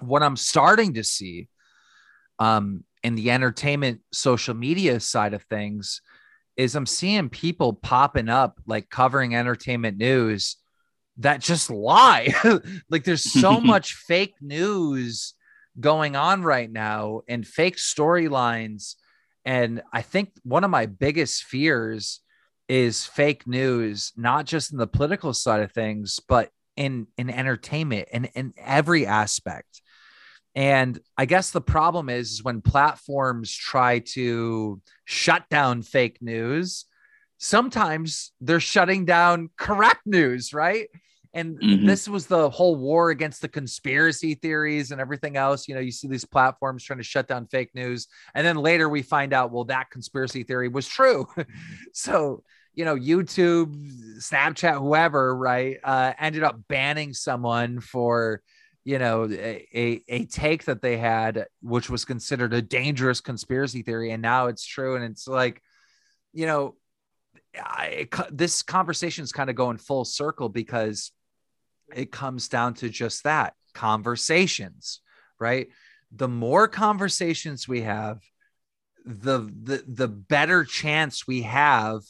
What 0.00 0.22
I'm 0.22 0.36
starting 0.36 0.94
to 0.94 1.04
see 1.04 1.48
um, 2.38 2.84
in 3.02 3.14
the 3.14 3.30
entertainment 3.30 4.00
social 4.12 4.54
media 4.54 5.00
side 5.00 5.34
of 5.34 5.42
things 5.44 6.00
is 6.56 6.74
I'm 6.74 6.86
seeing 6.86 7.28
people 7.28 7.72
popping 7.72 8.28
up 8.28 8.60
like 8.66 8.88
covering 8.88 9.34
entertainment 9.34 9.98
news 9.98 10.56
that 11.18 11.40
just 11.40 11.70
lie. 11.70 12.34
like 12.90 13.04
there's 13.04 13.24
so 13.24 13.60
much 13.60 13.94
fake 13.94 14.34
news 14.40 15.34
going 15.78 16.16
on 16.16 16.42
right 16.42 16.70
now 16.70 17.22
and 17.28 17.46
fake 17.46 17.76
storylines. 17.76 18.94
And 19.44 19.82
I 19.92 20.02
think 20.02 20.30
one 20.42 20.64
of 20.64 20.70
my 20.70 20.86
biggest 20.86 21.44
fears 21.44 22.20
is 22.68 23.04
fake 23.04 23.46
news, 23.46 24.12
not 24.16 24.46
just 24.46 24.72
in 24.72 24.78
the 24.78 24.86
political 24.86 25.34
side 25.34 25.62
of 25.62 25.72
things, 25.72 26.20
but 26.26 26.50
in 26.76 27.06
in 27.16 27.30
entertainment 27.30 28.08
and 28.12 28.28
in 28.34 28.54
every 28.56 29.06
aspect. 29.06 29.82
And 30.54 30.98
I 31.16 31.26
guess 31.26 31.50
the 31.50 31.60
problem 31.60 32.08
is, 32.08 32.32
is 32.32 32.44
when 32.44 32.60
platforms 32.60 33.52
try 33.52 34.00
to 34.14 34.80
shut 35.04 35.48
down 35.50 35.82
fake 35.82 36.18
news, 36.20 36.86
sometimes 37.38 38.32
they're 38.40 38.60
shutting 38.60 39.04
down 39.04 39.50
correct 39.56 40.02
news, 40.06 40.54
right? 40.54 40.88
And 41.32 41.58
Mhm. 41.58 41.84
this 41.84 42.08
was 42.08 42.26
the 42.26 42.48
whole 42.48 42.76
war 42.76 43.10
against 43.10 43.42
the 43.42 43.48
conspiracy 43.48 44.34
theories 44.36 44.92
and 44.92 45.00
everything 45.00 45.36
else. 45.36 45.66
You 45.66 45.74
know, 45.74 45.80
you 45.80 45.90
see 45.90 46.06
these 46.06 46.24
platforms 46.24 46.84
trying 46.84 47.00
to 47.00 47.02
shut 47.04 47.26
down 47.26 47.48
fake 47.48 47.74
news. 47.74 48.06
And 48.34 48.46
then 48.46 48.56
later 48.56 48.88
we 48.88 49.02
find 49.02 49.32
out, 49.32 49.50
well, 49.50 49.64
that 49.64 49.90
conspiracy 49.90 50.44
theory 50.44 50.68
was 50.68 50.86
true. 50.86 51.26
so, 51.92 52.44
you 52.72 52.84
know, 52.84 52.94
YouTube, 52.94 53.74
Snapchat, 54.18 54.78
whoever, 54.78 55.36
right, 55.36 55.78
uh, 55.82 56.12
ended 56.18 56.44
up 56.44 56.60
banning 56.68 57.12
someone 57.12 57.80
for 57.80 58.40
you 58.84 58.98
know, 58.98 59.24
a, 59.30 59.66
a, 59.74 60.04
a 60.08 60.24
take 60.26 60.64
that 60.64 60.82
they 60.82 60.98
had, 60.98 61.46
which 61.62 61.88
was 61.88 62.04
considered 62.04 62.52
a 62.52 62.62
dangerous 62.62 63.20
conspiracy 63.20 63.82
theory, 63.82 64.10
and 64.10 64.22
now 64.22 64.46
it's 64.48 64.64
true. 64.64 64.96
And 64.96 65.04
it's 65.04 65.26
like, 65.26 65.62
you 66.32 66.46
know, 66.46 66.76
I, 67.58 68.08
this 68.30 68.62
conversation 68.62 69.24
is 69.24 69.32
kind 69.32 69.48
of 69.48 69.56
going 69.56 69.78
full 69.78 70.04
circle 70.04 70.48
because 70.48 71.12
it 71.94 72.12
comes 72.12 72.48
down 72.48 72.74
to 72.74 72.88
just 72.88 73.24
that 73.24 73.54
conversations, 73.72 75.00
right? 75.38 75.68
The 76.12 76.28
more 76.28 76.68
conversations 76.68 77.66
we 77.66 77.82
have, 77.82 78.20
the 79.06 79.40
the 79.40 79.84
the 79.86 80.08
better 80.08 80.64
chance 80.64 81.26
we 81.26 81.42
have 81.42 82.00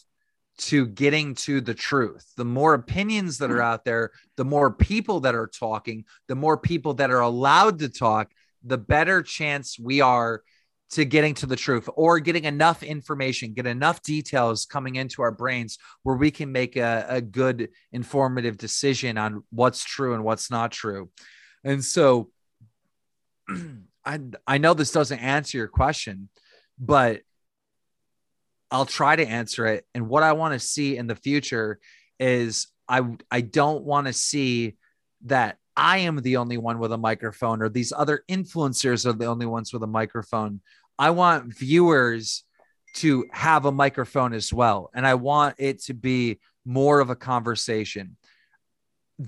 to 0.56 0.86
getting 0.86 1.34
to 1.34 1.60
the 1.60 1.74
truth. 1.74 2.24
The 2.36 2.44
more 2.44 2.74
opinions 2.74 3.38
that 3.38 3.50
are 3.50 3.56
mm. 3.56 3.64
out 3.64 3.84
there, 3.84 4.12
the 4.36 4.44
more 4.44 4.72
people 4.72 5.20
that 5.20 5.34
are 5.34 5.48
talking, 5.48 6.04
the 6.28 6.36
more 6.36 6.56
people 6.56 6.94
that 6.94 7.10
are 7.10 7.20
allowed 7.20 7.80
to 7.80 7.88
talk, 7.88 8.30
the 8.62 8.78
better 8.78 9.22
chance 9.22 9.78
we 9.78 10.00
are 10.00 10.42
to 10.90 11.04
getting 11.04 11.34
to 11.34 11.46
the 11.46 11.56
truth 11.56 11.88
or 11.96 12.20
getting 12.20 12.44
enough 12.44 12.82
information, 12.82 13.52
get 13.52 13.66
enough 13.66 14.00
details 14.02 14.64
coming 14.64 14.96
into 14.96 15.22
our 15.22 15.32
brains 15.32 15.78
where 16.04 16.16
we 16.16 16.30
can 16.30 16.52
make 16.52 16.76
a, 16.76 17.04
a 17.08 17.20
good 17.20 17.70
informative 17.92 18.56
decision 18.56 19.18
on 19.18 19.42
what's 19.50 19.84
true 19.84 20.14
and 20.14 20.22
what's 20.22 20.50
not 20.50 20.70
true. 20.70 21.10
And 21.64 21.84
so 21.84 22.30
I 24.04 24.20
I 24.46 24.58
know 24.58 24.74
this 24.74 24.92
doesn't 24.92 25.18
answer 25.18 25.58
your 25.58 25.68
question, 25.68 26.28
but 26.78 27.22
I'll 28.74 28.86
try 28.86 29.14
to 29.14 29.24
answer 29.24 29.66
it. 29.66 29.86
And 29.94 30.08
what 30.08 30.24
I 30.24 30.32
want 30.32 30.52
to 30.52 30.58
see 30.58 30.96
in 30.96 31.06
the 31.06 31.14
future 31.14 31.78
is 32.18 32.66
I 32.88 33.02
I 33.30 33.40
don't 33.40 33.84
want 33.84 34.08
to 34.08 34.12
see 34.12 34.74
that 35.26 35.58
I 35.76 35.98
am 35.98 36.16
the 36.16 36.38
only 36.38 36.58
one 36.58 36.80
with 36.80 36.92
a 36.92 36.98
microphone 36.98 37.62
or 37.62 37.68
these 37.68 37.92
other 37.92 38.24
influencers 38.28 39.06
are 39.06 39.12
the 39.12 39.26
only 39.26 39.46
ones 39.46 39.72
with 39.72 39.84
a 39.84 39.88
microphone. 39.88 40.60
I 40.98 41.10
want 41.10 41.56
viewers 41.56 42.42
to 42.96 43.26
have 43.30 43.64
a 43.64 43.72
microphone 43.72 44.32
as 44.32 44.52
well. 44.52 44.90
And 44.92 45.06
I 45.06 45.14
want 45.14 45.54
it 45.58 45.80
to 45.84 45.94
be 45.94 46.40
more 46.64 46.98
of 46.98 47.10
a 47.10 47.16
conversation. 47.16 48.16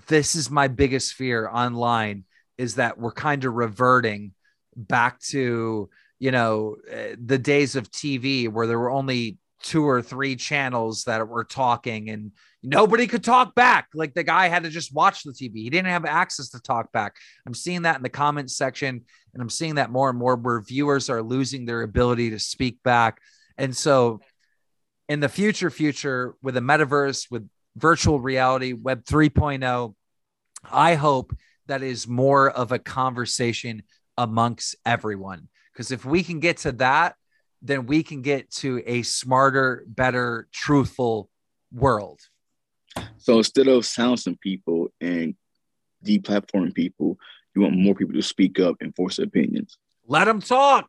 This 0.08 0.34
is 0.34 0.50
my 0.50 0.66
biggest 0.66 1.14
fear 1.14 1.48
online 1.48 2.24
is 2.58 2.76
that 2.76 2.98
we're 2.98 3.12
kind 3.12 3.44
of 3.44 3.54
reverting 3.54 4.32
back 4.76 5.20
to, 5.20 5.88
you 6.18 6.30
know, 6.30 6.76
eh, 6.90 7.16
the 7.22 7.38
days 7.38 7.76
of 7.76 7.90
TV 7.90 8.48
where 8.48 8.66
there 8.66 8.78
were 8.78 8.90
only 8.90 9.38
two 9.62 9.84
or 9.84 10.02
three 10.02 10.36
channels 10.36 11.04
that 11.04 11.26
were 11.28 11.44
talking 11.44 12.10
and 12.10 12.32
nobody 12.62 13.06
could 13.06 13.24
talk 13.24 13.54
back. 13.54 13.88
Like 13.94 14.14
the 14.14 14.22
guy 14.22 14.48
had 14.48 14.64
to 14.64 14.70
just 14.70 14.94
watch 14.94 15.22
the 15.22 15.32
TV. 15.32 15.56
He 15.56 15.70
didn't 15.70 15.90
have 15.90 16.04
access 16.04 16.50
to 16.50 16.60
talk 16.60 16.92
back. 16.92 17.16
I'm 17.46 17.54
seeing 17.54 17.82
that 17.82 17.96
in 17.96 18.02
the 18.02 18.08
comments 18.08 18.56
section 18.56 19.02
and 19.32 19.42
I'm 19.42 19.50
seeing 19.50 19.76
that 19.76 19.90
more 19.90 20.08
and 20.08 20.18
more 20.18 20.36
where 20.36 20.60
viewers 20.60 21.10
are 21.10 21.22
losing 21.22 21.64
their 21.64 21.82
ability 21.82 22.30
to 22.30 22.38
speak 22.38 22.82
back. 22.82 23.20
And 23.58 23.76
so 23.76 24.20
in 25.08 25.20
the 25.20 25.28
future 25.28 25.70
future 25.70 26.34
with 26.42 26.54
the 26.54 26.60
metaverse 26.60 27.30
with 27.30 27.48
virtual 27.76 28.20
reality 28.20 28.72
web 28.72 29.04
3.0 29.04 29.94
I 30.70 30.94
hope 30.94 31.36
that 31.66 31.82
is 31.82 32.08
more 32.08 32.50
of 32.50 32.72
a 32.72 32.78
conversation 32.78 33.82
amongst 34.16 34.76
everyone 34.84 35.48
because 35.76 35.90
if 35.90 36.06
we 36.06 36.22
can 36.22 36.40
get 36.40 36.56
to 36.56 36.72
that 36.72 37.16
then 37.62 37.86
we 37.86 38.02
can 38.02 38.22
get 38.22 38.50
to 38.50 38.82
a 38.86 39.02
smarter, 39.02 39.84
better, 39.86 40.48
truthful 40.52 41.28
world. 41.72 42.20
So 43.18 43.38
instead 43.38 43.68
of 43.68 43.84
silencing 43.84 44.38
people 44.40 44.88
and 45.00 45.34
deplatforming 46.04 46.74
people, 46.74 47.18
you 47.54 47.62
want 47.62 47.76
more 47.76 47.94
people 47.94 48.14
to 48.14 48.22
speak 48.22 48.60
up 48.60 48.76
and 48.80 48.94
force 48.94 49.16
their 49.16 49.26
opinions. 49.26 49.78
Let 50.06 50.26
them 50.26 50.40
talk. 50.40 50.88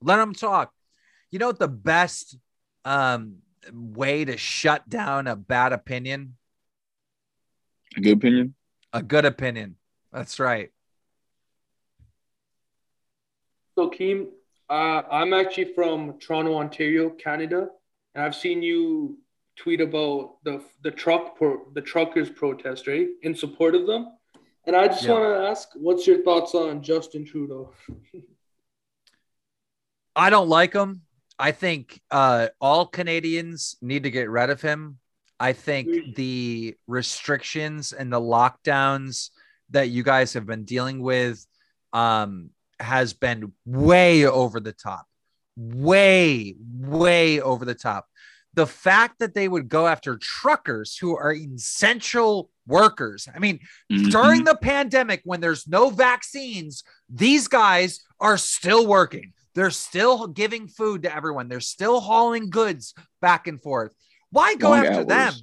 Let 0.00 0.16
them 0.16 0.34
talk. 0.34 0.72
You 1.30 1.38
know 1.38 1.48
what 1.48 1.58
the 1.58 1.68
best 1.68 2.36
um, 2.84 3.36
way 3.72 4.24
to 4.24 4.36
shut 4.36 4.88
down 4.88 5.26
a 5.26 5.36
bad 5.36 5.72
opinion? 5.72 6.36
A 7.96 8.00
good 8.00 8.16
opinion? 8.16 8.54
A 8.92 9.02
good 9.02 9.24
opinion. 9.24 9.76
That's 10.12 10.40
right. 10.40 10.70
So, 13.76 13.90
Keem, 13.90 14.28
uh, 14.70 15.02
I'm 15.10 15.34
actually 15.34 15.74
from 15.74 16.18
Toronto, 16.18 16.56
Ontario, 16.56 17.10
Canada, 17.10 17.68
and 18.14 18.24
I've 18.24 18.34
seen 18.34 18.62
you 18.62 19.18
tweet 19.54 19.82
about 19.82 20.38
the 20.44 20.62
the 20.82 20.90
truck 20.90 21.36
pro, 21.36 21.58
the 21.74 21.82
truckers 21.82 22.30
protest, 22.30 22.86
right, 22.86 23.08
in 23.22 23.34
support 23.34 23.74
of 23.74 23.86
them. 23.86 24.12
And 24.66 24.74
I 24.74 24.88
just 24.88 25.04
yeah. 25.04 25.12
want 25.12 25.24
to 25.24 25.48
ask, 25.48 25.68
what's 25.74 26.06
your 26.06 26.22
thoughts 26.22 26.54
on 26.54 26.82
Justin 26.82 27.26
Trudeau? 27.26 27.72
I 30.16 30.30
don't 30.30 30.48
like 30.48 30.72
him. 30.72 31.02
I 31.38 31.52
think 31.52 32.00
uh, 32.10 32.48
all 32.60 32.86
Canadians 32.86 33.76
need 33.82 34.04
to 34.04 34.10
get 34.10 34.30
rid 34.30 34.48
of 34.48 34.62
him. 34.62 34.98
I 35.38 35.52
think 35.52 36.16
the 36.16 36.76
restrictions 36.86 37.92
and 37.92 38.10
the 38.10 38.20
lockdowns 38.20 39.30
that 39.70 39.90
you 39.90 40.02
guys 40.02 40.32
have 40.32 40.46
been 40.46 40.64
dealing 40.64 41.02
with 41.02 41.46
um, 41.92 42.50
has 42.80 43.12
been 43.12 43.52
way 43.64 44.26
over 44.26 44.60
the 44.60 44.72
top, 44.72 45.06
way, 45.56 46.54
way 46.78 47.40
over 47.40 47.64
the 47.64 47.74
top. 47.74 48.06
The 48.54 48.66
fact 48.66 49.18
that 49.18 49.34
they 49.34 49.48
would 49.48 49.68
go 49.68 49.86
after 49.86 50.16
truckers 50.16 50.96
who 50.96 51.16
are 51.16 51.32
essential 51.32 52.50
workers. 52.66 53.28
I 53.34 53.38
mean, 53.38 53.60
mm-hmm. 53.92 54.08
during 54.08 54.44
the 54.44 54.56
pandemic, 54.56 55.20
when 55.24 55.40
there's 55.40 55.68
no 55.68 55.90
vaccines, 55.90 56.82
these 57.08 57.48
guys 57.48 58.00
are 58.18 58.38
still 58.38 58.86
working. 58.86 59.32
They're 59.54 59.70
still 59.70 60.26
giving 60.26 60.68
food 60.68 61.02
to 61.02 61.14
everyone. 61.14 61.48
They're 61.48 61.60
still 61.60 62.00
hauling 62.00 62.50
goods 62.50 62.94
back 63.20 63.46
and 63.46 63.60
forth. 63.60 63.94
Why 64.30 64.54
go 64.54 64.70
Long 64.70 64.80
after 64.80 64.98
hours. 64.98 65.06
them? 65.06 65.34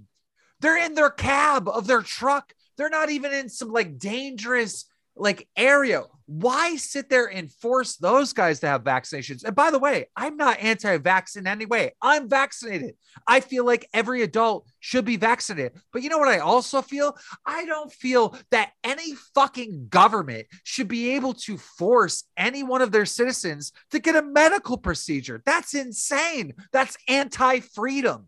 They're 0.59 0.85
in 0.85 0.93
their 0.93 1.09
cab 1.09 1.67
of 1.67 1.87
their 1.87 2.01
truck. 2.01 2.53
They're 2.77 2.89
not 2.89 3.09
even 3.09 3.33
in 3.33 3.49
some 3.49 3.71
like 3.71 3.97
dangerous 3.97 4.85
like 5.15 5.47
area. 5.55 6.03
Why 6.25 6.77
sit 6.77 7.09
there 7.09 7.25
and 7.25 7.51
force 7.51 7.97
those 7.97 8.31
guys 8.31 8.61
to 8.61 8.67
have 8.67 8.85
vaccinations? 8.85 9.43
And 9.43 9.53
by 9.53 9.71
the 9.71 9.77
way, 9.77 10.05
I'm 10.15 10.37
not 10.37 10.61
anti-vax 10.61 11.35
in 11.35 11.47
any 11.47 11.65
way. 11.65 11.91
I'm 12.01 12.29
vaccinated. 12.29 12.95
I 13.27 13.41
feel 13.41 13.65
like 13.65 13.89
every 13.93 14.21
adult 14.21 14.65
should 14.79 15.03
be 15.03 15.17
vaccinated. 15.17 15.73
But 15.91 16.01
you 16.01 16.09
know 16.09 16.17
what 16.17 16.29
I 16.29 16.39
also 16.39 16.81
feel? 16.81 17.17
I 17.45 17.65
don't 17.65 17.91
feel 17.91 18.37
that 18.51 18.71
any 18.85 19.15
fucking 19.35 19.87
government 19.89 20.47
should 20.63 20.87
be 20.87 21.11
able 21.15 21.33
to 21.33 21.57
force 21.57 22.23
any 22.37 22.63
one 22.63 22.81
of 22.81 22.93
their 22.93 23.05
citizens 23.05 23.73
to 23.91 23.99
get 23.99 24.15
a 24.15 24.23
medical 24.23 24.77
procedure. 24.77 25.41
That's 25.45 25.73
insane. 25.73 26.53
That's 26.71 26.95
anti-freedom. 27.09 28.27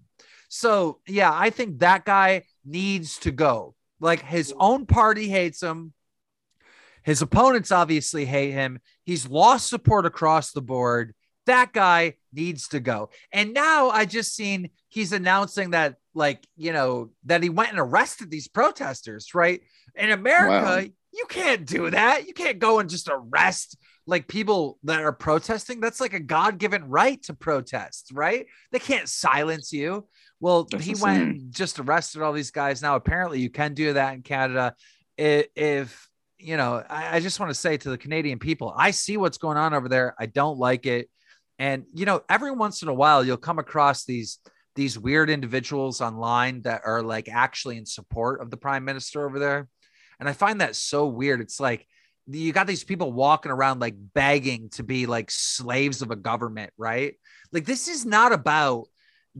So, 0.49 0.99
yeah, 1.07 1.31
I 1.33 1.49
think 1.49 1.79
that 1.79 2.03
guy 2.03 2.43
needs 2.65 3.19
to 3.19 3.31
go. 3.31 3.73
Like 4.01 4.21
his 4.21 4.53
own 4.59 4.85
party 4.85 5.29
hates 5.29 5.63
him 5.63 5.93
his 7.05 7.21
opponents 7.21 7.71
obviously 7.71 8.25
hate 8.25 8.51
him. 8.51 8.79
He's 9.05 9.27
lost 9.27 9.69
support 9.69 10.07
across 10.07 10.51
the 10.51 10.61
board. 10.61 11.13
That 11.45 11.71
guy 11.71 12.15
needs 12.33 12.69
to 12.69 12.79
go. 12.79 13.11
And 13.31 13.53
now 13.53 13.91
I 13.91 14.05
just 14.05 14.35
seen 14.35 14.71
he's 14.89 15.13
announcing 15.13 15.69
that, 15.69 15.97
like, 16.15 16.43
you 16.57 16.73
know, 16.73 17.11
that 17.25 17.43
he 17.43 17.49
went 17.49 17.69
and 17.69 17.79
arrested 17.79 18.31
these 18.31 18.47
protesters, 18.47 19.35
right? 19.35 19.61
In 19.93 20.09
America, 20.09 20.65
wow. 20.65 20.85
you 21.13 21.25
can't 21.29 21.67
do 21.67 21.91
that. 21.91 22.25
You 22.25 22.33
can't 22.33 22.57
go 22.57 22.79
and 22.79 22.89
just 22.89 23.07
arrest 23.07 23.77
like 24.07 24.27
people 24.27 24.79
that 24.83 25.01
are 25.01 25.13
protesting. 25.13 25.79
That's 25.79 26.01
like 26.01 26.13
a 26.13 26.19
God 26.19 26.57
given 26.57 26.89
right 26.89 27.21
to 27.23 27.35
protest, 27.35 28.09
right? 28.13 28.47
They 28.71 28.79
can't 28.79 29.07
silence 29.07 29.71
you. 29.71 30.07
Well, 30.39 30.67
That's 30.71 30.83
he 30.83 30.95
went 30.95 31.21
and 31.21 31.51
just 31.53 31.79
arrested 31.79 32.23
all 32.23 32.33
these 32.33 32.51
guys. 32.51 32.81
Now, 32.81 32.95
apparently, 32.95 33.41
you 33.41 33.51
can 33.51 33.75
do 33.75 33.93
that 33.93 34.15
in 34.15 34.23
Canada 34.23 34.73
if 35.17 36.09
you 36.37 36.57
know, 36.57 36.83
I, 36.89 37.17
I 37.17 37.19
just 37.19 37.39
want 37.39 37.49
to 37.49 37.55
say 37.55 37.77
to 37.77 37.89
the 37.89 37.97
Canadian 37.97 38.39
people, 38.39 38.73
I 38.75 38.91
see 38.91 39.17
what's 39.17 39.37
going 39.37 39.57
on 39.57 39.73
over 39.73 39.89
there. 39.89 40.15
I 40.19 40.25
don't 40.25 40.57
like 40.57 40.85
it. 40.85 41.09
And 41.57 41.85
you 41.93 42.05
know, 42.05 42.21
every 42.29 42.51
once 42.51 42.81
in 42.81 42.89
a 42.89 42.93
while 42.93 43.23
you'll 43.23 43.37
come 43.37 43.59
across 43.59 44.05
these 44.05 44.39
these 44.75 44.99
weird 44.99 45.29
individuals 45.29 46.01
online 46.01 46.61
that 46.63 46.81
are 46.85 47.01
like 47.01 47.29
actually 47.29 47.77
in 47.77 47.85
support 47.85 48.41
of 48.41 48.51
the 48.51 48.57
prime 48.57 48.83
minister 48.83 49.25
over 49.25 49.39
there. 49.39 49.69
And 50.19 50.27
I 50.27 50.33
find 50.33 50.61
that 50.61 50.75
so 50.75 51.07
weird. 51.07 51.39
It's 51.39 51.59
like 51.59 51.87
you 52.27 52.51
got 52.51 52.67
these 52.67 52.83
people 52.83 53.13
walking 53.13 53.51
around 53.51 53.79
like 53.79 53.95
begging 53.97 54.69
to 54.71 54.83
be 54.83 55.05
like 55.05 55.31
slaves 55.31 56.01
of 56.01 56.11
a 56.11 56.15
government, 56.15 56.71
right? 56.77 57.15
Like 57.51 57.65
this 57.65 57.87
is 57.87 58.05
not 58.05 58.33
about 58.33 58.87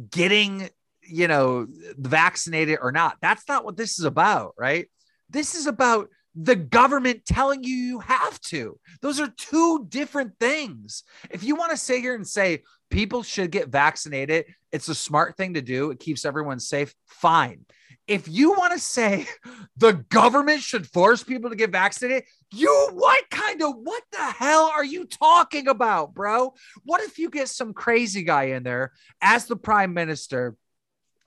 getting, 0.09 0.69
you 1.01 1.27
know, 1.27 1.67
vaccinated 1.97 2.79
or 2.81 2.91
not. 2.91 3.17
That's 3.21 3.47
not 3.47 3.65
what 3.65 3.75
this 3.75 3.99
is 3.99 4.05
about, 4.05 4.53
right? 4.57 4.87
This 5.29 5.55
is 5.55 5.67
about 5.67 6.09
the 6.36 6.55
government 6.55 7.25
telling 7.25 7.63
you 7.63 7.75
you 7.75 7.99
have 7.99 8.39
to. 8.41 8.77
Those 9.01 9.19
are 9.19 9.33
two 9.38 9.86
different 9.88 10.38
things. 10.39 11.03
If 11.29 11.43
you 11.43 11.55
want 11.55 11.71
to 11.71 11.77
sit 11.77 12.01
here 12.01 12.15
and 12.15 12.27
say 12.27 12.63
people 12.89 13.23
should 13.23 13.51
get 13.51 13.69
vaccinated 13.69 14.45
It's 14.71 14.89
a 14.89 14.95
smart 14.95 15.38
thing 15.38 15.53
to 15.53 15.61
do. 15.61 15.91
It 15.91 15.99
keeps 15.99 16.25
everyone 16.25 16.59
safe. 16.59 16.93
Fine. 17.07 17.65
If 18.07 18.27
you 18.27 18.51
want 18.51 18.73
to 18.73 18.79
say 18.79 19.27
the 19.77 19.93
government 19.93 20.61
should 20.61 20.86
force 20.88 21.23
people 21.23 21.49
to 21.49 21.55
get 21.55 21.71
vaccinated, 21.71 22.25
you 22.53 22.89
what 22.91 23.29
kind 23.29 23.63
of 23.63 23.73
what 23.81 24.03
the 24.11 24.17
hell 24.17 24.71
are 24.73 24.83
you 24.83 25.05
talking 25.05 25.67
about, 25.67 26.13
bro? 26.13 26.53
What 26.83 27.01
if 27.01 27.17
you 27.17 27.29
get 27.29 27.49
some 27.49 27.73
crazy 27.73 28.23
guy 28.23 28.43
in 28.55 28.63
there 28.63 28.91
as 29.21 29.45
the 29.45 29.55
prime 29.55 29.93
minister 29.93 30.55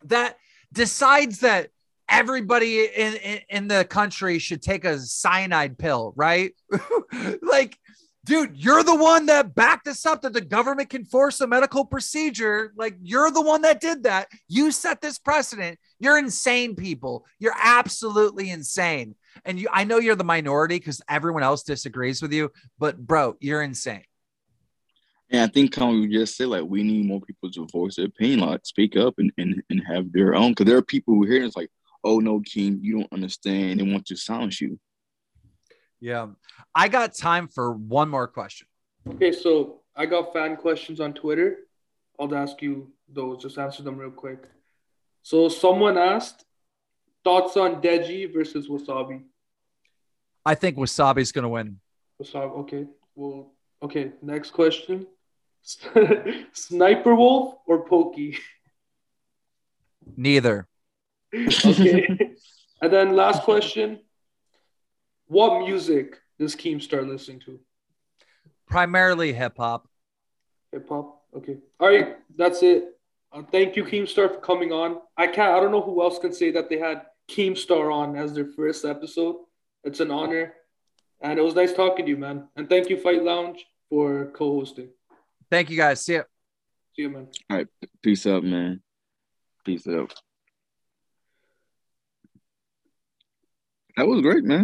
that 0.04 0.36
decides 0.72 1.40
that 1.40 1.70
everybody 2.08 2.84
in, 2.84 3.14
in, 3.14 3.40
in 3.48 3.68
the 3.68 3.84
country 3.84 4.38
should 4.38 4.62
take 4.62 4.84
a 4.84 4.98
cyanide 4.98 5.78
pill, 5.78 6.12
right? 6.16 6.52
like 7.42 7.78
dude, 8.28 8.62
you're 8.62 8.82
the 8.82 8.94
one 8.94 9.24
that 9.24 9.54
backed 9.54 9.88
us 9.88 10.04
up 10.04 10.20
that 10.20 10.34
the 10.34 10.40
government 10.42 10.90
can 10.90 11.02
force 11.02 11.40
a 11.40 11.46
medical 11.46 11.82
procedure. 11.82 12.74
Like, 12.76 12.94
you're 13.00 13.30
the 13.30 13.40
one 13.40 13.62
that 13.62 13.80
did 13.80 14.02
that. 14.02 14.28
You 14.48 14.70
set 14.70 15.00
this 15.00 15.18
precedent. 15.18 15.78
You're 15.98 16.18
insane, 16.18 16.76
people. 16.76 17.24
You're 17.38 17.56
absolutely 17.58 18.50
insane. 18.50 19.14
And 19.46 19.58
you, 19.58 19.68
I 19.72 19.84
know 19.84 19.98
you're 19.98 20.14
the 20.14 20.24
minority 20.24 20.76
because 20.76 21.00
everyone 21.08 21.42
else 21.42 21.62
disagrees 21.62 22.20
with 22.20 22.34
you, 22.34 22.52
but 22.78 22.98
bro, 22.98 23.36
you're 23.40 23.62
insane. 23.62 24.04
And 25.30 25.40
I 25.40 25.46
think, 25.46 25.72
Colin, 25.72 26.02
you 26.02 26.20
just 26.20 26.36
said, 26.36 26.48
like, 26.48 26.64
we 26.64 26.82
need 26.82 27.06
more 27.06 27.22
people 27.22 27.50
to 27.50 27.66
voice 27.72 27.96
their 27.96 28.06
opinion, 28.06 28.40
like, 28.40 28.60
speak 28.64 28.94
up 28.96 29.14
and, 29.16 29.32
and, 29.38 29.62
and 29.70 29.82
have 29.86 30.12
their 30.12 30.34
own. 30.34 30.50
Because 30.52 30.66
there 30.66 30.76
are 30.76 30.82
people 30.82 31.14
who 31.14 31.24
hear 31.24 31.44
it's 31.44 31.56
like, 31.56 31.70
oh, 32.04 32.20
no, 32.20 32.40
King, 32.40 32.80
you 32.82 32.98
don't 32.98 33.12
understand. 33.12 33.80
They 33.80 33.84
want 33.84 34.06
to 34.06 34.16
silence 34.16 34.60
you. 34.60 34.78
Yeah. 36.00 36.28
I 36.74 36.88
got 36.88 37.14
time 37.14 37.48
for 37.48 37.72
one 37.72 38.08
more 38.08 38.28
question. 38.28 38.66
Okay, 39.08 39.32
so 39.32 39.80
I 39.96 40.06
got 40.06 40.32
fan 40.32 40.56
questions 40.56 41.00
on 41.00 41.12
Twitter. 41.12 41.56
I'll 42.20 42.32
ask 42.34 42.62
you 42.62 42.92
those. 43.08 43.42
Just 43.42 43.58
answer 43.58 43.82
them 43.82 43.96
real 43.96 44.10
quick. 44.10 44.44
So 45.22 45.48
someone 45.48 45.98
asked 45.98 46.44
thoughts 47.24 47.56
on 47.56 47.82
Deji 47.82 48.32
versus 48.32 48.68
Wasabi. 48.68 49.22
I 50.44 50.54
think 50.54 50.76
Wasabi's 50.76 51.32
gonna 51.32 51.48
win. 51.48 51.80
Wasabi, 52.22 52.58
okay. 52.60 52.86
Well, 53.14 53.52
okay. 53.82 54.12
Next 54.22 54.52
question: 54.52 55.06
Sniper 56.52 57.14
Wolf 57.14 57.56
or 57.66 57.84
Pokey? 57.84 58.38
Neither. 60.16 60.67
Okay. 61.34 62.06
and 62.82 62.92
then 62.92 63.14
last 63.14 63.42
question: 63.42 64.00
what 65.26 65.60
music 65.60 66.18
does 66.38 66.56
Keemstar 66.56 67.06
listening 67.06 67.40
to? 67.40 67.60
Primarily 68.66 69.32
hip 69.32 69.56
hop. 69.56 69.88
Hip 70.72 70.88
hop. 70.88 71.22
Okay. 71.36 71.58
All 71.80 71.88
right. 71.88 72.16
That's 72.36 72.62
it. 72.62 72.98
Uh, 73.32 73.42
thank 73.52 73.76
you, 73.76 73.84
Keemstar, 73.84 74.34
for 74.34 74.40
coming 74.40 74.72
on. 74.72 75.00
I 75.16 75.26
can't. 75.26 75.54
I 75.54 75.60
don't 75.60 75.70
know 75.70 75.82
who 75.82 76.02
else 76.02 76.18
can 76.18 76.32
say 76.32 76.50
that 76.52 76.70
they 76.70 76.78
had 76.78 77.02
Keemstar 77.28 77.92
on 77.92 78.16
as 78.16 78.32
their 78.32 78.46
first 78.46 78.84
episode. 78.84 79.36
It's 79.84 80.00
an 80.00 80.10
honor, 80.10 80.54
and 81.20 81.38
it 81.38 81.42
was 81.42 81.54
nice 81.54 81.72
talking 81.72 82.06
to 82.06 82.10
you, 82.10 82.16
man. 82.16 82.48
And 82.56 82.68
thank 82.68 82.88
you, 82.88 82.98
Fight 82.98 83.22
Lounge, 83.22 83.64
for 83.90 84.30
co-hosting. 84.34 84.88
Thank 85.50 85.70
you, 85.70 85.76
guys. 85.76 86.04
See 86.04 86.14
ya. 86.14 86.22
See 86.96 87.02
you, 87.02 87.10
man. 87.10 87.28
All 87.50 87.58
right. 87.58 87.68
Peace 88.02 88.26
out, 88.26 88.44
man. 88.44 88.80
Peace 89.64 89.86
out. 89.86 90.14
That 93.98 94.06
was 94.06 94.20
great, 94.22 94.44
man. 94.44 94.56